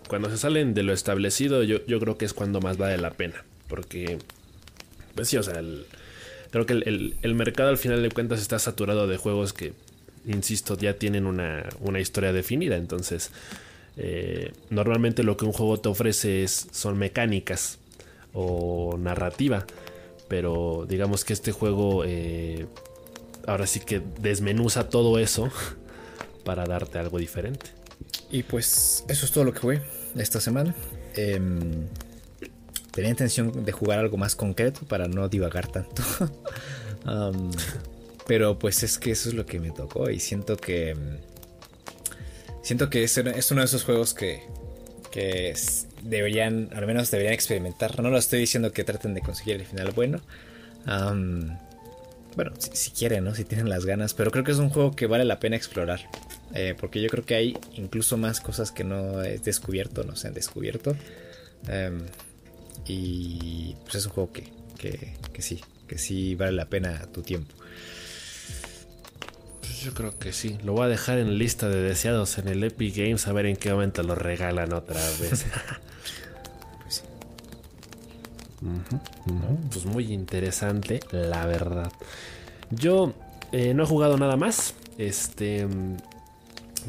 Cuando 0.07 0.29
se 0.29 0.37
salen 0.37 0.73
de 0.73 0.83
lo 0.83 0.93
establecido, 0.93 1.63
yo, 1.63 1.85
yo 1.87 1.99
creo 1.99 2.17
que 2.17 2.25
es 2.25 2.33
cuando 2.33 2.61
más 2.61 2.77
vale 2.77 2.97
la 2.97 3.11
pena. 3.11 3.43
Porque, 3.67 4.19
pues 5.15 5.29
sí, 5.29 5.37
o 5.37 5.43
sea, 5.43 5.61
creo 6.51 6.65
que 6.65 6.73
el 6.73 7.35
mercado 7.35 7.69
al 7.69 7.77
final 7.77 8.01
de 8.01 8.11
cuentas 8.11 8.39
está 8.39 8.59
saturado 8.59 9.07
de 9.07 9.17
juegos 9.17 9.53
que 9.53 9.73
insisto, 10.25 10.77
ya 10.77 10.93
tienen 10.95 11.25
una, 11.25 11.67
una 11.79 11.99
historia 11.99 12.33
definida. 12.33 12.77
Entonces, 12.77 13.31
eh, 13.97 14.53
normalmente 14.69 15.23
lo 15.23 15.37
que 15.37 15.45
un 15.45 15.53
juego 15.53 15.79
te 15.79 15.89
ofrece 15.89 16.43
es, 16.43 16.67
son 16.71 16.97
mecánicas 16.97 17.79
o 18.33 18.97
narrativa. 18.97 19.65
Pero 20.27 20.85
digamos 20.87 21.25
que 21.25 21.33
este 21.33 21.51
juego 21.51 22.03
eh, 22.05 22.65
ahora 23.45 23.67
sí 23.67 23.79
que 23.79 24.01
desmenuza 24.19 24.89
todo 24.89 25.19
eso 25.19 25.51
para 26.45 26.65
darte 26.65 26.97
algo 26.99 27.19
diferente. 27.19 27.67
Y 28.31 28.43
pues 28.43 29.05
eso 29.07 29.25
es 29.25 29.31
todo 29.31 29.43
lo 29.43 29.53
que 29.53 29.59
fue 29.59 29.81
esta 30.15 30.39
semana. 30.39 30.73
Em, 31.15 31.87
tenía 32.91 33.11
intención 33.11 33.63
de 33.63 33.71
jugar 33.71 33.99
algo 33.99 34.17
más 34.17 34.35
concreto 34.35 34.81
para 34.87 35.07
no 35.07 35.29
divagar 35.29 35.67
tanto. 35.67 36.03
Pero 38.27 38.57
pues 38.57 38.83
es 38.83 38.97
que 38.97 39.11
eso 39.11 39.29
es 39.29 39.35
lo 39.35 39.45
que 39.45 39.59
me 39.59 39.71
tocó 39.71 40.09
y 40.09 40.19
siento 40.19 40.57
que... 40.57 40.95
Siento 42.61 42.89
que 42.89 43.03
es, 43.03 43.17
uno 43.17 43.59
de 43.59 43.65
esos 43.65 43.83
juegos 43.83 44.13
que, 44.13 44.41
que 45.11 45.53
deberían, 46.01 46.69
al 46.73 46.87
menos 46.87 47.11
deberían 47.11 47.33
experimentar. 47.33 48.01
No 48.01 48.09
lo 48.09 48.17
estoy 48.17 48.39
diciendo 48.39 48.71
que 48.71 48.85
traten 48.85 49.13
de 49.13 49.21
conseguir 49.21 49.55
el 49.55 49.65
final 49.65 49.91
bueno. 49.91 50.21
bueno, 52.35 52.53
si, 52.57 52.91
quieren, 52.91 53.25
¿no? 53.25 53.35
Si 53.35 53.43
tienen 53.43 53.67
las 53.67 53.85
ganas. 53.85 54.13
Pero 54.13 54.31
creo 54.31 54.45
que 54.45 54.51
es 54.51 54.59
un 54.59 54.69
juego 54.69 54.95
que 54.95 55.07
vale 55.07 55.25
la 55.25 55.39
pena 55.39 55.57
explorar. 55.57 56.09
Eh, 56.53 56.73
porque 56.79 57.01
yo 57.01 57.09
creo 57.09 57.25
que 57.25 57.35
hay 57.35 57.57
incluso 57.73 58.15
más 58.15 58.39
cosas 58.39 58.71
que 58.71 58.85
no 58.85 59.21
he 59.23 59.39
descubierto, 59.39 60.05
no 60.05 60.15
se 60.15 60.29
han 60.29 60.33
descubierto. 60.33 60.95
Em, 61.67 62.05
y 62.87 63.75
pues 63.83 63.95
es 63.95 64.05
un 64.05 64.11
juego 64.13 64.31
que, 64.31 64.43
que, 64.77 65.15
que 65.33 65.41
sí, 65.41 65.61
que 65.87 65.97
sí 65.97 66.35
vale 66.35 66.53
la 66.53 66.65
pena 66.65 67.07
tu 67.11 67.23
tiempo. 67.23 67.53
Yo 69.83 69.93
creo 69.93 70.17
que 70.17 70.31
sí. 70.31 70.57
Lo 70.63 70.73
voy 70.73 70.85
a 70.85 70.87
dejar 70.87 71.17
en 71.17 71.37
lista 71.37 71.67
de 71.67 71.81
deseados 71.81 72.37
en 72.37 72.47
el 72.47 72.63
Epic 72.63 72.95
Games 72.95 73.27
a 73.27 73.33
ver 73.33 73.47
en 73.47 73.57
qué 73.57 73.71
momento 73.71 74.01
lo 74.01 74.15
regalan 74.15 74.71
otra 74.71 75.01
vez. 75.19 75.45
pues, 76.85 77.03
pues 79.71 79.85
muy 79.85 80.13
interesante, 80.13 81.01
la 81.11 81.45
verdad. 81.45 81.91
Yo 82.69 83.13
eh, 83.51 83.73
no 83.73 83.83
he 83.83 83.85
jugado 83.85 84.17
nada 84.17 84.37
más. 84.37 84.73
Este. 84.97 85.67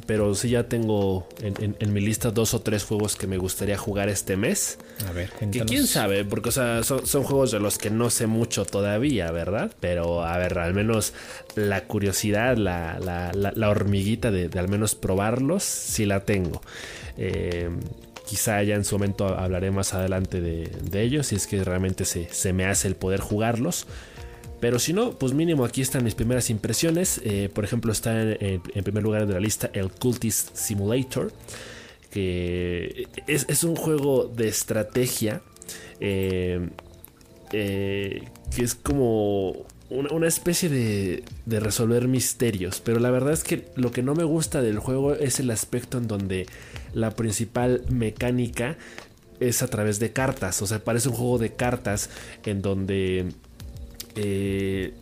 Pero 0.07 0.35
sí 0.35 0.51
ya 0.51 0.69
tengo 0.69 1.27
en, 1.41 1.93
mi 1.93 2.01
lista 2.01 2.31
dos 2.31 2.55
o 2.55 2.61
tres 2.61 2.85
juegos 2.85 3.17
que 3.17 3.27
me 3.27 3.39
gustaría 3.39 3.77
jugar 3.77 4.09
este 4.09 4.37
mes. 4.37 4.79
A 5.09 5.13
ver, 5.13 5.31
Que 5.31 5.61
quién 5.61 5.87
sabe, 5.87 6.25
porque 6.25 6.51
o 6.51 6.53
sea, 6.53 6.83
son, 6.83 7.23
juegos 7.25 7.51
de 7.51 7.61
los 7.61 7.79
que 7.79 7.91
no 7.91 8.11
sé 8.11 8.27
mucho 8.27 8.65
todavía, 8.65 9.31
¿verdad? 9.31 9.73
Pero 9.81 10.25
a 10.25 10.39
ver, 10.39 10.59
al 10.59 10.75
menos 10.75 11.13
la 11.57 11.85
curiosidad, 11.85 12.57
la, 12.57 12.99
la, 13.01 13.69
hormiguita 13.69 14.31
de, 14.31 14.51
al 14.59 14.69
menos 14.69 14.95
probarlos, 14.95 15.63
sí 15.65 16.07
la 16.07 16.25
tengo. 16.25 16.63
Eh, 17.17 17.71
quizá 18.27 18.63
ya 18.63 18.77
en 18.77 18.85
su 18.85 18.97
momento 18.97 19.27
hablaré 19.27 19.71
más 19.71 19.95
adelante 19.95 20.41
de, 20.41 20.71
de 20.83 21.03
ellos, 21.03 21.29
si 21.29 21.37
es 21.37 21.47
que 21.47 21.63
realmente 21.65 22.05
se, 22.05 22.29
se 22.33 22.53
me 22.53 22.67
hace 22.67 22.89
el 22.89 22.95
poder 22.95 23.21
jugarlos. 23.21 23.87
Pero 24.65 24.79
si 24.79 24.95
no, 24.95 25.11
pues 25.19 25.35
mínimo 25.35 25.67
aquí 25.67 25.83
están 25.83 26.05
mis 26.05 26.15
primeras 26.15 26.49
impresiones. 26.49 27.21
Eh, 27.23 27.51
por 27.53 27.65
ejemplo, 27.65 27.93
está 27.93 28.23
en, 28.23 28.63
primer 28.63 29.03
lugar 29.03 29.27
de 29.27 29.35
la 29.35 29.39
lista 29.39 29.69
el 29.75 29.91
Cultist 29.91 30.57
Simulator. 30.57 31.33
Que 32.15 33.09
es, 33.27 33.65
un 33.65 33.75
juego 33.75 34.27
de 34.27 34.49
estrategia. 34.49 35.43
Eh, 36.01 36.71
eh, 37.53 38.23
que 38.55 38.63
es 38.63 38.75
como 38.75 39.67
una, 39.91 40.27
especie 40.27 40.69
de, 40.69 41.25
de, 41.45 41.61
resolver 41.61 42.07
misterios. 42.09 42.81
Pero 42.81 43.01
la 43.01 43.11
verdad 43.11 43.33
es 43.33 43.43
que 43.43 43.67
lo 43.75 43.91
que 43.91 44.03
no 44.03 44.15
me 44.15 44.25
gusta 44.25 44.63
del 44.63 44.79
juego 44.79 45.15
es 45.15 45.41
el 45.41 45.51
aspecto 45.51 45.99
en 45.99 46.07
donde 46.07 46.47
la 46.93 47.11
principal 47.11 47.85
mecánica 47.91 48.77
es 49.41 49.63
a 49.63 49.69
través 49.69 49.99
de 49.99 50.13
cartas. 50.13 50.63
O 50.63 50.67
sea, 50.67 50.83
parece 50.83 51.09
un 51.09 51.15
juego 51.15 51.39
de 51.39 51.55
cartas 51.55 52.11
en 52.45 52.63
donde 52.63 53.33
eh, 54.17 54.95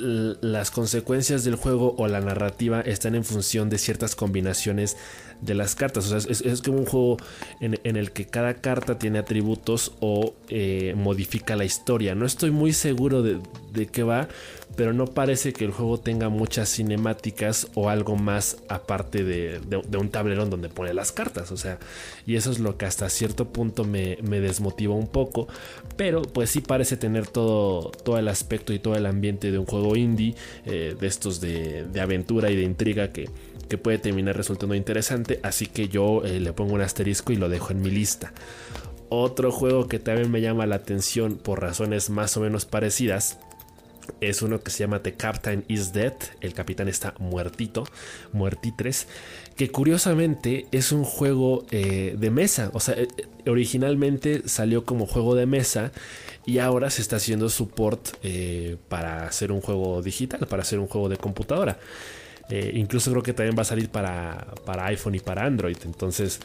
las 0.00 0.70
consecuencias 0.70 1.44
del 1.44 1.56
juego 1.56 1.94
o 1.98 2.08
la 2.08 2.20
narrativa 2.20 2.80
están 2.80 3.14
en 3.14 3.24
función 3.24 3.68
de 3.70 3.78
ciertas 3.78 4.16
combinaciones 4.16 4.96
de 5.40 5.54
las 5.54 5.74
cartas. 5.74 6.10
O 6.10 6.20
sea, 6.20 6.30
es, 6.30 6.62
como 6.62 6.78
un 6.78 6.86
juego 6.86 7.16
en, 7.60 7.96
el 7.96 8.12
que 8.12 8.26
cada 8.26 8.54
carta 8.54 8.98
tiene 8.98 9.18
atributos 9.18 9.92
o 10.00 10.34
eh, 10.48 10.94
modifica 10.96 11.56
la 11.56 11.64
historia. 11.64 12.14
No 12.14 12.26
estoy 12.26 12.50
muy 12.50 12.72
seguro 12.72 13.22
de, 13.22 13.40
de 13.72 13.86
qué 13.86 14.02
va, 14.02 14.28
pero 14.76 14.92
no 14.92 15.06
parece 15.06 15.52
que 15.52 15.64
el 15.64 15.72
juego 15.72 15.98
tenga 15.98 16.28
muchas 16.28 16.68
cinemáticas 16.68 17.68
o 17.74 17.90
algo 17.90 18.16
más 18.16 18.58
aparte 18.68 19.24
de, 19.24 19.60
un 19.98 20.08
tablerón 20.10 20.50
donde 20.50 20.68
pone 20.68 20.94
las 20.94 21.12
cartas. 21.12 21.50
O 21.52 21.56
sea, 21.56 21.78
y 22.26 22.36
eso 22.36 22.50
es 22.50 22.60
lo 22.60 22.76
que 22.76 22.86
hasta 22.86 23.08
cierto 23.08 23.48
punto 23.48 23.84
me, 23.84 24.18
me 24.22 24.40
desmotiva 24.40 24.94
un 24.94 25.08
poco. 25.08 25.48
Pero 25.96 26.22
pues 26.22 26.50
sí 26.50 26.60
parece 26.60 26.96
tener 26.96 27.26
todo, 27.26 27.90
todo 27.90 28.18
el 28.18 28.28
aspecto 28.28 28.72
y 28.72 28.78
todo 28.78 28.94
el 28.94 29.06
ambiente 29.06 29.50
de 29.50 29.58
un 29.58 29.66
juego 29.66 29.96
indie, 29.96 30.34
eh, 30.64 30.96
de 30.98 31.06
estos 31.06 31.40
de, 31.40 31.86
aventura 32.00 32.50
y 32.50 32.56
de 32.56 32.62
intriga 32.62 33.12
que, 33.12 33.28
que 33.68 33.76
puede 33.76 33.98
terminar 33.98 34.36
resultando 34.36 34.74
interesante. 34.74 35.40
Así 35.42 35.66
que 35.66 35.88
yo 35.88 36.24
eh, 36.24 36.40
le 36.40 36.52
pongo 36.52 36.74
un 36.74 36.80
asterisco 36.80 37.32
y 37.32 37.36
lo 37.36 37.48
dejo 37.48 37.72
en 37.72 37.82
mi 37.82 37.90
lista. 37.90 38.32
Otro 39.08 39.50
juego 39.50 39.88
que 39.88 39.98
también 39.98 40.30
me 40.30 40.40
llama 40.40 40.66
la 40.66 40.76
atención 40.76 41.36
por 41.36 41.60
razones 41.60 42.08
más 42.10 42.36
o 42.36 42.40
menos 42.40 42.64
parecidas 42.64 43.38
es 44.20 44.42
uno 44.42 44.60
que 44.60 44.70
se 44.70 44.80
llama 44.80 45.02
The 45.02 45.14
Captain 45.14 45.64
is 45.68 45.92
Dead, 45.92 46.14
el 46.40 46.54
capitán 46.54 46.88
está 46.88 47.14
muertito, 47.18 47.84
muertitres, 48.32 49.06
que 49.56 49.70
curiosamente 49.70 50.66
es 50.72 50.92
un 50.92 51.04
juego 51.04 51.66
eh, 51.70 52.14
de 52.18 52.30
mesa, 52.30 52.70
o 52.72 52.80
sea, 52.80 52.94
eh, 52.94 53.08
originalmente 53.46 54.48
salió 54.48 54.84
como 54.84 55.06
juego 55.06 55.34
de 55.34 55.46
mesa 55.46 55.92
y 56.46 56.58
ahora 56.58 56.90
se 56.90 57.02
está 57.02 57.16
haciendo 57.16 57.48
support 57.48 58.08
eh, 58.22 58.76
para 58.88 59.26
hacer 59.26 59.52
un 59.52 59.60
juego 59.60 60.02
digital, 60.02 60.46
para 60.46 60.62
hacer 60.62 60.78
un 60.78 60.86
juego 60.86 61.08
de 61.08 61.16
computadora. 61.16 61.78
incluso 62.72 63.10
creo 63.12 63.22
que 63.22 63.32
también 63.32 63.56
va 63.56 63.62
a 63.62 63.64
salir 63.64 63.90
para, 63.90 64.46
iPhone 64.86 65.14
y 65.14 65.20
para 65.20 65.44
Android. 65.44 65.76
Entonces, 65.84 66.40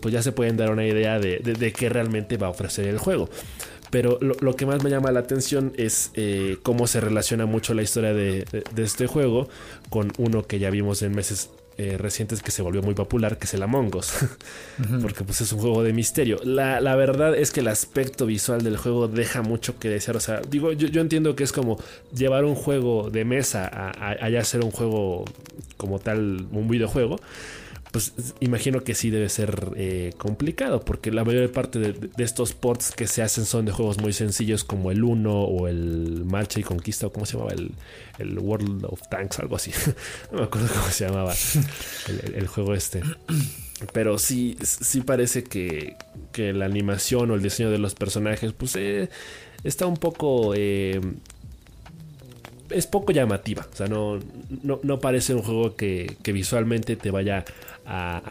pues 0.00 0.14
ya 0.14 0.22
se 0.22 0.32
pueden 0.32 0.56
dar 0.56 0.70
una 0.70 0.86
idea 0.86 1.18
de, 1.18 1.40
de 1.40 1.72
qué 1.72 1.90
realmente 1.90 2.38
va 2.38 2.46
a 2.46 2.50
ofrecer 2.50 2.86
el 2.86 2.98
juego. 2.98 3.28
Pero 3.90 4.18
lo, 4.20 4.56
que 4.56 4.66
más 4.66 4.82
me 4.82 4.90
llama 4.90 5.12
la 5.12 5.20
atención 5.20 5.72
es 5.76 6.10
eh, 6.14 6.58
cómo 6.62 6.86
se 6.86 7.00
relaciona 7.00 7.46
mucho 7.46 7.74
la 7.74 7.82
historia 7.82 8.12
de, 8.12 8.44
este 8.76 9.06
juego 9.06 9.48
con 9.90 10.12
uno 10.18 10.46
que 10.46 10.58
ya 10.58 10.70
vimos 10.70 11.02
en 11.02 11.14
meses 11.14 11.50
eh, 11.78 11.98
recientes 11.98 12.42
que 12.42 12.50
se 12.50 12.62
volvió 12.62 12.82
muy 12.82 12.94
popular, 12.94 13.38
que 13.38 13.44
es 13.44 13.54
el 13.54 13.62
Among 13.62 13.94
Us, 13.94 14.12
porque 15.02 15.24
pues 15.24 15.40
es 15.42 15.52
un 15.52 15.60
juego 15.60 15.82
de 15.82 15.92
misterio. 15.92 16.40
La, 16.42 16.96
verdad 16.96 17.36
es 17.36 17.52
que 17.52 17.60
el 17.60 17.68
aspecto 17.68 18.26
visual 18.26 18.62
del 18.62 18.76
juego 18.76 19.08
deja 19.08 19.42
mucho 19.42 19.78
que 19.78 19.88
desear, 19.88 20.16
o 20.16 20.20
sea, 20.20 20.40
digo, 20.48 20.72
yo, 20.72 21.00
entiendo 21.00 21.36
que 21.36 21.44
es 21.44 21.52
como 21.52 21.78
llevar 22.14 22.44
un 22.44 22.54
juego 22.54 23.10
de 23.10 23.24
mesa 23.24 23.66
a, 23.66 24.12
a, 24.12 24.26
a 24.26 24.44
ser 24.44 24.64
un 24.64 24.70
juego 24.70 25.24
como 25.76 25.98
tal, 25.98 26.46
un 26.50 26.66
videojuego 26.68 27.20
pues 27.96 28.12
imagino 28.40 28.84
que 28.84 28.94
sí 28.94 29.08
debe 29.08 29.30
ser 29.30 29.72
eh, 29.74 30.12
complicado, 30.18 30.84
porque 30.84 31.10
la 31.10 31.24
mayor 31.24 31.50
parte 31.50 31.78
de, 31.78 32.10
estos 32.18 32.52
ports 32.52 32.92
que 32.92 33.06
se 33.06 33.22
hacen 33.22 33.46
son 33.46 33.64
de 33.64 33.72
juegos 33.72 33.98
muy 34.02 34.12
sencillos 34.12 34.64
como 34.64 34.90
el 34.90 35.02
1 35.02 35.32
o 35.32 35.66
el 35.66 36.26
Marcha 36.26 36.60
y 36.60 36.62
Conquista, 36.62 37.06
o 37.06 37.10
cómo 37.10 37.24
se 37.24 37.38
llamaba, 37.38 37.54
el, 38.18 38.38
World 38.38 38.84
of 38.84 39.00
Tanks, 39.08 39.38
algo 39.38 39.56
así. 39.56 39.70
no 40.30 40.40
me 40.40 40.44
acuerdo 40.44 40.68
cómo 40.74 40.90
se 40.90 41.06
llamaba 41.06 41.32
el, 42.34 42.46
juego 42.48 42.74
este. 42.74 43.00
Pero 43.94 44.18
sí, 44.18 44.58
sí 44.62 45.00
parece 45.00 45.42
que, 45.42 45.96
que, 46.32 46.52
la 46.52 46.66
animación 46.66 47.30
o 47.30 47.34
el 47.34 47.42
diseño 47.42 47.70
de 47.70 47.78
los 47.78 47.94
personajes, 47.94 48.52
pues 48.52 48.76
eh, 48.76 49.08
está 49.64 49.86
un 49.86 49.96
poco... 49.96 50.52
Eh, 50.54 51.00
es 52.70 52.86
poco 52.86 53.12
llamativa. 53.12 53.66
O 53.72 53.76
sea, 53.76 53.88
no, 53.88 54.18
no, 54.62 55.00
parece 55.00 55.34
un 55.34 55.42
juego 55.42 55.76
que, 55.76 56.16
que, 56.22 56.32
visualmente 56.32 56.96
te 56.96 57.10
vaya 57.10 57.44
a, 57.84 58.22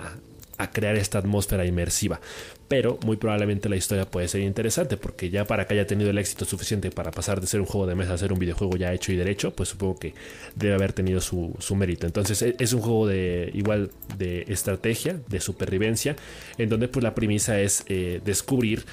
crear 0.72 0.96
esta 0.96 1.20
atmósfera 1.20 1.66
inmersiva. 1.66 2.20
Pero 2.68 2.98
muy 3.06 3.18
probablemente 3.18 3.70
la 3.70 3.76
historia 3.76 4.10
puede 4.10 4.28
ser 4.28 4.42
interesante 4.42 4.98
porque 4.98 5.30
ya 5.30 5.46
para 5.46 5.68
que 5.68 5.76
haya 5.76 5.86
tenido 5.86 6.10
el 6.10 6.18
éxito 6.18 6.46
suficiente 6.46 6.90
para 6.90 7.12
pasar 7.12 7.40
de 7.40 7.46
ser 7.46 7.60
un 7.60 7.68
juego 7.68 7.86
de 7.86 7.94
mesa 7.94 8.14
a 8.14 8.18
ser 8.18 8.34
un 8.34 8.40
videojuego 8.40 8.76
ya 8.76 8.92
hecho 8.92 9.12
y 9.12 9.18
derecho, 9.18 9.54
pues 9.54 9.70
supongo 9.70 10.00
que 10.00 10.14
debe 10.56 10.74
haber 10.74 10.94
tenido 10.94 11.22
su, 11.22 11.54
mérito. 11.76 12.08
Entonces 12.08 12.42
e, 12.42 12.56
es 12.58 12.74
un 12.74 12.82
juego 12.82 13.06
de 13.06 13.52
igual 13.54 13.92
de 14.18 14.46
estrategia, 14.48 15.20
de 15.28 15.40
supervivencia, 15.40 16.16
en 16.58 16.70
donde 16.70 16.88
pues 16.88 17.04
la 17.04 17.14
premisa 17.14 17.60
es 17.60 17.84
eh, 17.88 18.20
descubrir 18.26 18.86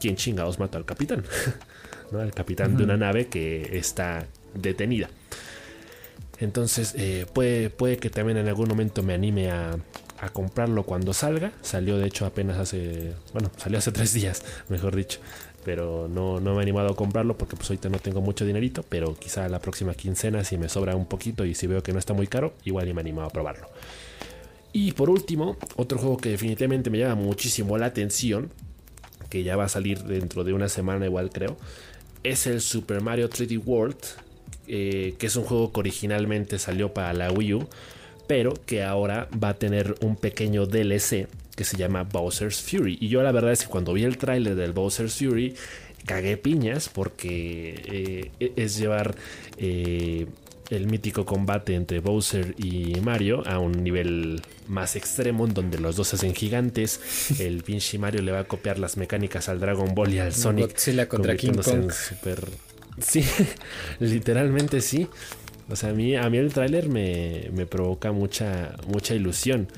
quién 0.00 0.16
chingados 0.16 0.58
mató 0.58 0.78
al 0.78 0.86
capitán. 0.86 1.24
¿no? 2.12 2.22
El 2.22 2.32
capitán 2.32 2.76
de 2.76 2.84
una 2.84 2.96
nave 2.96 3.26
que 3.26 3.76
está 3.76 4.26
detenida. 4.54 5.08
Entonces 6.40 6.94
eh, 6.96 7.26
puede, 7.32 7.70
puede 7.70 7.96
que 7.96 8.10
también 8.10 8.38
en 8.38 8.48
algún 8.48 8.68
momento 8.68 9.02
me 9.02 9.14
anime 9.14 9.50
a, 9.50 9.76
a 10.20 10.28
comprarlo 10.30 10.84
cuando 10.84 11.12
salga. 11.12 11.52
Salió 11.62 11.98
de 11.98 12.06
hecho 12.06 12.26
apenas 12.26 12.58
hace, 12.58 13.14
bueno, 13.32 13.50
salió 13.56 13.78
hace 13.78 13.92
tres 13.92 14.12
días, 14.12 14.44
mejor 14.68 14.94
dicho. 14.94 15.20
Pero 15.64 16.08
no, 16.08 16.40
no 16.40 16.52
me 16.52 16.60
he 16.60 16.62
animado 16.62 16.90
a 16.90 16.96
comprarlo 16.96 17.36
porque 17.36 17.56
pues 17.56 17.68
ahorita 17.68 17.88
no 17.88 17.98
tengo 17.98 18.20
mucho 18.20 18.44
dinerito. 18.44 18.84
Pero 18.88 19.14
quizá 19.16 19.48
la 19.48 19.58
próxima 19.58 19.94
quincena 19.94 20.44
si 20.44 20.56
me 20.56 20.68
sobra 20.68 20.96
un 20.96 21.06
poquito 21.06 21.44
y 21.44 21.54
si 21.54 21.66
veo 21.66 21.82
que 21.82 21.92
no 21.92 21.98
está 21.98 22.14
muy 22.14 22.26
caro, 22.26 22.54
igual 22.64 22.88
y 22.88 22.94
me 22.94 23.00
animo 23.00 23.22
a 23.22 23.30
probarlo. 23.30 23.68
Y 24.72 24.92
por 24.92 25.10
último, 25.10 25.56
otro 25.76 25.98
juego 25.98 26.18
que 26.18 26.30
definitivamente 26.30 26.90
me 26.90 26.98
llama 26.98 27.16
muchísimo 27.16 27.76
la 27.78 27.86
atención, 27.86 28.50
que 29.28 29.42
ya 29.42 29.56
va 29.56 29.64
a 29.64 29.68
salir 29.68 30.04
dentro 30.04 30.44
de 30.44 30.52
una 30.52 30.68
semana 30.68 31.06
igual 31.06 31.30
creo, 31.30 31.56
es 32.22 32.46
el 32.46 32.60
Super 32.60 33.00
Mario 33.00 33.28
3D 33.28 33.62
World, 33.64 33.96
eh, 34.68 35.14
que 35.18 35.26
es 35.26 35.36
un 35.36 35.44
juego 35.44 35.72
que 35.72 35.80
originalmente 35.80 36.58
salió 36.58 36.92
para 36.92 37.12
la 37.12 37.32
Wii 37.32 37.54
U 37.54 37.68
pero 38.28 38.52
que 38.66 38.84
ahora 38.84 39.26
va 39.42 39.48
a 39.48 39.54
tener 39.54 39.96
un 40.02 40.14
pequeño 40.14 40.66
DLC 40.66 41.26
que 41.56 41.64
se 41.64 41.76
llama 41.76 42.04
Bowser's 42.04 42.62
Fury. 42.62 42.98
Y 43.00 43.08
yo 43.08 43.22
la 43.22 43.32
verdad 43.32 43.50
es 43.50 43.62
que 43.62 43.68
cuando 43.68 43.94
vi 43.94 44.04
el 44.04 44.18
tráiler 44.18 44.54
del 44.54 44.72
Bowser's 44.72 45.16
Fury, 45.16 45.54
cagué 46.06 46.36
piñas 46.36 46.88
porque 46.88 48.30
eh, 48.38 48.52
es 48.54 48.78
llevar 48.78 49.16
eh, 49.56 50.26
el 50.70 50.86
mítico 50.86 51.24
combate 51.24 51.74
entre 51.74 52.00
Bowser 52.00 52.54
y 52.58 53.00
Mario 53.00 53.42
a 53.46 53.58
un 53.58 53.82
nivel 53.82 54.42
más 54.68 54.94
extremo 54.94 55.46
en 55.46 55.54
donde 55.54 55.78
los 55.78 55.96
dos 55.96 56.08
se 56.08 56.16
hacen 56.16 56.34
gigantes. 56.34 57.00
El 57.40 57.62
pinche 57.62 57.98
Mario 57.98 58.20
le 58.20 58.32
va 58.32 58.40
a 58.40 58.44
copiar 58.44 58.78
las 58.78 58.98
mecánicas 58.98 59.48
al 59.48 59.58
Dragon 59.58 59.94
Ball 59.94 60.12
y 60.12 60.18
al 60.18 60.34
Sonic. 60.34 61.08
contra 61.08 61.36
King 61.36 61.54
Kong. 61.54 61.90
Super... 61.90 62.46
Sí, 63.00 63.24
literalmente 64.00 64.80
sí. 64.80 65.08
O 65.70 65.76
sea, 65.76 65.90
a 65.90 65.92
mí, 65.92 66.16
a 66.16 66.28
mí 66.30 66.38
el 66.38 66.52
tráiler 66.52 66.88
me, 66.88 67.66
provoca 67.66 68.12
mucha, 68.12 68.74
mucha 68.86 69.14
ilusión. 69.14 69.68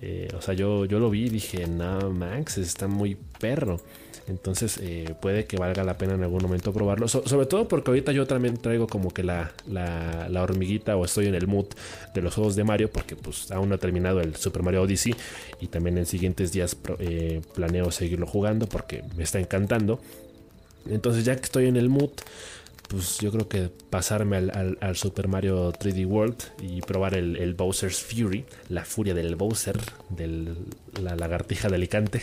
Eh, 0.00 0.28
o 0.36 0.40
sea, 0.40 0.54
yo, 0.54 0.84
yo 0.84 0.98
lo 0.98 1.10
vi 1.10 1.26
y 1.26 1.28
dije, 1.28 1.66
no, 1.66 2.10
Max, 2.10 2.58
está 2.58 2.86
muy 2.86 3.16
perro. 3.38 3.80
Entonces 4.28 4.78
eh, 4.80 5.14
puede 5.20 5.46
que 5.46 5.56
valga 5.56 5.82
la 5.82 5.98
pena 5.98 6.14
en 6.14 6.22
algún 6.22 6.42
momento 6.42 6.72
probarlo. 6.72 7.08
sobre 7.08 7.46
todo 7.46 7.66
porque 7.66 7.90
ahorita 7.90 8.12
yo 8.12 8.26
también 8.26 8.56
traigo 8.56 8.86
como 8.86 9.10
que 9.10 9.22
la, 9.24 9.52
la, 9.66 10.42
hormiguita 10.42 10.96
o 10.96 11.04
estoy 11.04 11.26
en 11.26 11.34
el 11.34 11.46
mood 11.48 11.66
de 12.14 12.22
los 12.22 12.34
juegos 12.34 12.54
de 12.54 12.64
Mario 12.64 12.90
porque 12.90 13.16
pues 13.16 13.50
aún 13.50 13.68
no 13.68 13.74
he 13.74 13.78
terminado 13.78 14.20
el 14.20 14.36
Super 14.36 14.62
Mario 14.62 14.82
Odyssey 14.82 15.14
y 15.60 15.66
también 15.66 15.98
en 15.98 16.06
siguientes 16.06 16.52
días 16.52 16.76
eh, 16.98 17.40
planeo 17.54 17.90
seguirlo 17.90 18.26
jugando 18.26 18.66
porque 18.66 19.02
me 19.16 19.24
está 19.24 19.40
encantando. 19.40 20.00
Entonces 20.88 21.24
ya 21.24 21.36
que 21.36 21.42
estoy 21.42 21.66
en 21.66 21.76
el 21.76 21.88
mood 21.88 22.10
pues 22.92 23.18
yo 23.20 23.32
creo 23.32 23.48
que 23.48 23.70
pasarme 23.88 24.36
al, 24.36 24.96
Super 24.96 25.26
Mario 25.26 25.72
3D 25.72 26.06
World 26.06 26.36
y 26.60 26.82
probar 26.82 27.14
el, 27.14 27.54
Bowser's 27.54 28.02
Fury, 28.02 28.44
la 28.68 28.84
furia 28.84 29.14
del 29.14 29.34
Bowser, 29.34 29.78
de 30.10 30.54
la 31.00 31.16
lagartija 31.16 31.70
de 31.70 31.76
Alicante, 31.76 32.20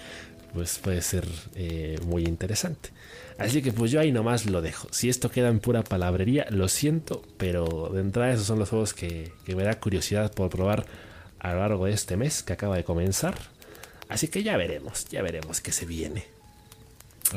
pues 0.54 0.80
puede 0.80 1.02
ser 1.02 1.24
eh, 1.54 2.00
muy 2.04 2.24
interesante. 2.24 2.90
Así 3.38 3.62
que 3.62 3.70
pues 3.72 3.92
yo 3.92 4.00
ahí 4.00 4.10
nomás 4.10 4.46
lo 4.46 4.60
dejo. 4.60 4.88
Si 4.90 5.08
esto 5.08 5.30
queda 5.30 5.50
en 5.50 5.60
pura 5.60 5.84
palabrería, 5.84 6.46
lo 6.50 6.66
siento, 6.66 7.22
pero 7.36 7.88
de 7.94 8.00
entrada 8.00 8.32
esos 8.32 8.46
son 8.46 8.58
los 8.58 8.70
juegos 8.70 8.94
que, 8.94 9.30
que 9.44 9.54
me 9.54 9.62
da 9.62 9.78
curiosidad 9.78 10.32
por 10.32 10.50
probar 10.50 10.84
a 11.38 11.52
lo 11.52 11.60
largo 11.60 11.86
de 11.86 11.92
este 11.92 12.16
mes 12.16 12.42
que 12.42 12.54
acaba 12.54 12.76
de 12.76 12.82
comenzar. 12.82 13.36
Así 14.08 14.26
que 14.26 14.42
ya 14.42 14.56
veremos, 14.56 15.06
ya 15.10 15.22
veremos 15.22 15.60
qué 15.60 15.70
se 15.70 15.86
viene. 15.86 16.24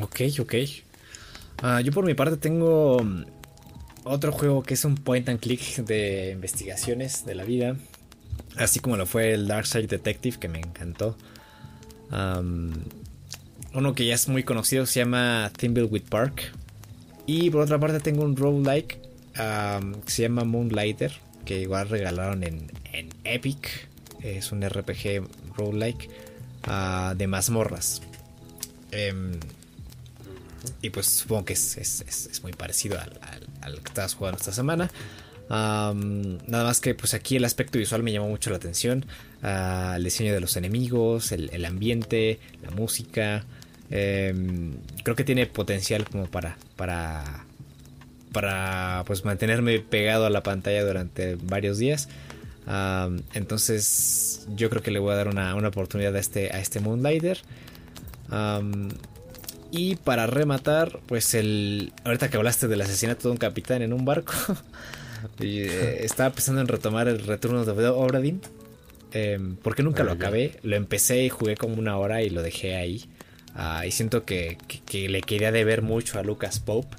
Ok, 0.01 0.21
ok. 0.39 0.55
Ah, 1.61 1.81
yo 1.81 1.91
por 1.91 2.05
mi 2.05 2.13
parte 2.13 2.37
tengo 2.37 3.03
mm, 3.03 3.25
otro 4.03 4.31
juego 4.31 4.63
que 4.63 4.73
es 4.73 4.83
un 4.83 4.95
point 4.95 5.29
and 5.29 5.39
click 5.39 5.77
de 5.77 6.31
investigaciones 6.31 7.25
de 7.25 7.35
la 7.35 7.43
vida. 7.43 7.75
Así 8.57 8.79
como 8.79 8.97
lo 8.97 9.05
fue 9.05 9.33
el 9.33 9.47
Darkside 9.47 9.87
Detective, 9.87 10.37
que 10.39 10.49
me 10.49 10.59
encantó. 10.59 11.15
uno 13.73 13.95
que 13.95 14.05
ya 14.05 14.15
es 14.15 14.27
muy 14.27 14.43
conocido 14.43 14.85
se 14.85 14.99
llama 14.99 15.51
Thimbleweed 15.55 16.03
Park. 16.03 16.51
Y 17.27 17.49
por 17.49 17.61
otra 17.61 17.79
parte 17.79 17.99
tengo 17.99 18.23
un 18.23 18.35
roguelike 18.35 18.99
um, 19.39 19.93
que 20.01 20.11
se 20.11 20.23
llama 20.23 20.43
Moonlighter, 20.43 21.13
que 21.45 21.61
igual 21.61 21.87
regalaron 21.87 22.43
en, 22.43 22.69
Epic. 23.23 23.87
Es 24.21 24.51
un 24.51 24.67
RPG 24.67 25.27
roguelike 25.55 26.09
uh, 26.67 27.15
de 27.15 27.27
mazmorras. 27.27 28.01
Em, 28.91 29.39
y 30.81 30.89
pues 30.89 31.07
supongo 31.07 31.45
que 31.45 31.53
es, 31.53 32.39
muy 32.43 32.53
parecido 32.53 32.99
al, 32.99 33.73
que 33.81 33.89
estabas 33.89 34.13
jugando 34.15 34.39
esta 34.39 34.51
semana. 34.51 34.89
nada 35.49 36.63
más 36.63 36.79
que 36.79 36.95
pues 36.95 37.13
aquí 37.13 37.35
el 37.35 37.45
aspecto 37.45 37.77
visual 37.77 38.03
me 38.03 38.11
llamó 38.11 38.29
mucho 38.29 38.49
la 38.49 38.57
atención. 38.57 39.05
Ah, 39.43 39.93
el 39.97 40.03
diseño 40.03 40.33
de 40.33 40.39
los 40.39 40.55
enemigos, 40.55 41.31
el, 41.31 41.65
ambiente, 41.65 42.39
la 42.63 42.71
música. 42.71 43.45
Em, 43.89 44.77
creo 45.03 45.15
que 45.15 45.23
tiene 45.23 45.45
potencial 45.47 46.07
como 46.09 46.27
para, 46.27 46.57
para, 46.77 47.45
para 48.31 49.03
pues 49.05 49.25
mantenerme 49.25 49.79
pegado 49.79 50.25
a 50.25 50.29
la 50.29 50.43
pantalla 50.43 50.83
durante 50.83 51.35
varios 51.35 51.77
días. 51.77 52.09
entonces 53.33 54.47
yo 54.55 54.69
creo 54.69 54.81
que 54.81 54.91
le 54.91 54.99
voy 54.99 55.11
a 55.13 55.15
dar 55.15 55.27
una, 55.27 55.55
oportunidad 55.67 56.15
a 56.15 56.19
este, 56.19 56.51
a 56.53 56.59
este 56.59 56.79
Moonlighter. 56.79 57.39
Y 59.71 59.95
para 59.95 60.27
rematar, 60.27 60.99
pues 61.07 61.33
el. 61.33 61.93
Ahorita 62.03 62.29
que 62.29 62.37
hablaste 62.37 62.67
del 62.67 62.81
asesinato 62.81 63.29
de 63.29 63.31
un 63.31 63.37
capitán 63.37 63.81
en 63.81 63.93
un 63.93 64.05
barco. 64.05 64.33
Eh, 65.39 65.99
estaba 66.03 66.31
pensando 66.31 66.61
en 66.61 66.67
retomar 66.67 67.07
el 67.07 67.19
retorno 67.19 67.63
de 67.63 67.87
Obradin. 67.89 68.41
Em, 69.13 69.55
porque 69.57 69.83
nunca 69.83 70.03
lo 70.03 70.13
acabé. 70.13 70.57
Lo 70.63 70.75
empecé 70.75 71.23
y 71.23 71.29
jugué 71.29 71.55
como 71.55 71.75
una 71.75 71.95
hora 71.97 72.23
y 72.23 72.31
lo 72.31 72.41
dejé 72.41 72.75
ahí. 72.75 73.05
Ah, 73.53 73.85
y 73.85 73.91
siento 73.91 74.25
que, 74.25 74.57
le 74.91 75.21
quería 75.21 75.51
deber 75.51 75.83
mucho 75.83 76.17
a 76.17 76.23
Lucas 76.23 76.59
Pope. 76.59 76.97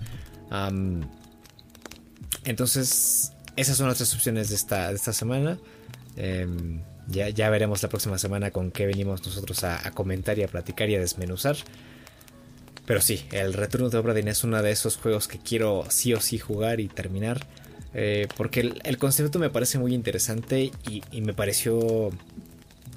entonces, 2.45 3.33
esas 3.57 3.77
son 3.77 3.87
nuestras 3.87 4.15
opciones 4.15 4.51
de 4.51 4.55
esta, 4.55 4.91
de 4.91 4.95
esta 4.95 5.13
semana. 5.13 5.59
Em, 6.17 6.81
ya, 7.09 7.29
ya, 7.29 7.51
veremos 7.51 7.83
la 7.83 7.89
próxima 7.89 8.19
semana 8.19 8.53
con 8.53 8.71
qué 8.71 8.87
venimos 8.87 9.27
nosotros 9.27 9.65
a, 9.65 9.85
a 9.85 9.91
comentar 9.91 10.39
y 10.39 10.45
a 10.45 10.49
platicar 10.49 10.89
y 10.91 10.95
a 10.95 11.01
desmenuzar. 11.01 11.57
Pero 12.87 13.01
sí, 13.01 13.25
el 13.31 13.53
Return 13.53 13.91
the 13.91 13.97
Obra 13.97 14.19
es 14.19 14.45
uno 14.45 14.61
de 14.63 14.71
esos 14.71 14.97
juegos 14.97 15.29
que 15.29 15.39
quiero 15.39 15.85
sí 15.89 16.15
o 16.15 16.21
sí 16.21 16.39
jugar 16.39 16.81
y 16.81 16.89
terminar. 16.89 17.47
Eh, 17.95 18.27
porque 18.37 18.73
el, 18.83 18.99
concepto 18.99 19.39
me 19.39 19.51
parece 19.51 19.79
muy 19.79 19.95
interesante 19.95 20.73
y, 20.89 21.21
me 21.21 21.35
pareció 21.35 22.11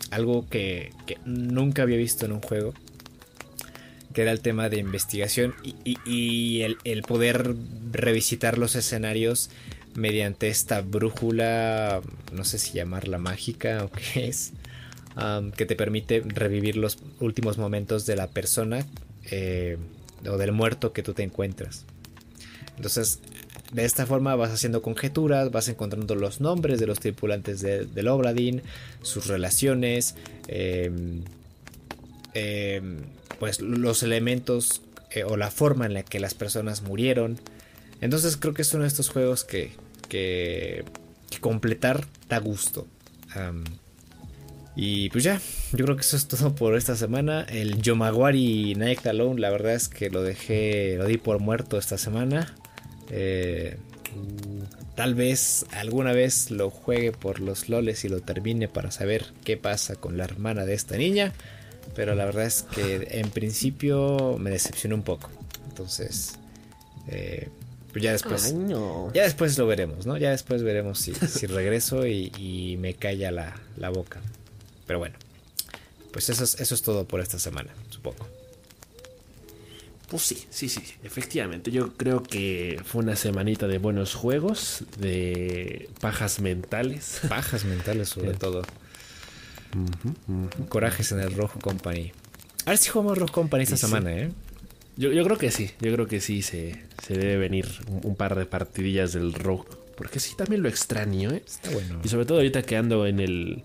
algo 0.09 0.47
que, 0.49 0.91
nunca 1.25 1.83
había 1.83 1.97
visto 1.97 2.25
en 2.25 2.31
un 2.31 2.41
juego. 2.41 2.73
Que 4.13 4.21
era 4.21 4.31
el 4.31 4.39
tema 4.39 4.69
de 4.69 4.77
investigación 4.77 5.53
y, 5.63 6.61
el, 6.61 7.01
poder 7.03 7.53
revisitar 7.91 8.57
los 8.57 8.75
escenarios 8.75 9.49
mediante 9.93 10.47
esta 10.47 10.81
brújula, 10.81 12.01
no 12.31 12.43
sé 12.43 12.57
si 12.57 12.73
llamarla 12.73 13.17
mágica 13.17 13.83
o 13.83 13.91
qué 13.91 14.27
es, 14.27 14.53
que 15.55 15.65
te 15.65 15.75
permite 15.75 16.21
revivir 16.25 16.75
los 16.75 16.97
últimos 17.19 17.57
momentos 17.57 18.05
de 18.05 18.15
la 18.15 18.27
persona 18.27 18.85
eh, 19.31 19.77
o 20.27 20.37
del 20.37 20.51
muerto 20.51 20.93
que 20.93 21.03
tú 21.03 21.13
te 21.13 21.23
encuentras. 21.23 21.85
Entonces, 22.77 23.19
de 23.71 23.85
esta 23.85 24.05
forma 24.05 24.35
vas 24.35 24.51
haciendo 24.51 24.81
conjeturas, 24.81 25.51
vas 25.51 25.67
encontrando 25.67 26.15
los 26.15 26.41
nombres 26.41 26.79
de 26.79 26.87
los 26.87 26.99
tripulantes 26.99 27.61
del 27.61 28.07
Obradin, 28.07 28.61
sus 29.01 29.27
relaciones, 29.27 30.15
em, 30.47 31.23
em, 32.33 32.97
pues 33.39 33.61
los 33.61 34.03
elementos 34.03 34.81
eh, 35.11 35.23
o 35.23 35.37
la 35.37 35.51
forma 35.51 35.85
en 35.85 35.93
la 35.93 36.03
que 36.03 36.19
las 36.19 36.33
personas 36.33 36.81
murieron. 36.81 37.39
Entonces 38.01 38.37
creo 38.37 38.53
que 38.53 38.61
es 38.61 38.73
uno 38.73 38.83
de 38.83 38.89
estos 38.89 39.09
juegos 39.09 39.43
que, 39.43 39.71
que, 40.09 40.83
completar 41.41 42.05
da 42.29 42.39
gusto. 42.39 42.87
Y 44.75 45.09
pues 45.09 45.23
ya, 45.23 45.39
yo 45.71 45.85
creo 45.85 45.95
que 45.95 46.01
eso 46.01 46.17
es 46.17 46.27
todo 46.27 46.53
por 46.53 46.75
esta 46.75 46.95
semana. 46.95 47.45
El 47.49 47.81
Yomagwari 47.81 48.75
Night 48.75 49.05
Alone, 49.07 49.39
la 49.39 49.49
verdad 49.49 49.73
es 49.73 49.87
que 49.87 50.09
lo 50.09 50.21
dejé, 50.21 50.95
lo 50.97 51.05
di 51.05 51.17
por 51.17 51.39
muerto 51.39 51.77
esta 51.77 51.97
semana. 51.97 52.53
Eh, 53.09 53.77
tal 54.95 55.15
vez 55.15 55.65
alguna 55.71 56.11
vez 56.11 56.51
lo 56.51 56.69
juegue 56.69 57.11
por 57.11 57.39
los 57.39 57.69
loles 57.69 58.03
y 58.05 58.09
lo 58.09 58.21
termine 58.21 58.67
para 58.67 58.91
saber 58.91 59.25
qué 59.43 59.57
pasa 59.57 59.95
con 59.95 60.17
la 60.17 60.25
hermana 60.25 60.65
de 60.65 60.73
esta 60.73 60.97
niña. 60.97 61.33
Pero 61.95 62.15
la 62.15 62.25
verdad 62.25 62.45
es 62.45 62.63
que 62.63 63.07
en 63.11 63.29
principio 63.29 64.37
me 64.39 64.49
decepcionó 64.49 64.95
un 64.95 65.03
poco. 65.03 65.29
Entonces, 65.69 66.35
eh, 67.07 67.49
pues 67.93 68.03
ya 68.03 68.11
después. 68.11 68.53
Ya 69.13 69.23
después 69.23 69.57
lo 69.57 69.67
veremos, 69.67 70.05
¿no? 70.05 70.17
Ya 70.17 70.31
después 70.31 70.63
veremos 70.63 70.99
si, 70.99 71.13
regreso 71.45 72.05
y, 72.05 72.77
me 72.81 72.93
calla 72.93 73.31
la, 73.31 73.55
la, 73.77 73.89
boca. 73.89 74.19
Pero 74.85 74.99
bueno, 74.99 75.15
pues 76.11 76.29
eso 76.29 76.43
es, 76.43 76.59
eso 76.59 76.75
es 76.75 76.81
todo 76.81 77.05
por 77.05 77.19
esta 77.19 77.39
semana, 77.39 77.71
supongo. 77.89 78.27
Pues 80.09 80.21
sí, 80.21 80.45
sí, 80.49 80.69
sí, 80.69 80.81
efectivamente. 81.03 81.71
Yo 81.71 81.93
creo 81.93 82.21
que 82.21 82.79
fue 82.85 83.01
una 83.01 83.15
semanita 83.15 83.67
de 83.67 83.79
buenos 83.79 84.13
juegos, 84.13 84.83
de 84.99 85.89
pajas 85.99 86.39
mentales. 86.39 87.21
Pajas 87.29 87.65
mentales 87.65 88.09
sobre 88.09 88.33
todo. 88.33 88.61
Corajes 90.69 91.11
en 91.11 91.19
el 91.19 91.33
Rojo 91.33 91.59
Company. 91.59 92.11
A 92.65 92.69
ver 92.69 92.77
si 92.77 92.89
jugamos 92.89 93.17
Rojo 93.17 93.33
Company 93.33 93.63
esta 93.63 93.77
semana, 93.77 94.13
¿eh? 94.13 94.31
Yo, 94.97 95.09
creo 95.25 95.37
que 95.37 95.51
sí, 95.51 95.71
yo 95.81 95.91
creo 95.91 96.07
que 96.07 96.21
sí 96.21 96.41
se, 96.41 96.83
debe 97.09 97.35
venir 97.35 97.67
un, 98.03 98.15
par 98.15 98.35
de 98.35 98.45
partidillas 98.45 99.11
del 99.11 99.33
Rogue. 99.33 99.67
Porque 99.97 100.19
sí, 100.19 100.35
también 100.35 100.61
lo 100.61 100.69
extraño, 100.69 101.31
¿eh? 101.31 101.43
Está 101.45 101.71
bueno. 101.71 101.99
Y 102.03 102.07
sobre 102.07 102.25
todo 102.25 102.37
ahorita 102.37 102.63
que 102.63 102.77
ando 102.77 103.05
en 103.05 103.19
el 103.19 103.63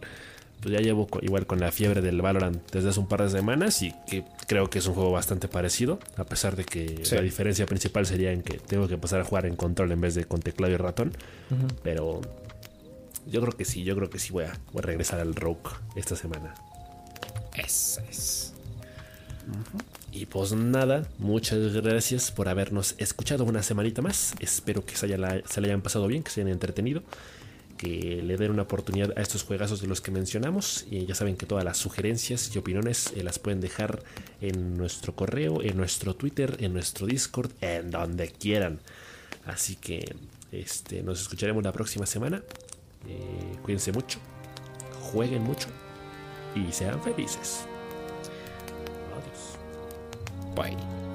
pues 0.61 0.75
ya 0.75 0.81
llevo 0.81 1.09
igual 1.23 1.47
con 1.47 1.59
la 1.61 1.73
fiebre 1.73 2.01
del 2.03 2.21
Valorant 2.21 2.71
desde 2.71 2.91
hace 2.91 3.01
un 3.01 3.09
par 3.09 3.23
de 3.23 3.31
semanas 3.31 3.81
y 3.83 3.95
que 4.07 4.25
creo 4.47 4.69
que 4.69 4.79
es 4.79 4.87
un 4.87 4.95
juego 4.95 5.11
bastante 5.11 5.49
parecido, 5.49 5.99
a 6.17 6.25
pesar 6.25 6.55
de 6.57 6.65
que 6.65 7.03
la 7.13 7.23
diferencia 7.23 7.67
principal 7.67 8.07
sería 8.07 8.33
en 8.33 8.43
que 8.43 8.59
tengo 8.59 8.87
que 8.87 8.99
pasar 8.99 9.21
a 9.21 9.25
jugar 9.25 9.47
en 9.47 9.57
control 9.57 9.93
en 9.93 10.01
vez 10.01 10.15
de 10.15 10.25
con 10.25 10.41
teclado 10.41 10.73
y 10.73 10.77
ratón. 10.77 11.13
Pero 11.83 12.21
yo 13.27 13.41
creo 13.41 13.53
que 13.53 13.65
sí, 13.65 13.85
yo 13.85 13.97
creo 13.97 14.11
que 14.11 14.19
sí 14.19 14.33
voy 14.33 14.45
a, 14.45 14.53
regresar 14.75 15.21
al 15.21 15.35
Rogue 15.35 15.71
esta 15.97 16.15
semana. 16.15 16.55
Eso 17.57 18.01
es. 18.09 18.53
Y 20.13 20.27
pues 20.27 20.53
nada, 20.53 21.09
muchas 21.19 21.73
gracias 21.73 22.31
por 22.31 22.49
habernos 22.49 22.95
escuchado 22.99 23.45
una 23.45 23.63
semanita 23.63 24.03
más. 24.03 24.35
Espero 24.41 24.85
que 24.85 24.97
se, 24.97 25.07
haya 25.07 25.43
se 25.49 25.61
le 25.61 25.69
hayan 25.69 25.81
pasado 25.81 26.07
bien, 26.07 26.23
que 26.23 26.31
se 26.31 26.41
hayan 26.43 26.53
entretenido 26.53 27.03
que 27.81 28.21
le 28.23 28.37
den 28.37 28.51
una 28.51 28.63
oportunidad 28.63 29.17
a 29.17 29.23
estos 29.23 29.43
juegazos 29.43 29.81
de 29.81 29.87
los 29.87 30.03
que 30.03 30.11
mencionamos. 30.11 30.85
Y 30.91 31.07
ya 31.07 31.15
saben 31.15 31.39
que 31.39 31.47
todas 31.47 31.65
las 31.65 31.79
sugerencias 31.79 32.55
y 32.55 32.59
opiniones 32.59 33.11
eh, 33.17 33.23
las 33.23 33.39
pueden 33.39 33.63
dejar 33.63 34.03
en 34.43 34.77
nuestro 34.77 35.17
correo, 35.17 35.63
en 35.63 35.79
nuestro 35.79 36.15
Twitter, 36.15 36.59
en 36.61 36.75
nuestro 36.75 37.07
Discord, 37.07 37.51
en 37.63 37.91
donde 37.91 38.29
quieran. 38.29 38.81
Así 39.47 39.77
que 39.77 40.15
este, 40.53 41.03
nos 41.03 41.23
escucharemos 41.23 41.65
la 41.65 41.73
próxima 41.73 42.05
semana. 42.05 42.43
Eh, 43.09 43.57
cuídense 43.63 43.93
mucho, 43.93 44.19
jueguen 45.01 45.43
mucho 45.43 45.69
y 46.55 46.71
sean 46.73 47.03
felices. 47.03 47.65
Adiós. 49.17 50.55
Bye. 50.55 51.10